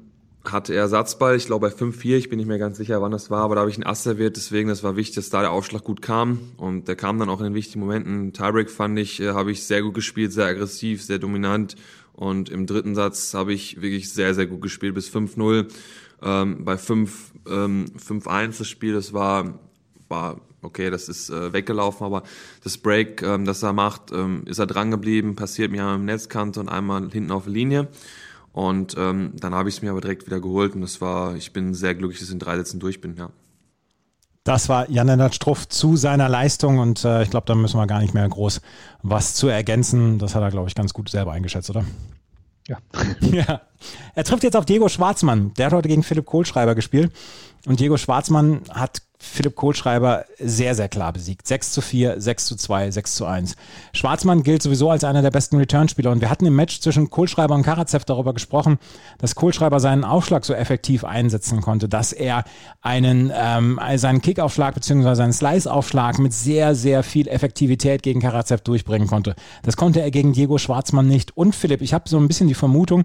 hatte 0.44 0.72
er 0.72 0.82
Ersatzball, 0.82 1.36
ich 1.36 1.46
glaube 1.46 1.68
bei 1.68 1.74
5-4, 1.74 2.16
ich 2.16 2.30
bin 2.30 2.38
nicht 2.38 2.46
mehr 2.46 2.58
ganz 2.58 2.78
sicher, 2.78 3.02
wann 3.02 3.12
das 3.12 3.30
war, 3.30 3.42
aber 3.42 3.56
da 3.56 3.60
habe 3.60 3.70
ich 3.70 3.76
einen 3.76 3.86
Ass 3.86 4.04
serviert, 4.04 4.36
deswegen, 4.36 4.70
das 4.70 4.82
war 4.82 4.96
wichtig, 4.96 5.16
dass 5.16 5.28
da 5.28 5.42
der 5.42 5.50
Aufschlag 5.50 5.84
gut 5.84 6.00
kam 6.00 6.38
und 6.56 6.88
der 6.88 6.96
kam 6.96 7.18
dann 7.18 7.28
auch 7.28 7.40
in 7.40 7.44
den 7.44 7.54
wichtigen 7.54 7.80
Momenten. 7.80 8.32
Tiebreak 8.32 8.70
fand 8.70 8.98
ich, 8.98 9.20
äh, 9.20 9.32
habe 9.32 9.52
ich 9.52 9.64
sehr 9.64 9.82
gut 9.82 9.94
gespielt, 9.94 10.32
sehr 10.32 10.46
aggressiv, 10.46 11.02
sehr 11.02 11.18
dominant 11.18 11.76
und 12.20 12.50
im 12.50 12.66
dritten 12.66 12.94
Satz 12.94 13.32
habe 13.32 13.54
ich 13.54 13.80
wirklich 13.80 14.12
sehr, 14.12 14.34
sehr 14.34 14.46
gut 14.46 14.60
gespielt 14.60 14.94
bis 14.94 15.08
5-0. 15.08 15.72
Ähm, 16.20 16.66
bei 16.66 16.76
5, 16.76 17.32
ähm, 17.48 17.86
5-1 17.96 18.58
das 18.58 18.68
Spiel, 18.68 18.92
das 18.92 19.14
war, 19.14 19.58
war 20.10 20.38
okay, 20.60 20.90
das 20.90 21.08
ist 21.08 21.30
äh, 21.30 21.54
weggelaufen, 21.54 22.04
aber 22.04 22.22
das 22.62 22.76
Break, 22.76 23.22
ähm, 23.22 23.46
das 23.46 23.62
er 23.62 23.72
macht, 23.72 24.12
ähm, 24.12 24.42
ist 24.44 24.58
er 24.58 24.66
dran 24.66 24.90
geblieben, 24.90 25.34
passiert 25.34 25.70
mir 25.72 25.82
am 25.82 26.04
Netzkante 26.04 26.60
und 26.60 26.68
einmal 26.68 27.10
hinten 27.10 27.30
auf 27.30 27.44
der 27.44 27.54
Linie. 27.54 27.88
Und 28.52 28.96
ähm, 28.98 29.32
dann 29.36 29.54
habe 29.54 29.70
ich 29.70 29.76
es 29.76 29.82
mir 29.82 29.90
aber 29.90 30.02
direkt 30.02 30.26
wieder 30.26 30.40
geholt 30.40 30.74
und 30.74 30.82
das 30.82 31.00
war, 31.00 31.36
ich 31.36 31.54
bin 31.54 31.72
sehr 31.72 31.94
glücklich, 31.94 32.18
dass 32.18 32.28
ich 32.28 32.34
in 32.34 32.38
drei 32.38 32.58
Sätzen 32.58 32.80
durch 32.80 33.00
bin, 33.00 33.16
ja. 33.16 33.30
Das 34.44 34.68
war 34.70 34.88
Jan-Lennart 34.90 35.34
Struff 35.34 35.68
zu 35.68 35.96
seiner 35.96 36.28
Leistung 36.28 36.78
und 36.78 37.04
äh, 37.04 37.22
ich 37.22 37.30
glaube, 37.30 37.46
da 37.46 37.54
müssen 37.54 37.78
wir 37.78 37.86
gar 37.86 38.00
nicht 38.00 38.14
mehr 38.14 38.26
groß 38.28 38.62
was 39.02 39.34
zu 39.34 39.48
ergänzen. 39.48 40.18
Das 40.18 40.34
hat 40.34 40.42
er, 40.42 40.50
glaube 40.50 40.68
ich, 40.68 40.74
ganz 40.74 40.94
gut 40.94 41.10
selber 41.10 41.32
eingeschätzt, 41.32 41.68
oder? 41.68 41.84
Ja. 42.66 42.78
ja. 43.20 43.60
Er 44.14 44.24
trifft 44.24 44.42
jetzt 44.42 44.56
auf 44.56 44.64
Diego 44.64 44.88
Schwarzmann. 44.88 45.52
Der 45.54 45.66
hat 45.66 45.72
heute 45.74 45.88
gegen 45.88 46.02
Philipp 46.02 46.24
Kohlschreiber 46.24 46.74
gespielt. 46.74 47.12
Und 47.66 47.80
Diego 47.80 47.98
Schwarzmann 47.98 48.62
hat 48.70 49.02
Philipp 49.22 49.54
Kohlschreiber 49.54 50.24
sehr, 50.38 50.74
sehr 50.74 50.88
klar 50.88 51.12
besiegt. 51.12 51.46
6 51.46 51.72
zu 51.72 51.82
4, 51.82 52.20
6 52.20 52.46
zu 52.46 52.56
2, 52.56 52.90
6 52.90 53.14
zu 53.14 53.26
1. 53.26 53.54
Schwarzmann 53.92 54.42
gilt 54.42 54.62
sowieso 54.62 54.90
als 54.90 55.04
einer 55.04 55.20
der 55.20 55.30
besten 55.30 55.58
Returnspieler 55.58 56.10
und 56.10 56.22
wir 56.22 56.30
hatten 56.30 56.46
im 56.46 56.56
Match 56.56 56.80
zwischen 56.80 57.10
Kohlschreiber 57.10 57.54
und 57.54 57.62
Karatsev 57.62 58.06
darüber 58.06 58.32
gesprochen, 58.32 58.78
dass 59.18 59.34
Kohlschreiber 59.34 59.78
seinen 59.78 60.04
Aufschlag 60.04 60.46
so 60.46 60.54
effektiv 60.54 61.04
einsetzen 61.04 61.60
konnte, 61.60 61.86
dass 61.86 62.12
er 62.14 62.44
einen, 62.80 63.30
ähm, 63.34 63.78
seinen 63.96 64.22
Kickaufschlag 64.22 64.74
bzw. 64.74 65.14
seinen 65.14 65.34
Slice-Aufschlag 65.34 66.18
mit 66.18 66.32
sehr, 66.32 66.74
sehr 66.74 67.02
viel 67.02 67.28
Effektivität 67.28 68.02
gegen 68.02 68.20
Karatsev 68.20 68.62
durchbringen 68.62 69.06
konnte. 69.06 69.34
Das 69.62 69.76
konnte 69.76 70.00
er 70.00 70.10
gegen 70.10 70.32
Diego 70.32 70.56
Schwarzmann 70.56 71.06
nicht. 71.06 71.36
Und 71.36 71.54
Philipp, 71.54 71.82
ich 71.82 71.92
habe 71.92 72.08
so 72.08 72.16
ein 72.16 72.26
bisschen 72.26 72.48
die 72.48 72.54
Vermutung, 72.54 73.04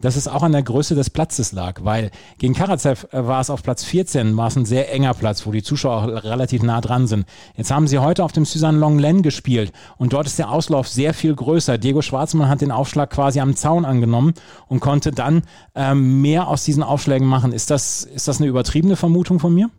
dass 0.00 0.16
es 0.16 0.28
auch 0.28 0.42
an 0.42 0.52
der 0.52 0.62
Größe 0.62 0.94
des 0.94 1.10
Platzes 1.10 1.52
lag, 1.52 1.80
weil 1.84 2.10
gegen 2.38 2.54
Karatsev 2.54 3.06
äh, 3.12 3.26
war 3.26 3.40
es 3.40 3.50
auf 3.50 3.62
Platz 3.62 3.84
14, 3.84 4.36
war 4.36 4.48
es 4.48 4.56
ein 4.56 4.64
sehr 4.64 4.92
enger 4.92 5.14
Platz, 5.14 5.46
wo 5.46 5.52
die 5.52 5.62
Zuschauer 5.62 5.96
auch 5.96 6.24
relativ 6.24 6.62
nah 6.62 6.80
dran 6.80 7.06
sind. 7.06 7.26
Jetzt 7.56 7.70
haben 7.70 7.86
sie 7.86 7.98
heute 7.98 8.24
auf 8.24 8.32
dem 8.32 8.44
Suzanne 8.44 8.78
Longlen 8.78 9.22
gespielt 9.22 9.72
und 9.96 10.12
dort 10.12 10.26
ist 10.26 10.38
der 10.38 10.50
Auslauf 10.50 10.88
sehr 10.88 11.14
viel 11.14 11.34
größer. 11.34 11.78
Diego 11.78 12.02
Schwarzmann 12.02 12.48
hat 12.48 12.60
den 12.60 12.72
Aufschlag 12.72 13.10
quasi 13.10 13.40
am 13.40 13.56
Zaun 13.56 13.84
angenommen 13.84 14.34
und 14.68 14.80
konnte 14.80 15.12
dann 15.12 15.42
ähm, 15.74 16.20
mehr 16.20 16.48
aus 16.48 16.64
diesen 16.64 16.82
Aufschlägen 16.82 17.26
machen. 17.26 17.52
Ist 17.52 17.70
das, 17.70 18.04
ist 18.04 18.28
das 18.28 18.38
eine 18.38 18.48
übertriebene 18.48 18.96
Vermutung 18.96 19.38
von 19.38 19.54
mir? 19.54 19.70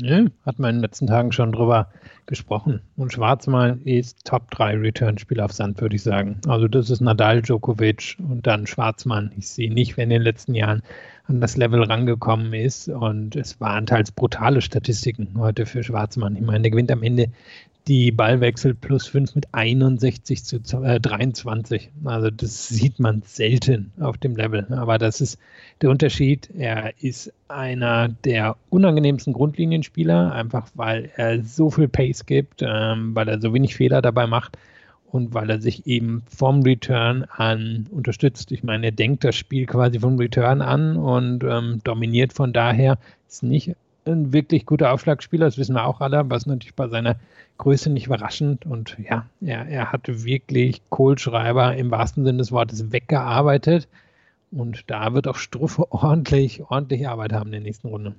Nö, 0.00 0.28
hat 0.46 0.58
man 0.58 0.70
in 0.70 0.76
den 0.76 0.82
letzten 0.82 1.08
Tagen 1.08 1.32
schon 1.32 1.50
drüber 1.50 1.88
gesprochen. 2.28 2.80
Und 2.96 3.12
Schwarzmann 3.12 3.82
ist 3.82 4.24
Top 4.24 4.50
3 4.52 4.76
Return-Spieler 4.76 5.46
auf 5.46 5.52
Sand, 5.52 5.80
würde 5.80 5.96
ich 5.96 6.02
sagen. 6.04 6.40
Also 6.46 6.68
das 6.68 6.90
ist 6.90 7.00
Nadal, 7.00 7.42
Djokovic 7.42 8.16
und 8.18 8.46
dann 8.46 8.68
Schwarzmann. 8.68 9.32
Ich 9.36 9.48
sehe 9.48 9.72
nicht, 9.72 9.96
wenn 9.96 10.10
in 10.10 10.18
den 10.18 10.22
letzten 10.22 10.54
Jahren 10.54 10.82
an 11.26 11.40
das 11.40 11.56
Level 11.56 11.82
rangekommen 11.82 12.52
ist. 12.54 12.88
Und 12.88 13.34
es 13.34 13.60
waren 13.60 13.86
teils 13.86 14.12
brutale 14.12 14.60
Statistiken 14.60 15.30
heute 15.36 15.66
für 15.66 15.82
Schwarzmann. 15.82 16.36
Ich 16.36 16.42
meine, 16.42 16.62
der 16.62 16.70
gewinnt 16.70 16.92
am 16.92 17.02
Ende 17.02 17.30
die 17.88 18.12
Ballwechsel 18.12 18.74
plus 18.74 19.06
5 19.06 19.34
mit 19.34 19.46
61 19.52 20.44
zu 20.44 20.60
23. 20.60 21.90
Also 22.04 22.30
das 22.30 22.68
sieht 22.68 23.00
man 23.00 23.22
selten 23.24 23.92
auf 23.98 24.18
dem 24.18 24.36
Level. 24.36 24.66
Aber 24.74 24.98
das 24.98 25.22
ist 25.22 25.38
der 25.80 25.88
Unterschied. 25.88 26.50
Er 26.54 26.92
ist 27.02 27.32
einer 27.48 28.08
der 28.08 28.56
unangenehmsten 28.68 29.32
Grundlinienspieler, 29.32 30.32
einfach 30.32 30.68
weil 30.74 31.10
er 31.16 31.42
so 31.42 31.70
viel 31.70 31.88
Pace 31.88 32.17
gibt, 32.26 32.62
ähm, 32.62 33.14
weil 33.14 33.28
er 33.28 33.40
so 33.40 33.52
wenig 33.54 33.76
Fehler 33.76 34.02
dabei 34.02 34.26
macht 34.26 34.58
und 35.10 35.34
weil 35.34 35.50
er 35.50 35.60
sich 35.60 35.86
eben 35.86 36.22
vom 36.28 36.62
Return 36.62 37.24
an 37.24 37.86
unterstützt. 37.90 38.52
Ich 38.52 38.62
meine, 38.62 38.86
er 38.86 38.92
denkt 38.92 39.24
das 39.24 39.36
Spiel 39.36 39.66
quasi 39.66 40.00
vom 40.00 40.16
Return 40.16 40.60
an 40.60 40.96
und 40.96 41.44
ähm, 41.44 41.80
dominiert 41.84 42.32
von 42.32 42.52
daher. 42.52 42.98
Ist 43.28 43.42
nicht 43.42 43.74
ein 44.06 44.32
wirklich 44.32 44.66
guter 44.66 44.92
Aufschlagspieler, 44.92 45.46
das 45.46 45.58
wissen 45.58 45.74
wir 45.74 45.86
auch 45.86 46.00
alle, 46.00 46.28
was 46.30 46.46
natürlich 46.46 46.74
bei 46.74 46.88
seiner 46.88 47.16
Größe 47.58 47.90
nicht 47.90 48.06
überraschend. 48.06 48.66
Und 48.66 48.96
ja, 48.98 49.26
er, 49.40 49.66
er 49.66 49.92
hatte 49.92 50.24
wirklich 50.24 50.80
Kohlschreiber 50.90 51.76
im 51.76 51.90
wahrsten 51.90 52.24
Sinne 52.24 52.38
des 52.38 52.52
Wortes 52.52 52.92
weggearbeitet. 52.92 53.88
Und 54.50 54.84
da 54.86 55.12
wird 55.12 55.28
auch 55.28 55.36
Struffe 55.36 55.86
ordentlich, 55.92 56.62
ordentlich 56.70 57.08
Arbeit 57.08 57.32
haben 57.32 57.46
in 57.46 57.52
der 57.52 57.60
nächsten 57.60 57.88
Runde. 57.88 58.14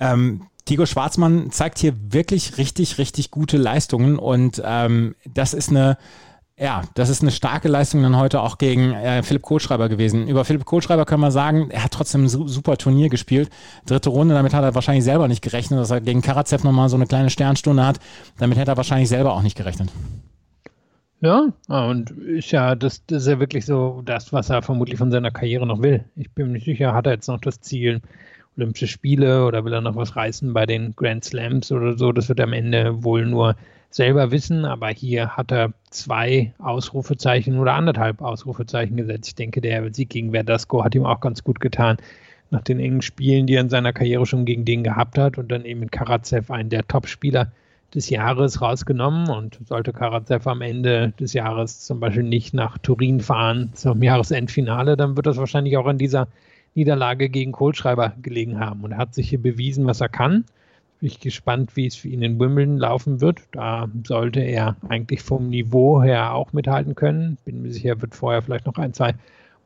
Ähm, 0.00 0.42
Diego 0.68 0.86
Schwarzmann 0.86 1.50
zeigt 1.50 1.78
hier 1.78 1.94
wirklich 2.12 2.58
richtig, 2.58 2.98
richtig 2.98 3.30
gute 3.30 3.56
Leistungen 3.56 4.18
und 4.18 4.62
ähm, 4.64 5.14
das 5.32 5.54
ist 5.54 5.70
eine 5.70 5.96
ja, 6.58 6.84
das 6.94 7.10
ist 7.10 7.20
eine 7.20 7.32
starke 7.32 7.68
Leistung 7.68 8.02
dann 8.02 8.16
heute 8.16 8.40
auch 8.40 8.56
gegen 8.56 8.92
äh, 8.92 9.22
Philipp 9.22 9.42
Kohlschreiber 9.42 9.90
gewesen. 9.90 10.26
Über 10.26 10.46
Philipp 10.46 10.64
Kohlschreiber 10.64 11.04
können 11.04 11.20
wir 11.20 11.30
sagen, 11.30 11.70
er 11.70 11.84
hat 11.84 11.92
trotzdem 11.92 12.24
ein 12.24 12.28
super 12.28 12.78
Turnier 12.78 13.10
gespielt. 13.10 13.50
Dritte 13.84 14.08
Runde, 14.08 14.34
damit 14.34 14.54
hat 14.54 14.64
er 14.64 14.74
wahrscheinlich 14.74 15.04
selber 15.04 15.28
nicht 15.28 15.42
gerechnet, 15.42 15.78
dass 15.78 15.90
er 15.90 16.00
gegen 16.00 16.22
Karatsev 16.22 16.64
nochmal 16.64 16.88
so 16.88 16.96
eine 16.96 17.06
kleine 17.06 17.28
Sternstunde 17.28 17.84
hat. 17.84 18.00
Damit 18.38 18.56
hätte 18.56 18.70
er 18.70 18.76
wahrscheinlich 18.78 19.10
selber 19.10 19.34
auch 19.34 19.42
nicht 19.42 19.56
gerechnet. 19.56 19.90
Ja, 21.20 21.52
und 21.68 22.10
ist 22.10 22.52
ja, 22.52 22.74
das, 22.74 23.04
das 23.06 23.22
ist 23.22 23.28
ja 23.28 23.38
wirklich 23.38 23.66
so 23.66 24.00
das, 24.04 24.32
was 24.32 24.48
er 24.48 24.62
vermutlich 24.62 24.98
von 24.98 25.10
seiner 25.10 25.30
Karriere 25.30 25.66
noch 25.66 25.82
will. 25.82 26.04
Ich 26.14 26.30
bin 26.32 26.46
mir 26.46 26.52
nicht 26.54 26.66
sicher, 26.66 26.94
hat 26.94 27.06
er 27.06 27.12
jetzt 27.12 27.28
noch 27.28 27.40
das 27.40 27.60
Ziel, 27.60 28.00
Olympische 28.56 28.86
Spiele 28.86 29.44
oder 29.44 29.64
will 29.64 29.72
er 29.72 29.80
noch 29.80 29.96
was 29.96 30.16
reißen 30.16 30.52
bei 30.52 30.66
den 30.66 30.94
Grand 30.96 31.24
Slams 31.24 31.70
oder 31.72 31.96
so? 31.98 32.12
Das 32.12 32.28
wird 32.28 32.40
am 32.40 32.52
Ende 32.52 33.02
wohl 33.04 33.26
nur 33.26 33.56
selber 33.90 34.30
wissen, 34.30 34.64
aber 34.64 34.88
hier 34.88 35.36
hat 35.36 35.52
er 35.52 35.72
zwei 35.90 36.52
Ausrufezeichen 36.58 37.58
oder 37.58 37.74
anderthalb 37.74 38.20
Ausrufezeichen 38.20 38.96
gesetzt. 38.96 39.28
Ich 39.28 39.34
denke, 39.34 39.60
der 39.60 39.92
Sieg 39.94 40.10
gegen 40.10 40.32
Verdasco 40.32 40.84
hat 40.84 40.94
ihm 40.94 41.06
auch 41.06 41.20
ganz 41.20 41.44
gut 41.44 41.60
getan. 41.60 41.96
Nach 42.50 42.62
den 42.62 42.78
engen 42.78 43.02
Spielen, 43.02 43.46
die 43.46 43.54
er 43.54 43.62
in 43.62 43.70
seiner 43.70 43.92
Karriere 43.92 44.24
schon 44.24 44.44
gegen 44.44 44.64
den 44.64 44.84
gehabt 44.84 45.18
hat 45.18 45.36
und 45.36 45.50
dann 45.50 45.64
eben 45.64 45.82
in 45.82 45.90
Karatsev 45.90 46.50
einen 46.50 46.70
der 46.70 46.86
Top-Spieler 46.86 47.50
des 47.94 48.10
Jahres 48.10 48.60
rausgenommen 48.60 49.30
und 49.30 49.58
sollte 49.66 49.92
Karatsev 49.92 50.46
am 50.46 50.60
Ende 50.60 51.12
des 51.18 51.32
Jahres 51.32 51.80
zum 51.80 51.98
Beispiel 51.98 52.22
nicht 52.22 52.54
nach 52.54 52.78
Turin 52.78 53.20
fahren 53.20 53.70
zum 53.74 54.02
Jahresendfinale, 54.02 54.96
dann 54.96 55.16
wird 55.16 55.26
das 55.26 55.38
wahrscheinlich 55.38 55.76
auch 55.76 55.86
an 55.86 55.98
dieser 55.98 56.28
Niederlage 56.76 57.28
gegen 57.28 57.52
Kohlschreiber 57.52 58.12
gelegen 58.22 58.60
haben. 58.60 58.84
Und 58.84 58.92
er 58.92 58.98
hat 58.98 59.14
sich 59.14 59.28
hier 59.28 59.42
bewiesen, 59.42 59.86
was 59.86 60.00
er 60.00 60.08
kann. 60.08 60.44
Bin 61.00 61.08
ich 61.08 61.20
gespannt, 61.20 61.76
wie 61.76 61.86
es 61.86 61.96
für 61.96 62.08
ihn 62.08 62.22
in 62.22 62.38
Wimbledon 62.38 62.78
laufen 62.78 63.20
wird. 63.20 63.40
Da 63.52 63.88
sollte 64.04 64.40
er 64.40 64.76
eigentlich 64.88 65.22
vom 65.22 65.48
Niveau 65.48 66.02
her 66.02 66.34
auch 66.34 66.52
mithalten 66.52 66.94
können. 66.94 67.38
Bin 67.44 67.62
mir 67.62 67.72
sicher, 67.72 67.88
er 67.88 68.02
wird 68.02 68.14
vorher 68.14 68.42
vielleicht 68.42 68.66
noch 68.66 68.76
ein, 68.76 68.94
zwei 68.94 69.14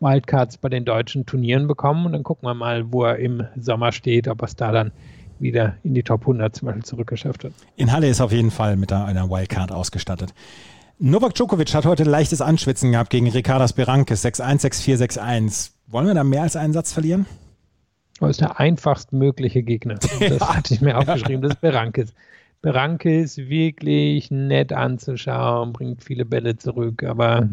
Wildcards 0.01 0.57
bei 0.57 0.69
den 0.69 0.85
deutschen 0.85 1.27
Turnieren 1.27 1.67
bekommen. 1.69 2.07
Und 2.07 2.13
dann 2.13 2.23
gucken 2.23 2.49
wir 2.49 2.55
mal, 2.55 2.93
wo 2.93 3.05
er 3.05 3.17
im 3.17 3.45
Sommer 3.57 3.93
steht, 3.93 4.27
ob 4.27 4.43
es 4.43 4.57
da 4.57 4.73
dann 4.73 4.93
wieder 5.39 5.77
in 5.83 5.95
die 5.95 6.03
Top 6.03 6.23
100 6.23 6.55
zum 6.55 6.67
Beispiel 6.67 6.85
zurückgeschafft 6.85 7.45
hat. 7.45 7.53
In 7.77 7.93
Halle 7.93 8.09
ist 8.09 8.21
auf 8.21 8.33
jeden 8.33 8.51
Fall 8.51 8.77
mit 8.77 8.93
einer 8.93 9.31
Wildcard 9.31 9.73
ausgestattet. 9.73 10.35
Novak 10.99 11.35
Djokovic 11.35 11.73
hat 11.75 11.87
heute 11.87 12.05
leichtes 12.05 12.43
Anschwitzen 12.43 12.93
gehabt 12.93 13.09
gegen 13.11 13.27
Ricardas 13.27 13.73
Berankes 13.73 14.23
6-1, 14.25 14.67
6-4, 14.67 15.19
6-1. 15.19 15.71
Wollen 15.91 16.07
wir 16.07 16.15
da 16.15 16.23
mehr 16.23 16.43
als 16.43 16.55
einen 16.55 16.73
Satz 16.73 16.93
verlieren? 16.93 17.27
Das 18.21 18.31
ist 18.31 18.41
der 18.41 18.61
einfachst 18.61 19.13
mögliche 19.13 19.63
Gegner. 19.63 19.95
Das 20.21 20.39
ja. 20.39 20.57
hatte 20.57 20.75
ich 20.75 20.81
mir 20.81 20.97
aufgeschrieben, 20.97 21.43
das 21.43 21.55
ist 21.55 21.61
Berankes. 21.61 22.15
Berankes 22.63 23.39
wirklich 23.39 24.31
nett 24.31 24.73
anzuschauen, 24.73 25.73
bringt 25.73 26.05
viele 26.05 26.27
Bälle 26.27 26.57
zurück, 26.59 27.03
aber 27.03 27.49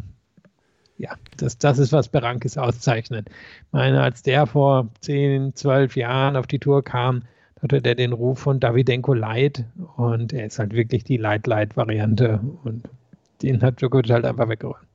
ja, 0.97 1.11
das, 1.37 1.57
das 1.57 1.79
ist, 1.79 1.93
was 1.93 2.09
Berankes 2.09 2.57
auszeichnet. 2.57 3.29
Ich 3.29 3.71
meine, 3.73 4.01
als 4.01 4.21
der 4.21 4.45
vor 4.47 4.89
10, 5.01 5.55
12 5.55 5.95
Jahren 5.95 6.35
auf 6.35 6.45
die 6.45 6.59
Tour 6.59 6.83
kam, 6.83 7.23
hatte 7.61 7.81
der 7.81 7.95
den 7.95 8.13
Ruf 8.13 8.39
von 8.39 8.59
Davidenko 8.59 9.13
Light 9.13 9.63
und 9.95 10.33
er 10.33 10.47
ist 10.47 10.59
halt 10.59 10.73
wirklich 10.73 11.03
die 11.03 11.17
Light-Light-Variante 11.17 12.41
und 12.63 12.83
den 13.41 13.61
hat 13.61 13.79
Djokovic 13.79 14.09
halt 14.09 14.25
einfach 14.25 14.49
weggeräumt. 14.49 14.86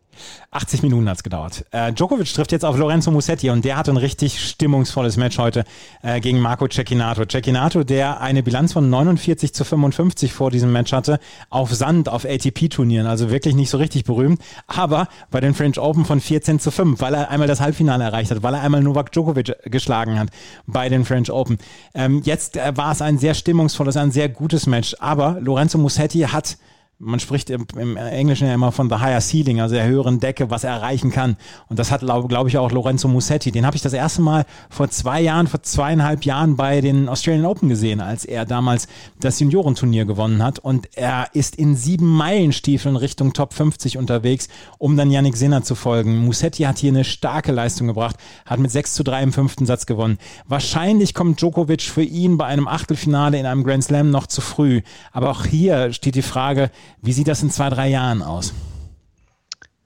80 0.51 0.83
Minuten 0.83 1.09
hat 1.09 1.16
es 1.16 1.22
gedauert. 1.22 1.64
Äh, 1.70 1.92
Djokovic 1.92 2.33
trifft 2.33 2.53
jetzt 2.53 2.64
auf 2.64 2.77
Lorenzo 2.77 3.11
Musetti 3.11 3.51
und 3.51 3.64
der 3.64 3.77
hat 3.77 3.88
ein 3.88 3.96
richtig 3.96 4.40
stimmungsvolles 4.40 5.16
Match 5.16 5.38
heute 5.38 5.64
äh, 6.03 6.20
gegen 6.20 6.40
Marco 6.40 6.68
Cecchinato. 6.68 7.25
Cecchinato, 7.25 7.85
der 7.85 8.20
eine 8.20 8.42
Bilanz 8.42 8.72
von 8.72 8.88
49 8.88 9.55
zu 9.55 9.64
55 9.64 10.33
vor 10.33 10.51
diesem 10.51 10.72
Match 10.72 10.92
hatte, 10.92 11.18
auf 11.51 11.72
Sand, 11.72 12.09
auf 12.09 12.25
ATP-Turnieren, 12.25 13.07
also 13.07 13.31
wirklich 13.31 13.55
nicht 13.55 13.70
so 13.70 13.79
richtig 13.79 14.05
berühmt, 14.05 14.40
aber 14.66 15.09
bei 15.31 15.40
den 15.40 15.55
French 15.55 15.79
Open 15.79 16.05
von 16.05 16.20
14 16.20 16.61
zu 16.61 16.70
5, 16.70 17.01
weil 17.01 17.14
er 17.14 17.31
einmal 17.31 17.48
das 17.48 17.61
Halbfinale 17.61 18.05
erreicht 18.05 18.31
hat, 18.31 18.42
weil 18.42 18.55
er 18.55 18.62
einmal 18.62 18.83
Novak 18.83 19.12
Djokovic 19.12 19.57
geschlagen 19.64 20.18
hat 20.18 20.29
bei 20.66 20.88
den 20.88 21.05
French 21.05 21.31
Open. 21.31 21.59
Ähm, 21.94 22.22
jetzt 22.25 22.57
äh, 22.57 22.77
war 22.77 22.92
es 22.92 23.03
ein 23.03 23.18
sehr 23.18 23.35
stimmungsvolles, 23.35 23.96
ein 23.96 24.11
sehr 24.11 24.29
gutes 24.29 24.66
Match, 24.66 24.94
aber 25.01 25.38
Lorenzo 25.40 25.79
Musetti 25.79 26.20
hat 26.20 26.57
man 27.02 27.18
spricht 27.18 27.50
im, 27.50 27.66
im, 27.76 27.96
Englischen 27.96 28.46
ja 28.46 28.54
immer 28.54 28.70
von 28.70 28.88
the 28.88 28.96
higher 28.96 29.20
ceiling, 29.20 29.60
also 29.60 29.74
der 29.74 29.86
höheren 29.86 30.20
Decke, 30.20 30.50
was 30.50 30.62
er 30.62 30.70
erreichen 30.70 31.10
kann. 31.10 31.36
Und 31.68 31.78
das 31.78 31.90
hat, 31.90 32.00
glaube 32.00 32.28
glaub 32.28 32.46
ich, 32.46 32.58
auch 32.58 32.70
Lorenzo 32.70 33.08
Musetti. 33.08 33.50
Den 33.50 33.66
habe 33.66 33.76
ich 33.76 33.82
das 33.82 33.92
erste 33.92 34.22
Mal 34.22 34.46
vor 34.70 34.88
zwei 34.90 35.20
Jahren, 35.20 35.48
vor 35.48 35.62
zweieinhalb 35.62 36.24
Jahren 36.24 36.56
bei 36.56 36.80
den 36.80 37.08
Australian 37.08 37.44
Open 37.44 37.68
gesehen, 37.68 38.00
als 38.00 38.24
er 38.24 38.44
damals 38.44 38.86
das 39.18 39.40
Juniorenturnier 39.40 40.04
gewonnen 40.04 40.42
hat. 40.44 40.60
Und 40.60 40.96
er 40.96 41.26
ist 41.32 41.56
in 41.56 41.74
sieben 41.74 42.06
Meilenstiefeln 42.06 42.94
Richtung 42.94 43.32
Top 43.32 43.52
50 43.52 43.98
unterwegs, 43.98 44.48
um 44.78 44.96
dann 44.96 45.10
Yannick 45.10 45.36
Sinner 45.36 45.64
zu 45.64 45.74
folgen. 45.74 46.24
Musetti 46.24 46.62
hat 46.62 46.78
hier 46.78 46.92
eine 46.92 47.04
starke 47.04 47.50
Leistung 47.50 47.88
gebracht, 47.88 48.16
hat 48.46 48.60
mit 48.60 48.70
6 48.70 48.94
zu 48.94 49.02
3 49.02 49.24
im 49.24 49.32
fünften 49.32 49.66
Satz 49.66 49.86
gewonnen. 49.86 50.18
Wahrscheinlich 50.46 51.14
kommt 51.14 51.40
Djokovic 51.40 51.82
für 51.82 52.04
ihn 52.04 52.38
bei 52.38 52.46
einem 52.46 52.68
Achtelfinale 52.68 53.38
in 53.38 53.46
einem 53.46 53.64
Grand 53.64 53.82
Slam 53.82 54.10
noch 54.10 54.28
zu 54.28 54.40
früh. 54.40 54.82
Aber 55.10 55.30
auch 55.30 55.44
hier 55.44 55.92
steht 55.92 56.14
die 56.14 56.22
Frage, 56.22 56.70
wie 57.00 57.12
sieht 57.12 57.28
das 57.28 57.42
in 57.42 57.50
zwei, 57.50 57.70
drei 57.70 57.88
Jahren 57.88 58.22
aus? 58.22 58.52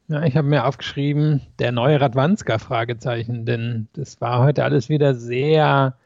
Ja, 0.09 0.23
ich 0.23 0.37
habe 0.37 0.49
mir 0.49 0.67
aufgeschrieben, 0.67 1.41
der 1.59 1.73
neue 1.73 2.01
Radwanska, 2.01 2.59
Fragezeichen, 2.59 3.45
denn 3.45 3.89
das 3.95 4.21
war 4.21 4.39
heute 4.45 4.63
alles 4.63 4.89
wieder 4.89 5.17
sehr, 5.17 5.97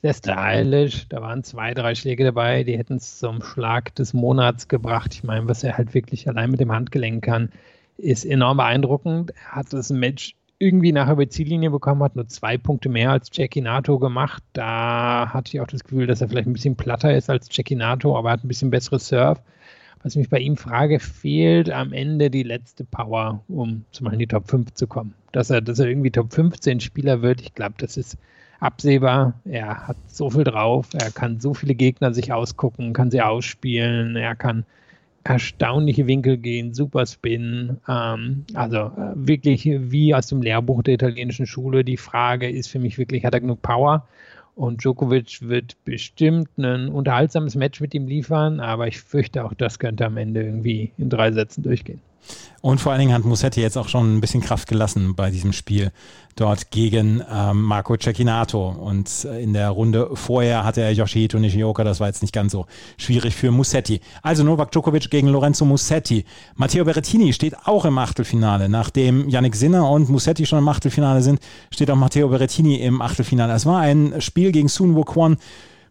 sehr 0.00 0.14
stylisch. 0.14 1.08
Da 1.08 1.20
waren 1.20 1.44
zwei, 1.44 1.74
drei 1.74 1.94
Schläge 1.94 2.24
dabei, 2.24 2.64
die 2.64 2.78
hätten 2.78 2.96
es 2.96 3.18
zum 3.18 3.42
Schlag 3.42 3.94
des 3.96 4.14
Monats 4.14 4.66
gebracht. 4.68 5.12
Ich 5.12 5.24
meine, 5.24 5.46
was 5.46 5.62
er 5.62 5.76
halt 5.76 5.92
wirklich 5.92 6.26
allein 6.26 6.50
mit 6.50 6.60
dem 6.60 6.72
Handgelenk 6.72 7.22
kann, 7.22 7.50
ist 7.98 8.24
enorm 8.24 8.56
beeindruckend. 8.56 9.32
Er 9.32 9.56
hat 9.56 9.72
das 9.74 9.90
Match 9.90 10.34
irgendwie 10.58 10.92
nachher 10.92 11.12
über 11.12 11.28
Ziellinie 11.28 11.70
bekommen, 11.70 12.02
hat 12.02 12.16
nur 12.16 12.28
zwei 12.28 12.56
Punkte 12.56 12.88
mehr 12.88 13.10
als 13.10 13.28
Jackie 13.30 13.60
Nato 13.60 13.98
gemacht. 13.98 14.42
Da 14.54 15.30
hatte 15.34 15.54
ich 15.54 15.60
auch 15.60 15.66
das 15.66 15.84
Gefühl, 15.84 16.06
dass 16.06 16.22
er 16.22 16.30
vielleicht 16.30 16.48
ein 16.48 16.54
bisschen 16.54 16.76
platter 16.76 17.14
ist 17.14 17.28
als 17.28 17.48
Jackie 17.50 17.76
Nato, 17.76 18.16
aber 18.16 18.30
er 18.30 18.32
hat 18.34 18.44
ein 18.44 18.48
bisschen 18.48 18.70
besseres 18.70 19.08
Surf 19.08 19.42
was 20.02 20.14
ich 20.14 20.18
mich 20.18 20.30
bei 20.30 20.38
ihm 20.38 20.56
frage, 20.56 20.98
fehlt 20.98 21.70
am 21.70 21.92
Ende 21.92 22.30
die 22.30 22.42
letzte 22.42 22.84
Power, 22.84 23.42
um 23.48 23.84
zum 23.92 24.04
Beispiel 24.04 24.14
in 24.14 24.18
die 24.20 24.26
Top 24.26 24.48
5 24.48 24.72
zu 24.74 24.86
kommen. 24.86 25.14
Dass 25.32 25.50
er, 25.50 25.60
dass 25.60 25.78
er 25.78 25.88
irgendwie 25.88 26.10
Top 26.10 26.32
15 26.32 26.80
Spieler 26.80 27.22
wird, 27.22 27.40
ich 27.40 27.54
glaube, 27.54 27.74
das 27.78 27.96
ist 27.96 28.16
absehbar. 28.60 29.34
Er 29.44 29.88
hat 29.88 29.96
so 30.06 30.30
viel 30.30 30.44
drauf, 30.44 30.88
er 30.94 31.10
kann 31.10 31.40
so 31.40 31.54
viele 31.54 31.74
Gegner 31.74 32.14
sich 32.14 32.32
ausgucken, 32.32 32.92
kann 32.92 33.10
sie 33.10 33.20
ausspielen, 33.20 34.16
er 34.16 34.36
kann 34.36 34.64
erstaunliche 35.24 36.06
Winkel 36.06 36.38
gehen, 36.38 36.72
super 36.72 37.04
Spin. 37.06 37.78
Ähm, 37.88 38.44
also 38.54 38.76
äh, 38.78 39.12
wirklich 39.14 39.66
wie 39.66 40.14
aus 40.14 40.28
dem 40.28 40.40
Lehrbuch 40.40 40.82
der 40.82 40.94
italienischen 40.94 41.46
Schule. 41.46 41.84
Die 41.84 41.98
Frage 41.98 42.48
ist 42.48 42.68
für 42.68 42.78
mich 42.78 42.96
wirklich, 42.96 43.24
hat 43.24 43.34
er 43.34 43.40
genug 43.40 43.60
Power? 43.60 44.06
Und 44.60 44.84
Djokovic 44.84 45.48
wird 45.48 45.82
bestimmt 45.86 46.58
ein 46.58 46.90
unterhaltsames 46.90 47.54
Match 47.54 47.80
mit 47.80 47.94
ihm 47.94 48.06
liefern, 48.06 48.60
aber 48.60 48.88
ich 48.88 49.00
fürchte 49.00 49.42
auch, 49.42 49.54
das 49.54 49.78
könnte 49.78 50.04
am 50.04 50.18
Ende 50.18 50.42
irgendwie 50.42 50.92
in 50.98 51.08
drei 51.08 51.32
Sätzen 51.32 51.62
durchgehen. 51.62 52.02
Und 52.62 52.78
vor 52.80 52.92
allen 52.92 53.00
Dingen 53.00 53.14
hat 53.14 53.24
Musetti 53.24 53.60
jetzt 53.60 53.78
auch 53.78 53.88
schon 53.88 54.16
ein 54.16 54.20
bisschen 54.20 54.42
Kraft 54.42 54.68
gelassen 54.68 55.14
bei 55.14 55.30
diesem 55.30 55.52
Spiel 55.52 55.92
dort 56.36 56.70
gegen 56.70 57.22
ähm, 57.32 57.62
Marco 57.62 57.96
Cecchinato. 57.96 58.68
Und 58.68 59.24
äh, 59.24 59.42
in 59.42 59.52
der 59.54 59.70
Runde 59.70 60.10
vorher 60.14 60.64
hatte 60.64 60.82
er 60.82 60.92
Yoshihito 60.92 61.38
Nishioka, 61.38 61.84
das 61.84 62.00
war 62.00 62.06
jetzt 62.08 62.22
nicht 62.22 62.34
ganz 62.34 62.52
so 62.52 62.66
schwierig 62.98 63.34
für 63.34 63.50
Musetti. 63.50 64.00
Also 64.22 64.44
Novak 64.44 64.72
Djokovic 64.72 65.10
gegen 65.10 65.28
Lorenzo 65.28 65.64
Musetti. 65.64 66.24
Matteo 66.54 66.84
Berrettini 66.84 67.32
steht 67.32 67.56
auch 67.64 67.84
im 67.84 67.96
Achtelfinale. 67.98 68.68
Nachdem 68.68 69.28
Yannick 69.28 69.56
Sinner 69.56 69.88
und 69.90 70.10
Musetti 70.10 70.44
schon 70.44 70.58
im 70.58 70.68
Achtelfinale 70.68 71.22
sind, 71.22 71.40
steht 71.70 71.90
auch 71.90 71.96
Matteo 71.96 72.28
Berrettini 72.28 72.76
im 72.76 73.00
Achtelfinale. 73.00 73.54
Es 73.54 73.64
war 73.64 73.80
ein 73.80 74.20
Spiel 74.20 74.52
gegen 74.52 74.68
Sun 74.68 74.94
Wukong 74.96 75.36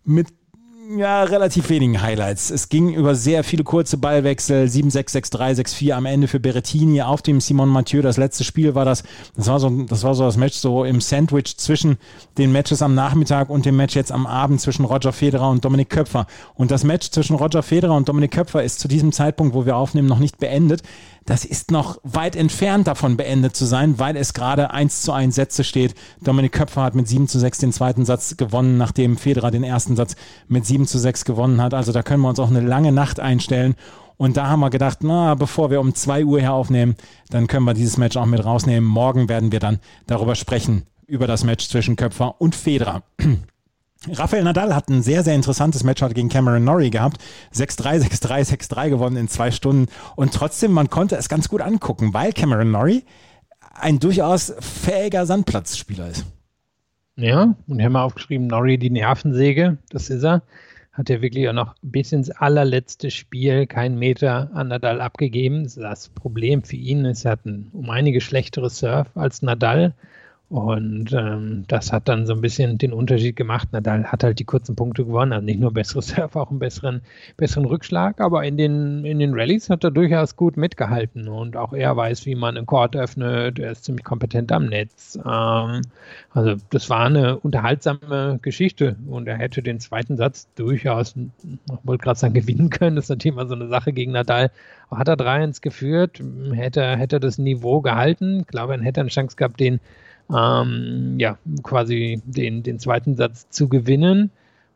mit 0.04 0.28
ja, 0.98 1.24
relativ 1.24 1.70
wenigen 1.70 2.02
Highlights. 2.02 2.50
Es 2.50 2.68
ging 2.68 2.94
über 2.94 3.14
sehr 3.14 3.44
viele 3.44 3.64
kurze 3.64 3.98
Ballwechsel, 3.98 4.66
7-6, 4.66 5.32
6-3, 5.32 5.62
6-4 5.62 5.92
am 5.94 6.06
Ende 6.08 6.28
für 6.28 6.40
Berrettini 6.40 7.04
auf 7.04 7.22
dem 7.22 7.42
Simon 7.42 7.70
Mathieu. 7.70 8.02
Das 8.02 8.18
letzte 8.18 8.44
Spiel 8.44 8.74
war 8.74 8.86
das, 8.86 9.04
das 9.36 9.48
war 9.48 9.60
so, 9.60 9.70
das 9.84 10.04
war 10.04 10.16
so 10.16 10.24
das 10.24 10.38
Match 10.38 10.58
so 10.58 10.84
im 10.84 11.00
Sandwich 11.00 11.58
zwischen 11.58 11.98
den 12.40 12.52
Matches 12.52 12.82
am 12.82 12.96
Nachmittag 12.96 13.50
und 13.50 13.66
dem 13.66 13.76
Match 13.76 13.96
jetzt 13.96 14.12
am 14.12 14.26
Abend 14.26 14.62
zwischen 14.62 14.84
Roger 14.84 15.14
Federer 15.14 15.50
und 15.50 15.64
Dominik 15.64 15.90
Köpfer. 15.90 16.26
Und 16.56 16.72
das 16.72 16.84
Match 16.84 17.12
zwischen 17.12 17.36
Roger 17.36 17.62
Federer 17.62 17.96
und 17.96 18.10
Dominik 18.10 18.32
Köpfer 18.32 18.64
ist 18.64 18.80
zu 18.80 18.88
diesem 18.88 19.12
Zeitpunkt, 19.12 19.54
wo 19.54 19.68
wir 19.68 19.76
aufnehmen, 19.76 20.08
noch 20.08 20.20
nicht 20.20 20.40
beendet 20.40 20.82
das 21.30 21.46
ist 21.46 21.70
noch 21.70 22.00
weit 22.02 22.36
entfernt 22.36 22.88
davon 22.88 23.16
beendet 23.16 23.56
zu 23.56 23.66
sein, 23.66 24.00
weil 24.00 24.18
es 24.18 24.34
gerade 24.34 24.72
1 24.72 25.04
zu 25.04 25.12
1 25.12 25.36
Sätze 25.36 25.64
steht. 25.64 25.94
Dominik 26.24 26.54
Köpfer 26.54 26.82
hat 26.82 26.96
mit 26.96 27.08
7 27.08 27.28
zu 27.28 27.38
6 27.38 27.60
den 27.60 27.72
zweiten 27.72 28.04
Satz 28.04 28.36
gewonnen, 28.36 28.78
nachdem 28.78 29.16
Federer 29.16 29.52
den 29.52 29.64
ersten 29.64 29.96
Satz 29.96 30.16
mit 30.48 30.66
7 30.66 30.88
zu 30.88 30.98
6 30.98 31.26
gewonnen 31.26 31.62
hat. 31.62 31.76
Also 31.76 31.92
da 31.92 32.02
können 32.02 32.24
wir 32.24 32.30
uns 32.30 32.40
auch 32.40 32.50
eine 32.50 32.62
lange 32.62 32.92
Nacht 32.92 33.20
einstellen. 33.20 33.76
Und 34.18 34.38
da 34.38 34.48
haben 34.48 34.60
wir 34.60 34.72
gedacht, 34.72 35.00
na, 35.02 35.36
bevor 35.36 35.70
wir 35.70 35.82
um 35.82 35.94
2 35.94 36.26
Uhr 36.26 36.40
hier 36.40 36.54
aufnehmen, 36.54 36.96
dann 37.30 37.46
können 37.46 37.66
wir 37.66 37.76
dieses 37.76 37.98
Match 37.98 38.18
auch 38.18 38.26
mit 38.26 38.44
rausnehmen. 38.44 38.90
Morgen 38.90 39.30
werden 39.30 39.52
wir 39.52 39.60
dann 39.60 39.78
darüber 40.08 40.34
sprechen, 40.34 40.88
über 41.06 41.28
das 41.28 41.44
Match 41.44 41.70
zwischen 41.70 41.96
Köpfer 41.96 42.42
und 42.42 42.56
Federer. 42.56 43.04
Rafael 44.08 44.44
Nadal 44.44 44.74
hat 44.74 44.88
ein 44.90 45.04
sehr, 45.04 45.24
sehr 45.24 45.36
interessantes 45.36 45.84
Match 45.84 46.02
heute 46.02 46.14
gegen 46.14 46.30
Cameron 46.30 46.64
Norrie 46.64 46.90
gehabt. 46.90 47.18
6-3, 47.54 48.08
6-3, 48.08 48.50
6-3 48.56 48.90
gewonnen 48.90 49.18
in 49.18 49.28
zwei 49.28 49.52
Stunden. 49.52 49.88
Und 50.16 50.34
trotzdem, 50.34 50.72
man 50.72 50.90
konnte 50.90 51.18
es 51.18 51.28
ganz 51.28 51.50
gut 51.50 51.62
angucken, 51.62 52.14
weil 52.14 52.32
Cameron 52.32 52.72
Norrie 52.72 53.04
ein 53.74 54.00
durchaus 54.00 54.54
fähiger 54.60 55.26
Sandplatzspieler 55.26 56.10
ist. 56.10 56.26
Ja, 57.18 57.56
und 57.68 57.82
haben 57.82 57.92
wir 57.92 58.04
aufgeschrieben, 58.04 58.48
Norrie 58.48 58.78
die 58.78 58.90
Nervensäge, 58.90 59.78
das 59.90 60.10
ist 60.10 60.24
er. 60.24 60.44
Hat 60.94 61.10
er 61.10 61.22
wirklich 61.22 61.48
auch 61.50 61.54
noch 61.54 61.76
bis 61.82 62.14
ins 62.14 62.30
allerletzte 62.30 63.12
Spiel 63.12 63.68
keinen 63.68 64.00
Meter 64.00 64.50
an 64.54 64.70
Nadal 64.70 65.02
abgegeben. 65.02 65.70
Das 65.76 66.10
Problem 66.10 66.64
für 66.64 66.78
ihn 66.78 67.04
ist, 67.04 67.26
er 67.26 67.32
hat 67.34 67.46
ein 67.46 67.70
um 67.74 67.90
einige 67.90 68.22
schlechteres 68.22 68.80
Surf 68.80 69.10
als 69.16 69.42
Nadal 69.42 69.94
Und 70.50 71.14
ähm, 71.14 71.66
das 71.68 71.94
hat 71.94 72.08
dann 72.08 72.26
so 72.26 72.34
ein 72.34 72.42
bisschen 72.42 72.80
den 72.80 72.92
Unterschied 72.92 73.36
gemacht. 73.36 73.68
Nadal 73.72 74.06
hat 74.06 74.24
halt 74.24 74.40
die 74.40 74.46
kurzen 74.46 74.76
Punkte 74.76 75.06
gewonnen, 75.06 75.32
also 75.32 75.46
nicht 75.46 75.60
nur 75.60 75.72
besseres 75.72 76.08
Surf, 76.16 76.36
auch 76.36 76.50
einen 76.50 76.58
besseren, 76.58 77.02
besseren 77.38 77.66
Rückschlag, 77.66 78.20
aber 78.20 78.44
in 78.44 78.58
den, 78.58 79.06
in 79.06 79.20
den 79.20 79.36
Rallyes 79.36 79.70
hat 79.70 79.84
er 79.84 79.92
durchaus 79.92 80.36
gut 80.36 80.58
mitgehalten 80.58 81.28
und 81.28 81.56
auch 81.56 81.74
er 81.74 81.96
weiß, 81.96 82.26
wie 82.26 82.34
man 82.34 82.58
einen 82.58 82.66
Court 82.66 82.96
öffnet. 82.96 83.60
Er 83.60 83.74
ist 83.74 83.84
ziemlich 83.84 84.04
kompetent 84.04 84.52
am 84.52 84.66
Netz. 84.66 85.20
Ähm, 85.24 85.82
also 86.32 86.56
das 86.72 86.90
war 86.90 87.06
eine 87.06 87.38
unterhaltsame 87.38 88.40
Geschichte 88.42 88.96
und 89.08 89.28
er 89.28 89.38
hätte 89.38 89.62
den 89.62 89.80
zweiten 89.80 90.18
Satz 90.18 90.48
durchaus, 90.56 91.16
ich 91.16 91.60
wollte 91.84 92.04
gerade 92.04 92.20
sagen, 92.20 92.34
gewinnen 92.40 92.72
können. 92.72 92.96
Das 92.96 93.06
ist 93.06 93.10
natürlich 93.10 93.36
immer 93.36 93.48
so 93.48 93.54
eine 93.54 93.68
Sache 93.68 93.94
gegen 93.94 94.14
Nadal. 94.14 94.50
Hat 94.90 95.08
er 95.08 95.16
3-1 95.16 95.62
geführt, 95.62 96.20
hätte, 96.54 96.98
hätte 96.98 97.20
das 97.20 97.38
Niveau 97.38 97.82
gehalten. 97.82 98.40
Ich 98.40 98.48
glaube, 98.48 98.74
er 98.74 98.82
hätte 98.82 99.02
eine 99.02 99.10
Chance 99.12 99.36
gehabt, 99.36 99.60
den 99.60 99.80
ähm, 100.34 101.16
ja, 101.20 101.38
quasi 101.64 102.22
den, 102.26 102.64
den 102.64 102.80
zweiten 102.80 103.16
Satz 103.16 103.50
zu 103.50 103.68
gewinnen. 103.68 104.32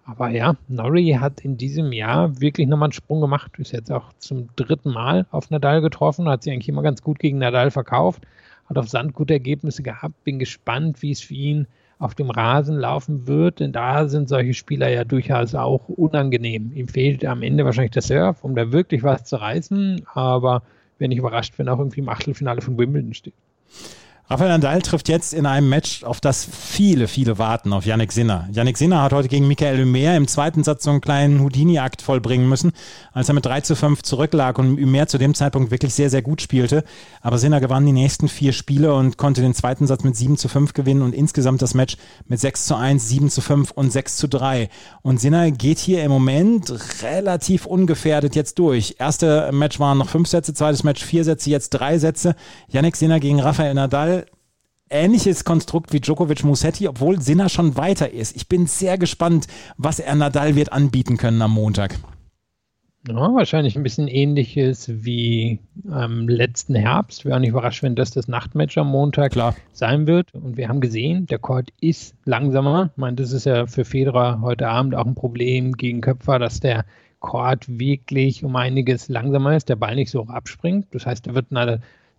Aber 0.05 0.29
ja, 0.29 0.55
Norrie 0.67 1.17
hat 1.17 1.41
in 1.41 1.57
diesem 1.57 1.93
Jahr 1.93 2.41
wirklich 2.41 2.67
nochmal 2.67 2.87
einen 2.87 2.93
Sprung 2.93 3.21
gemacht. 3.21 3.51
Ist 3.57 3.71
jetzt 3.71 3.91
auch 3.91 4.11
zum 4.17 4.49
dritten 4.55 4.91
Mal 4.91 5.25
auf 5.31 5.49
Nadal 5.49 5.81
getroffen, 5.81 6.27
hat 6.27 6.43
sich 6.43 6.51
eigentlich 6.51 6.69
immer 6.69 6.81
ganz 6.83 7.01
gut 7.01 7.19
gegen 7.19 7.37
Nadal 7.37 7.71
verkauft, 7.71 8.23
hat 8.67 8.77
auf 8.77 8.89
Sand 8.89 9.13
gute 9.13 9.33
Ergebnisse 9.33 9.81
gehabt. 9.81 10.21
Bin 10.25 10.39
gespannt, 10.39 11.01
wie 11.01 11.11
es 11.11 11.21
für 11.21 11.35
ihn 11.35 11.67
auf 11.99 12.15
dem 12.15 12.29
Rasen 12.29 12.75
laufen 12.75 13.27
wird, 13.27 13.61
denn 13.61 13.71
da 13.71 14.09
sind 14.09 14.27
solche 14.27 14.53
Spieler 14.53 14.89
ja 14.89 15.05
durchaus 15.05 15.55
auch 15.55 15.87
unangenehm. 15.87 16.73
Ihm 16.75 16.89
fehlt 16.89 17.23
am 17.23 17.43
Ende 17.43 17.63
wahrscheinlich 17.63 17.91
der 17.91 18.01
Surf, 18.01 18.43
um 18.43 18.55
da 18.55 18.73
wirklich 18.73 19.03
was 19.03 19.23
zu 19.23 19.37
reißen, 19.37 20.01
aber 20.13 20.63
wenn 20.99 21.11
ich 21.11 21.19
überrascht, 21.19 21.53
wenn 21.57 21.69
auch 21.69 21.79
irgendwie 21.79 22.01
im 22.01 22.09
Achtelfinale 22.09 22.59
von 22.59 22.77
Wimbledon 22.77 23.13
steht. 23.13 23.33
Rafael 24.29 24.49
Nadal 24.49 24.81
trifft 24.81 25.09
jetzt 25.09 25.33
in 25.33 25.45
einem 25.45 25.67
Match, 25.67 26.05
auf 26.05 26.21
das 26.21 26.47
viele, 26.49 27.09
viele 27.09 27.37
warten, 27.39 27.73
auf 27.73 27.85
Yannick 27.85 28.13
Sinner. 28.13 28.47
Yannick 28.53 28.77
Sinner 28.77 29.01
hat 29.01 29.11
heute 29.11 29.27
gegen 29.27 29.49
Michael 29.49 29.83
Humer 29.83 30.15
im 30.15 30.29
zweiten 30.29 30.63
Satz 30.63 30.85
so 30.85 30.91
einen 30.91 31.01
kleinen 31.01 31.41
Houdini-Akt 31.41 32.01
vollbringen 32.01 32.47
müssen, 32.47 32.71
als 33.11 33.27
er 33.27 33.35
mit 33.35 33.45
3 33.45 33.61
zu 33.61 33.75
5 33.75 34.01
zurücklag 34.01 34.57
und 34.59 34.79
Humer 34.79 35.07
zu 35.07 35.17
dem 35.17 35.33
Zeitpunkt 35.33 35.71
wirklich 35.71 35.93
sehr, 35.93 36.09
sehr 36.09 36.21
gut 36.21 36.41
spielte. 36.41 36.85
Aber 37.21 37.37
Sinner 37.37 37.59
gewann 37.59 37.85
die 37.85 37.91
nächsten 37.91 38.29
vier 38.29 38.53
Spiele 38.53 38.93
und 38.93 39.17
konnte 39.17 39.41
den 39.41 39.53
zweiten 39.53 39.87
Satz 39.87 40.05
mit 40.05 40.15
7 40.15 40.37
zu 40.37 40.47
5 40.47 40.71
gewinnen 40.71 41.01
und 41.01 41.13
insgesamt 41.13 41.61
das 41.61 41.73
Match 41.73 41.97
mit 42.25 42.39
6 42.39 42.65
zu 42.65 42.75
1, 42.75 43.09
7 43.09 43.29
zu 43.29 43.41
5 43.41 43.71
und 43.71 43.91
6 43.91 44.15
zu 44.15 44.29
3. 44.29 44.69
Und 45.01 45.19
Sinner 45.19 45.51
geht 45.51 45.79
hier 45.79 46.01
im 46.01 46.11
Moment 46.11 46.73
relativ 47.03 47.65
ungefährdet 47.65 48.37
jetzt 48.37 48.57
durch. 48.57 48.95
Erste 48.99 49.51
Match 49.51 49.81
waren 49.81 49.97
noch 49.97 50.07
fünf 50.07 50.29
Sätze, 50.29 50.53
zweites 50.53 50.85
Match 50.85 51.03
vier 51.03 51.25
Sätze, 51.25 51.49
jetzt 51.49 51.71
drei 51.71 51.97
Sätze. 51.99 52.35
Yannick 52.69 52.95
Sinner 52.95 53.19
gegen 53.19 53.41
Rafael 53.41 53.73
Nadal 53.73 54.22
ähnliches 54.93 55.43
Konstrukt 55.43 55.91
wie 55.91 55.99
Djokovic 55.99 56.43
Musetti, 56.43 56.87
obwohl 56.87 57.19
Sinner 57.19 57.49
schon 57.49 57.75
weiter 57.75 58.11
ist. 58.11 58.35
Ich 58.35 58.47
bin 58.47 58.67
sehr 58.67 58.97
gespannt, 58.97 59.47
was 59.77 59.99
er 59.99 60.15
Nadal 60.15 60.55
wird 60.55 60.71
anbieten 60.71 61.17
können 61.17 61.41
am 61.41 61.51
Montag. 61.51 61.95
Ja, 63.05 63.15
wahrscheinlich 63.15 63.75
ein 63.75 63.83
bisschen 63.83 64.07
ähnliches 64.07 64.89
wie 65.03 65.59
am 65.89 66.29
letzten 66.29 66.73
Herbst. 66.73 67.25
Wäre 67.25 67.35
auch 67.35 67.39
nicht 67.41 67.49
überrascht, 67.49 67.83
wenn 67.83 67.95
das 67.95 68.11
das 68.11 68.29
Nachtmatch 68.29 68.77
am 68.77 68.87
Montag 68.87 69.33
Klar. 69.33 69.55
sein 69.73 70.07
wird. 70.07 70.33
Und 70.33 70.55
wir 70.55 70.69
haben 70.69 70.79
gesehen, 70.79 71.25
der 71.25 71.39
Court 71.39 71.69
ist 71.81 72.15
langsamer. 72.23 72.91
Ich 72.93 72.97
meine, 72.97 73.17
das 73.17 73.33
ist 73.33 73.45
ja 73.45 73.67
für 73.67 73.83
Federer 73.83 74.39
heute 74.41 74.69
Abend 74.69 74.95
auch 74.95 75.05
ein 75.05 75.15
Problem 75.15 75.73
gegen 75.73 75.99
Köpfer, 75.99 76.39
dass 76.39 76.61
der 76.61 76.85
Court 77.19 77.65
wirklich 77.67 78.45
um 78.45 78.55
einiges 78.55 79.09
langsamer 79.09 79.57
ist, 79.57 79.67
der 79.67 79.75
Ball 79.75 79.95
nicht 79.95 80.11
so 80.11 80.27
abspringt. 80.27 80.87
Das 80.91 81.05
heißt, 81.05 81.27
er 81.27 81.35
wird 81.35 81.51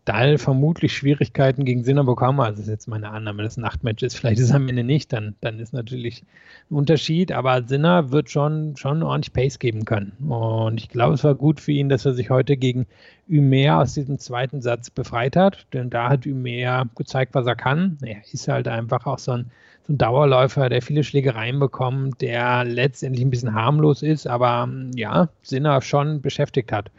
Dahl 0.05 0.37
vermutlich 0.37 0.95
Schwierigkeiten 0.95 1.65
gegen 1.65 1.83
Sinner 1.83 2.05
bekommen. 2.05 2.41
Also 2.41 2.53
das 2.53 2.67
ist 2.67 2.69
jetzt 2.69 2.89
meine 2.89 3.11
Annahme, 3.11 3.43
das 3.43 3.57
Nachtmatch 3.57 4.03
ist. 4.03 4.17
Vielleicht 4.17 4.39
ist 4.39 4.47
es 4.47 4.55
am 4.55 4.69
Ende 4.69 4.85
nicht, 4.85 5.13
dann, 5.13 5.35
dann 5.41 5.59
ist 5.59 5.73
natürlich 5.73 6.25
ein 6.71 6.77
Unterschied. 6.77 7.33
Aber 7.33 7.63
Sinner 7.67 8.11
wird 8.13 8.31
schon, 8.31 8.77
schon 8.77 9.03
ordentlich 9.03 9.33
Pace 9.33 9.59
geben 9.59 9.85
können. 9.85 10.13
Und 10.29 10.81
ich 10.81 10.89
glaube, 10.89 11.15
es 11.15 11.25
war 11.25 11.35
gut 11.35 11.61
für 11.61 11.73
ihn, 11.73 11.89
dass 11.89 12.05
er 12.05 12.13
sich 12.13 12.29
heute 12.29 12.57
gegen 12.57 12.87
Ümer 13.29 13.79
aus 13.79 13.95
diesem 13.95 14.19
zweiten 14.19 14.61
Satz 14.61 14.91
befreit 14.91 15.37
hat. 15.37 15.67
Denn 15.73 15.89
da 15.89 16.11
hat 16.11 16.27
Ümer 16.27 16.87
gezeigt, 16.95 17.35
was 17.35 17.47
er 17.47 17.57
kann. 17.57 17.97
Er 18.03 18.19
ist 18.31 18.49
halt 18.49 18.69
einfach 18.69 19.07
auch 19.07 19.19
so 19.19 19.33
ein, 19.33 19.51
so 19.87 19.93
ein 19.93 19.99
Dauerläufer, 19.99 20.69
der 20.69 20.83
viele 20.83 21.05
Schlägereien 21.05 21.59
bekommt, 21.59 22.21
der 22.21 22.65
letztendlich 22.65 23.25
ein 23.25 23.31
bisschen 23.31 23.55
harmlos 23.55 24.03
ist, 24.03 24.27
aber 24.27 24.69
ja, 24.95 25.29
Sinner 25.43 25.81
schon 25.83 26.23
beschäftigt 26.23 26.73
hat. 26.73 26.91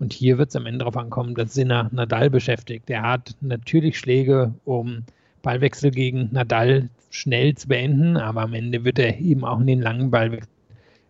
Und 0.00 0.14
hier 0.14 0.38
wird 0.38 0.48
es 0.48 0.56
am 0.56 0.66
Ende 0.66 0.78
darauf 0.78 0.96
ankommen, 0.96 1.34
dass 1.34 1.54
Sinner 1.54 1.88
Nadal 1.92 2.30
beschäftigt. 2.30 2.88
Er 2.90 3.02
hat 3.02 3.36
natürlich 3.40 3.98
Schläge, 3.98 4.54
um 4.64 5.04
Ballwechsel 5.42 5.90
gegen 5.90 6.30
Nadal 6.32 6.88
schnell 7.10 7.54
zu 7.54 7.68
beenden, 7.68 8.16
aber 8.16 8.42
am 8.42 8.54
Ende 8.54 8.84
wird 8.84 8.98
er 8.98 9.18
eben 9.18 9.44
auch 9.44 9.60
in 9.60 9.66
den 9.66 9.82
langen 9.82 10.10
Ballwechsel 10.10 10.50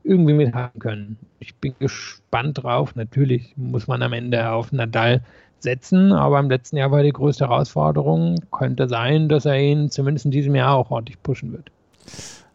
irgendwie 0.03 0.35
mithalten 0.35 0.81
können. 0.81 1.19
Ich 1.39 1.55
bin 1.55 1.75
gespannt 1.79 2.63
drauf. 2.63 2.97
Natürlich 2.97 3.55
muss 3.57 3.87
man 3.87 4.03
am 4.03 4.13
Ende 4.13 4.51
auf 4.51 4.73
Nadal 4.73 5.23
setzen, 5.61 6.13
aber 6.13 6.41
im 6.41 6.51
letzten 6.51 6.79
Jahr 6.79 6.91
war 6.91 7.03
die 7.03 7.13
größte 7.13 7.47
Herausforderung, 7.47 8.37
könnte 8.51 8.89
sein, 8.89 9.29
dass 9.29 9.45
er 9.45 9.61
ihn 9.61 9.91
zumindest 9.91 10.25
in 10.25 10.31
diesem 10.33 10.55
Jahr 10.55 10.75
auch 10.75 10.91
ordentlich 10.91 11.23
pushen 11.23 11.53
wird. 11.53 11.71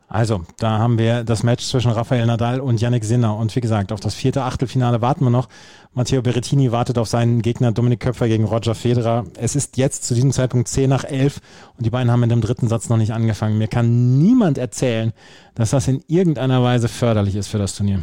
Also, 0.08 0.45
da 0.60 0.78
haben 0.78 0.99
wir 0.99 1.24
das 1.24 1.41
Match 1.41 1.66
zwischen 1.66 1.91
Rafael 1.91 2.26
Nadal 2.28 2.60
und 2.60 2.80
Yannick 2.80 3.03
Sinner. 3.03 3.36
Und 3.36 3.56
wie 3.56 3.62
gesagt, 3.62 3.91
auf 3.91 3.99
das 3.99 4.14
vierte 4.14 4.43
Achtelfinale 4.43 5.01
warten 5.01 5.24
wir 5.24 5.32
noch. 5.32 5.49
Matteo 5.93 6.22
Berrettini 6.22 6.72
wartet 6.72 6.97
auf 6.97 7.08
seinen 7.08 7.41
Gegner 7.41 7.72
Dominik 7.72 8.01
Köpfer 8.01 8.28
gegen 8.28 8.43
Roger 8.45 8.76
Federer. 8.76 9.26
Es 9.38 9.56
ist 9.56 9.78
jetzt 9.78 10.03
zu 10.03 10.14
diesem 10.14 10.32
Zeitpunkt 10.32 10.68
10 10.68 10.89
nach 10.89 11.06
11 11.06 11.39
und 11.78 11.86
die 11.86 11.89
beiden 11.89 12.12
haben 12.12 12.22
in 12.22 12.30
dem 12.30 12.41
dritten 12.41 12.68
Satz 12.68 12.88
noch 12.89 12.97
nicht 12.97 13.14
angefangen. 13.14 13.58
Mir 13.58 13.68
kann 13.68 14.20
niemand 14.20 14.58
erzählen, 14.58 15.12
dass 15.56 15.72
das 15.72 15.88
in 15.88 16.03
irgendeiner 16.08 16.62
Weise 16.62 16.88
förderlich 16.88 17.36
ist 17.36 17.47
für 17.47 17.58
das 17.58 17.76
Turnier. 17.76 18.01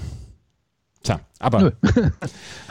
Tja, 1.02 1.20
aber. 1.38 1.72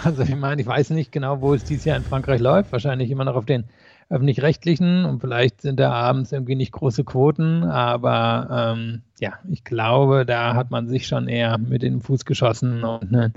Also, 0.03 0.23
ich 0.23 0.35
meine, 0.35 0.59
ich 0.59 0.67
weiß 0.67 0.89
nicht 0.89 1.11
genau, 1.11 1.41
wo 1.41 1.53
es 1.53 1.63
dieses 1.63 1.85
Jahr 1.85 1.95
in 1.95 2.03
Frankreich 2.03 2.41
läuft. 2.41 2.71
Wahrscheinlich 2.71 3.11
immer 3.11 3.23
noch 3.23 3.35
auf 3.35 3.45
den 3.45 3.65
öffentlich-rechtlichen 4.11 5.05
und 5.05 5.21
vielleicht 5.21 5.61
sind 5.61 5.79
da 5.79 5.91
abends 5.91 6.31
irgendwie 6.31 6.55
nicht 6.55 6.71
große 6.73 7.03
Quoten, 7.03 7.63
aber 7.63 8.75
ähm, 8.75 9.01
ja, 9.19 9.33
ich 9.49 9.63
glaube, 9.63 10.25
da 10.25 10.53
hat 10.53 10.69
man 10.69 10.87
sich 10.87 11.07
schon 11.07 11.27
eher 11.27 11.57
mit 11.57 11.81
dem 11.81 12.01
Fuß 12.01 12.25
geschossen 12.25 12.83
und 12.83 13.11
ne, 13.11 13.31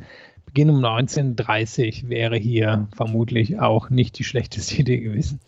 Beginn 0.46 0.70
um 0.70 0.84
19.30 0.84 2.08
wäre 2.08 2.36
hier 2.36 2.88
vermutlich 2.94 3.60
auch 3.60 3.90
nicht 3.90 4.18
die 4.18 4.24
schlechteste 4.24 4.76
Idee 4.80 4.98
gewesen. 4.98 5.40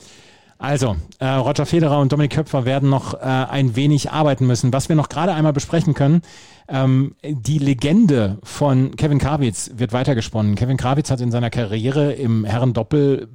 Also, 0.58 0.96
äh, 1.18 1.26
Roger 1.26 1.66
Federer 1.66 2.00
und 2.00 2.12
Dominik 2.12 2.32
Köpfer 2.32 2.64
werden 2.64 2.88
noch 2.88 3.12
äh, 3.14 3.18
ein 3.18 3.76
wenig 3.76 4.10
arbeiten 4.10 4.46
müssen. 4.46 4.72
Was 4.72 4.88
wir 4.88 4.96
noch 4.96 5.10
gerade 5.10 5.34
einmal 5.34 5.52
besprechen 5.52 5.92
können, 5.92 6.22
ähm, 6.66 7.14
die 7.22 7.58
Legende 7.58 8.38
von 8.42 8.96
Kevin 8.96 9.18
Krawitz 9.18 9.72
wird 9.76 9.92
weitergesponnen. 9.92 10.54
Kevin 10.54 10.78
Krawitz 10.78 11.10
hat 11.10 11.20
in 11.20 11.30
seiner 11.30 11.50
Karriere 11.50 12.12
im 12.12 12.44
Herrendoppel 12.44 13.28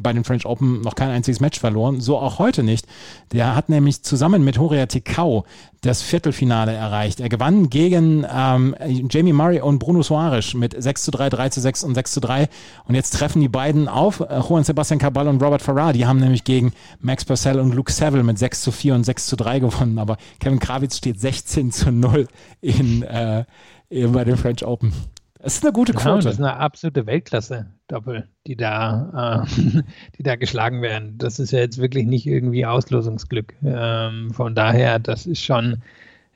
bei 0.00 0.12
den 0.12 0.24
French 0.24 0.46
Open 0.46 0.80
noch 0.80 0.94
kein 0.94 1.10
einziges 1.10 1.40
Match 1.40 1.60
verloren, 1.60 2.00
so 2.00 2.18
auch 2.18 2.38
heute 2.38 2.62
nicht. 2.62 2.86
Der 3.32 3.54
hat 3.54 3.68
nämlich 3.68 4.02
zusammen 4.02 4.44
mit 4.44 4.58
Horia 4.58 4.86
Tikau 4.86 5.44
das 5.82 6.02
Viertelfinale 6.02 6.72
erreicht. 6.72 7.20
Er 7.20 7.28
gewann 7.28 7.70
gegen 7.70 8.26
ähm, 8.30 8.74
Jamie 9.10 9.32
Murray 9.32 9.60
und 9.60 9.78
Bruno 9.78 10.02
Soares 10.02 10.54
mit 10.54 10.74
6 10.76 11.04
zu 11.04 11.10
3, 11.10 11.28
3 11.30 11.48
zu 11.50 11.60
6 11.60 11.84
und 11.84 11.94
6 11.94 12.12
zu 12.12 12.20
3. 12.20 12.48
Und 12.86 12.94
jetzt 12.94 13.10
treffen 13.10 13.40
die 13.40 13.48
beiden 13.48 13.88
auf. 13.88 14.20
Äh, 14.20 14.40
Juan 14.40 14.64
Sebastian 14.64 14.98
Cabal 14.98 15.28
und 15.28 15.42
Robert 15.42 15.62
Farrar, 15.62 15.92
die 15.92 16.06
haben 16.06 16.18
nämlich 16.18 16.44
gegen 16.44 16.72
Max 17.00 17.24
Purcell 17.24 17.60
und 17.60 17.74
Luke 17.74 17.92
Saville 17.92 18.24
mit 18.24 18.38
6 18.38 18.62
zu 18.62 18.72
4 18.72 18.94
und 18.94 19.04
6 19.04 19.26
zu 19.26 19.36
3 19.36 19.60
gewonnen. 19.60 19.98
Aber 19.98 20.16
Kevin 20.40 20.58
Krawitz 20.58 20.98
steht 20.98 21.20
16 21.20 21.72
zu 21.72 21.92
0 21.92 22.26
in, 22.60 23.02
äh, 23.02 23.44
bei 23.90 24.24
den 24.24 24.36
French 24.36 24.64
Open. 24.64 24.92
Das 25.40 25.54
ist 25.54 25.64
eine 25.64 25.72
gute 25.72 25.92
Quote. 25.92 26.08
Ja, 26.08 26.16
das 26.16 26.34
ist 26.34 26.38
eine 26.40 26.56
absolute 26.56 27.06
Weltklasse-Doppel, 27.06 28.26
die 28.46 28.56
da, 28.56 29.44
äh, 29.44 29.82
die 30.18 30.22
da 30.22 30.36
geschlagen 30.36 30.82
werden. 30.82 31.18
Das 31.18 31.38
ist 31.38 31.52
ja 31.52 31.60
jetzt 31.60 31.78
wirklich 31.78 32.06
nicht 32.06 32.26
irgendwie 32.26 32.64
Auslosungsglück. 32.66 33.54
Ähm, 33.64 34.32
von 34.32 34.54
daher, 34.54 34.98
das 34.98 35.26
ist 35.26 35.42
schon, 35.42 35.82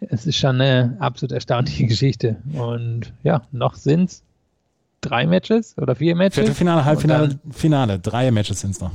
es 0.00 0.26
ist 0.26 0.36
schon 0.36 0.60
eine 0.60 0.96
absolut 1.00 1.32
erstaunliche 1.32 1.86
Geschichte. 1.86 2.36
Und 2.52 3.12
ja, 3.22 3.42
noch 3.52 3.74
sind 3.74 4.10
es 4.10 4.22
drei 5.00 5.26
Matches 5.26 5.76
oder 5.78 5.94
vier 5.94 6.14
Matches. 6.14 6.36
Viertelfinale, 6.36 6.84
Halbfinale, 6.84 7.28
dann, 7.28 7.52
Finale. 7.52 7.98
Drei 7.98 8.30
Matches 8.30 8.60
sind 8.60 8.72
es 8.72 8.80
noch. 8.80 8.92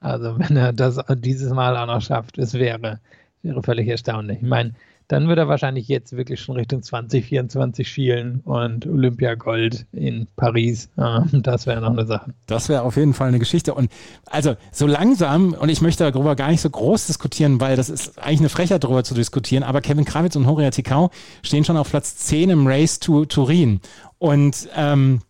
Also 0.00 0.38
wenn 0.38 0.56
er 0.56 0.72
das 0.72 1.00
dieses 1.16 1.50
Mal 1.52 1.76
auch 1.76 1.86
noch 1.86 2.02
schafft, 2.02 2.38
es 2.38 2.54
wäre, 2.54 3.00
wäre 3.42 3.62
völlig 3.62 3.88
erstaunlich. 3.88 4.38
Ich 4.42 4.48
meine, 4.48 4.74
dann 5.08 5.28
wird 5.28 5.38
er 5.38 5.48
wahrscheinlich 5.48 5.88
jetzt 5.88 6.16
wirklich 6.16 6.40
schon 6.40 6.56
Richtung 6.56 6.82
2024 6.82 7.86
schielen 7.86 8.40
und 8.44 8.86
Olympiagold 8.86 9.86
in 9.92 10.26
Paris. 10.36 10.90
Das 11.32 11.66
wäre 11.66 11.80
noch 11.80 11.90
eine 11.90 12.06
Sache. 12.06 12.32
Das 12.46 12.68
wäre 12.68 12.82
auf 12.82 12.96
jeden 12.96 13.12
Fall 13.12 13.28
eine 13.28 13.38
Geschichte. 13.38 13.74
Und 13.74 13.90
also 14.26 14.56
so 14.72 14.86
langsam, 14.86 15.52
und 15.52 15.68
ich 15.68 15.80
möchte 15.80 16.10
darüber 16.10 16.36
gar 16.36 16.50
nicht 16.50 16.60
so 16.60 16.70
groß 16.70 17.06
diskutieren, 17.06 17.60
weil 17.60 17.76
das 17.76 17.90
ist 17.90 18.18
eigentlich 18.18 18.40
eine 18.40 18.48
Frechheit 18.48 18.84
darüber 18.84 19.04
zu 19.04 19.14
diskutieren, 19.14 19.62
aber 19.62 19.80
Kevin 19.80 20.04
Krawitz 20.04 20.36
und 20.36 20.46
Horia 20.46 20.70
Tikau 20.70 21.10
stehen 21.42 21.64
schon 21.64 21.76
auf 21.76 21.90
Platz 21.90 22.16
10 22.16 22.50
im 22.50 22.66
Race 22.66 22.98
to 22.98 23.24
Turin. 23.26 23.80
Und 24.18 24.68
ähm, 24.74 25.20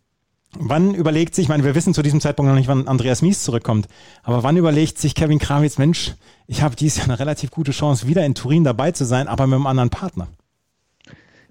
Wann 0.59 0.95
überlegt 0.95 1.35
sich, 1.35 1.45
ich 1.45 1.49
meine, 1.49 1.65
wir 1.65 1.75
wissen 1.75 1.95
zu 1.95 2.03
diesem 2.03 2.21
Zeitpunkt 2.21 2.49
noch 2.49 2.57
nicht, 2.57 2.69
wann 2.69 2.87
Andreas 2.89 3.23
Mies 3.23 3.43
zurückkommt, 3.43 3.89
aber 4.23 4.43
wann 4.43 4.57
überlegt 4.57 4.99
sich 4.99 5.15
Kevin 5.15 5.39
Krawitz, 5.39 5.79
Mensch, 5.79 6.15
ich 6.47 6.63
habe 6.63 6.77
dieses 6.77 6.99
Jahr 6.99 7.07
eine 7.07 7.19
relativ 7.19 7.51
gute 7.51 7.73
Chance, 7.73 8.07
wieder 8.07 8.25
in 8.25 8.35
Turin 8.35 8.65
dabei 8.65 8.93
zu 8.93 9.05
sein, 9.05 9.29
aber 9.29 9.47
mit 9.47 9.57
einem 9.57 9.67
anderen 9.67 9.91
Partner? 9.91 10.29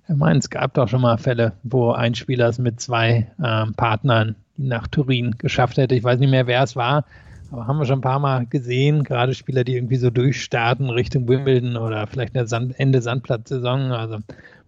Ich 0.07 0.15
meine, 0.15 0.39
es 0.39 0.49
gab 0.49 0.73
doch 0.73 0.87
schon 0.87 1.01
mal 1.01 1.17
Fälle, 1.17 1.53
wo 1.63 1.91
ein 1.91 2.15
Spieler 2.15 2.49
es 2.49 2.59
mit 2.59 2.79
zwei 2.79 3.31
ähm, 3.43 3.73
Partnern 3.73 4.35
nach 4.57 4.87
Turin 4.87 5.35
geschafft 5.37 5.77
hätte. 5.77 5.95
Ich 5.95 6.03
weiß 6.03 6.19
nicht 6.19 6.29
mehr, 6.29 6.47
wer 6.47 6.63
es 6.63 6.75
war, 6.75 7.05
aber 7.51 7.67
haben 7.67 7.77
wir 7.77 7.85
schon 7.85 7.99
ein 7.99 8.01
paar 8.01 8.19
Mal 8.19 8.45
gesehen, 8.45 9.03
gerade 9.03 9.33
Spieler, 9.33 9.63
die 9.63 9.75
irgendwie 9.75 9.97
so 9.97 10.09
durchstarten 10.09 10.89
Richtung 10.89 11.27
Wimbledon 11.27 11.77
oder 11.77 12.05
vielleicht 12.07 12.35
eine 12.35 12.47
Sand 12.47 12.79
Ende 12.79 13.01
Sandplatzsaison. 13.01 13.91
Also 13.91 14.19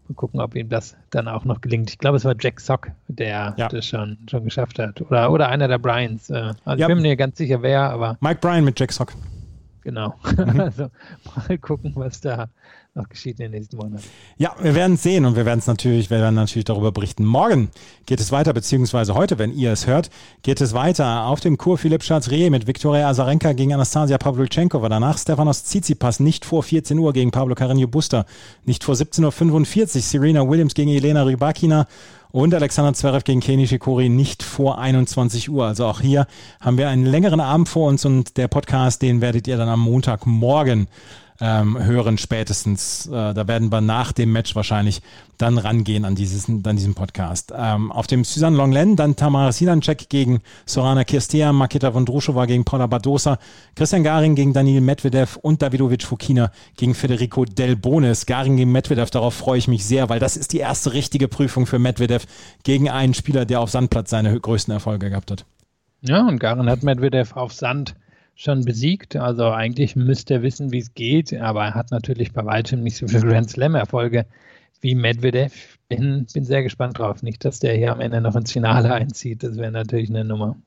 mal 0.08 0.16
gucken, 0.16 0.40
ob 0.40 0.56
ihm 0.56 0.70
das 0.70 0.96
dann 1.10 1.28
auch 1.28 1.46
noch 1.46 1.62
gelingt. 1.62 1.90
Ich 1.90 1.98
glaube, 1.98 2.18
es 2.18 2.26
war 2.26 2.36
Jack 2.40 2.60
Sock, 2.60 2.92
der 3.08 3.56
ja. 3.58 3.68
das 3.68 3.86
schon, 3.86 4.18
schon 4.30 4.44
geschafft 4.44 4.80
hat. 4.80 5.02
Oder, 5.02 5.32
oder 5.32 5.50
einer 5.50 5.68
der 5.68 5.78
Bryans. 5.78 6.30
Äh, 6.30 6.54
also 6.64 6.82
ja. 6.82 6.88
ich 6.88 6.88
bin 6.88 7.02
mir 7.02 7.16
ganz 7.16 7.38
sicher, 7.38 7.62
wer, 7.62 7.90
aber. 7.90 8.18
Mike 8.22 8.40
Bryan 8.42 8.64
mit 8.64 8.80
Jack 8.80 8.92
Sock. 8.92 9.14
Genau. 9.82 10.16
Mhm. 10.38 10.60
Also 10.60 10.90
mal 11.36 11.58
gucken, 11.60 11.94
was 11.96 12.20
da 12.22 12.50
noch 12.96 13.10
geschieht 13.10 13.40
in 13.40 13.52
den 13.52 13.60
nächsten 13.60 13.76
Monaten. 13.76 14.04
Ja, 14.38 14.56
wir 14.62 14.74
werden 14.74 14.94
es 14.94 15.04
sehen 15.04 15.26
und 15.26 15.36
wir 15.36 15.46
werden 15.46 15.60
es 15.60 15.68
natürlich, 15.68 16.10
wir 16.10 16.20
werden 16.20 16.36
natürlich 16.36 16.64
darüber 16.64 16.94
berichten. 16.94 17.26
Morgen 17.26 17.70
geht 18.06 18.22
es 18.22 18.32
weiter, 18.32 18.54
beziehungsweise 18.54 19.16
heute, 19.16 19.38
wenn 19.38 19.54
ihr 19.54 19.74
es 19.74 19.86
hört, 19.86 20.10
geht 20.44 20.62
es 20.62 20.74
weiter 20.74 21.26
auf 21.26 21.42
dem 21.42 21.58
Kur 21.58 21.78
Philipp 21.78 22.04
Schatz-Rehe 22.04 22.50
mit 22.50 22.68
Viktoria 22.68 23.10
Azarenka 23.10 23.52
gegen 23.52 23.74
Anastasia 23.74 24.18
Pavlyuchenkova. 24.18 24.88
Danach 24.88 25.18
Stefanos 25.18 25.66
Tsitsipas 25.66 26.22
nicht 26.22 26.46
vor 26.46 26.64
14 26.64 26.98
Uhr 26.98 27.12
gegen 27.12 27.32
Pablo 27.32 27.54
Carreño 27.54 27.88
Buster, 27.88 28.26
nicht 28.64 28.84
vor 28.86 28.96
17.45 28.96 29.96
Uhr 29.96 30.02
Serena 30.02 30.48
Williams 30.48 30.74
gegen 30.74 30.92
Elena 30.92 31.24
Rybakina 31.24 31.88
und 32.32 32.54
Alexander 32.54 32.94
Zverev 32.94 33.26
gegen 33.26 33.42
Kenny 33.42 33.68
Shikori 33.68 34.08
nicht 34.08 34.42
vor 34.42 34.78
21 34.78 35.50
Uhr. 35.50 35.66
Also 35.66 35.86
auch 35.86 36.00
hier 36.00 36.28
haben 36.62 36.78
wir 36.78 36.88
einen 36.88 37.06
längeren 37.06 37.42
Abend 37.42 37.68
vor 37.68 37.90
uns 37.90 38.06
und 38.06 38.38
der 38.38 38.48
Podcast, 38.48 39.02
den 39.02 39.20
werdet 39.20 39.48
ihr 39.48 39.58
dann 39.58 39.70
am 39.70 39.82
Montagmorgen 39.82 40.88
ähm, 41.42 41.84
hören 41.84 42.18
spätestens. 42.18 43.08
Äh, 43.08 43.34
da 43.34 43.48
werden 43.48 43.72
wir 43.72 43.82
nach 43.82 44.12
dem 44.12 44.32
Match 44.32 44.56
wahrscheinlich 44.56 45.02
dann 45.38 45.58
rangehen 45.58 46.06
an, 46.06 46.16
dieses, 46.16 46.48
an 46.48 46.76
diesem 46.76 46.96
Podcast. 46.96 47.54
Ähm, 47.56 47.92
auf 47.92 48.08
dem 48.08 48.24
Susan 48.24 48.56
Longlen 48.56 48.96
dann 48.96 49.16
Tamara 49.16 49.52
Silancek 49.52 50.08
gegen 50.10 50.42
Sorana 50.66 51.04
Kirstea, 51.04 51.52
Makita 51.52 51.94
Vondrushova 51.94 52.46
gegen 52.46 52.64
Paula 52.64 52.88
Badosa, 52.88 53.38
Christian 53.76 54.04
Garing 54.04 54.36
gegen 54.36 54.54
Daniel 54.54 54.82
Medvedev 54.82 55.38
und 55.42 55.62
Davidovic 55.62 56.04
Fukina 56.04 56.52
gegen 56.78 56.96
Federico 56.96 57.44
Del 57.44 57.76
Bones. 57.76 58.26
Garing 58.26 58.56
gegen 58.56 58.72
Medvedev, 58.72 59.10
darauf 59.10 59.34
freue 59.34 59.58
ich 59.58 59.68
mich 59.68 59.86
sehr, 59.86 60.08
weil 60.08 60.20
das 60.20 60.38
ist 60.38 60.54
die 60.54 60.60
erste 60.60 60.94
richtige 60.94 61.28
Prüfung 61.28 61.66
für 61.66 61.80
Medvedev 61.80 62.26
gegen 62.64 62.90
einen 62.90 63.14
Spieler, 63.14 63.46
der 63.46 63.60
auf 63.60 63.70
Sandplatz 63.70 64.10
seine 64.10 64.40
größten 64.40 64.74
Erfolge 64.74 65.10
gehabt 65.10 65.32
hat. 65.32 65.46
Ja, 66.02 66.26
und 66.28 66.40
Garin 66.40 66.70
hat 66.70 66.84
Medvedev 66.84 67.36
auf 67.36 67.52
Sand 67.52 67.96
schon 68.36 68.66
besiegt. 68.66 69.16
Also 69.16 69.50
eigentlich 69.50 69.96
müsste 69.96 70.36
er 70.36 70.42
wissen, 70.42 70.72
wie 70.72 70.80
es 70.80 70.94
geht, 70.94 71.34
aber 71.34 71.64
er 71.66 71.74
hat 71.74 71.92
natürlich 71.92 72.34
bei 72.34 72.46
weitem 72.46 72.84
nicht 72.84 72.98
so 72.98 73.08
viele 73.08 73.22
Grand 73.22 73.50
Slam-Erfolge 73.50 74.26
wie 74.82 74.94
Medvedev. 74.94 75.80
Bin, 75.88 76.28
bin 76.34 76.44
sehr 76.44 76.64
gespannt 76.64 77.00
drauf. 77.00 77.24
Nicht, 77.24 77.46
dass 77.46 77.60
der 77.60 77.76
hier 77.76 77.92
am 77.92 78.02
Ende 78.02 78.22
noch 78.22 78.36
ins 78.36 78.52
Finale 78.52 78.94
einzieht. 78.94 79.44
Das 79.44 79.58
wäre 79.58 79.72
natürlich 79.72 80.10
eine 80.10 80.26
Nummer. 80.26 80.58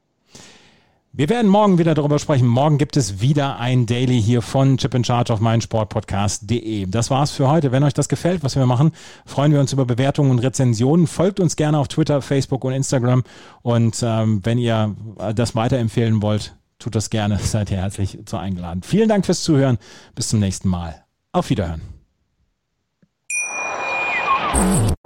Wir 1.12 1.28
werden 1.30 1.50
morgen 1.50 1.78
wieder 1.78 1.94
darüber 1.94 2.18
sprechen. 2.18 2.46
Morgen 2.46 2.78
gibt 2.78 2.96
es 2.96 3.20
wieder 3.20 3.58
ein 3.58 3.86
Daily 3.86 4.22
hier 4.22 4.42
von 4.42 4.76
Chip 4.76 4.94
in 4.94 5.04
Charge 5.04 5.32
auf 5.32 5.40
meinsportpodcast.de. 5.40 6.86
Das 6.86 7.10
war's 7.10 7.32
für 7.32 7.48
heute. 7.48 7.72
Wenn 7.72 7.82
euch 7.82 7.94
das 7.94 8.08
gefällt, 8.08 8.44
was 8.44 8.56
wir 8.56 8.66
machen, 8.66 8.92
freuen 9.24 9.52
wir 9.52 9.58
uns 9.58 9.72
über 9.72 9.84
Bewertungen 9.84 10.30
und 10.30 10.38
Rezensionen. 10.40 11.06
Folgt 11.06 11.40
uns 11.40 11.56
gerne 11.56 11.78
auf 11.78 11.88
Twitter, 11.88 12.22
Facebook 12.22 12.62
und 12.64 12.74
Instagram. 12.74 13.24
Und 13.62 14.00
ähm, 14.02 14.40
wenn 14.44 14.58
ihr 14.58 14.94
das 15.34 15.56
weiterempfehlen 15.56 16.22
wollt, 16.22 16.54
tut 16.78 16.94
das 16.94 17.10
gerne. 17.10 17.38
Seid 17.42 17.70
ihr 17.70 17.78
herzlich 17.78 18.18
zu 18.26 18.36
eingeladen. 18.36 18.82
Vielen 18.82 19.08
Dank 19.08 19.26
fürs 19.26 19.42
Zuhören. 19.42 19.78
Bis 20.14 20.28
zum 20.28 20.40
nächsten 20.40 20.68
Mal. 20.68 21.04
Auf 21.32 21.50
Wiederhören. 21.50 21.82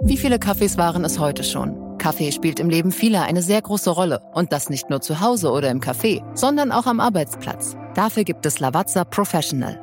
Wie 0.03 0.17
viele 0.17 0.39
Kaffees 0.39 0.77
waren 0.77 1.05
es 1.05 1.19
heute 1.19 1.43
schon? 1.43 1.97
Kaffee 1.97 2.31
spielt 2.31 2.59
im 2.59 2.69
Leben 2.69 2.91
vieler 2.91 3.23
eine 3.23 3.41
sehr 3.41 3.61
große 3.61 3.89
Rolle. 3.89 4.21
Und 4.33 4.51
das 4.51 4.69
nicht 4.69 4.89
nur 4.89 5.01
zu 5.01 5.21
Hause 5.21 5.51
oder 5.51 5.69
im 5.69 5.79
Café, 5.79 6.23
sondern 6.35 6.71
auch 6.71 6.85
am 6.85 6.99
Arbeitsplatz. 6.99 7.75
Dafür 7.93 8.23
gibt 8.23 8.45
es 8.45 8.59
Lavazza 8.59 9.05
Professional. 9.05 9.82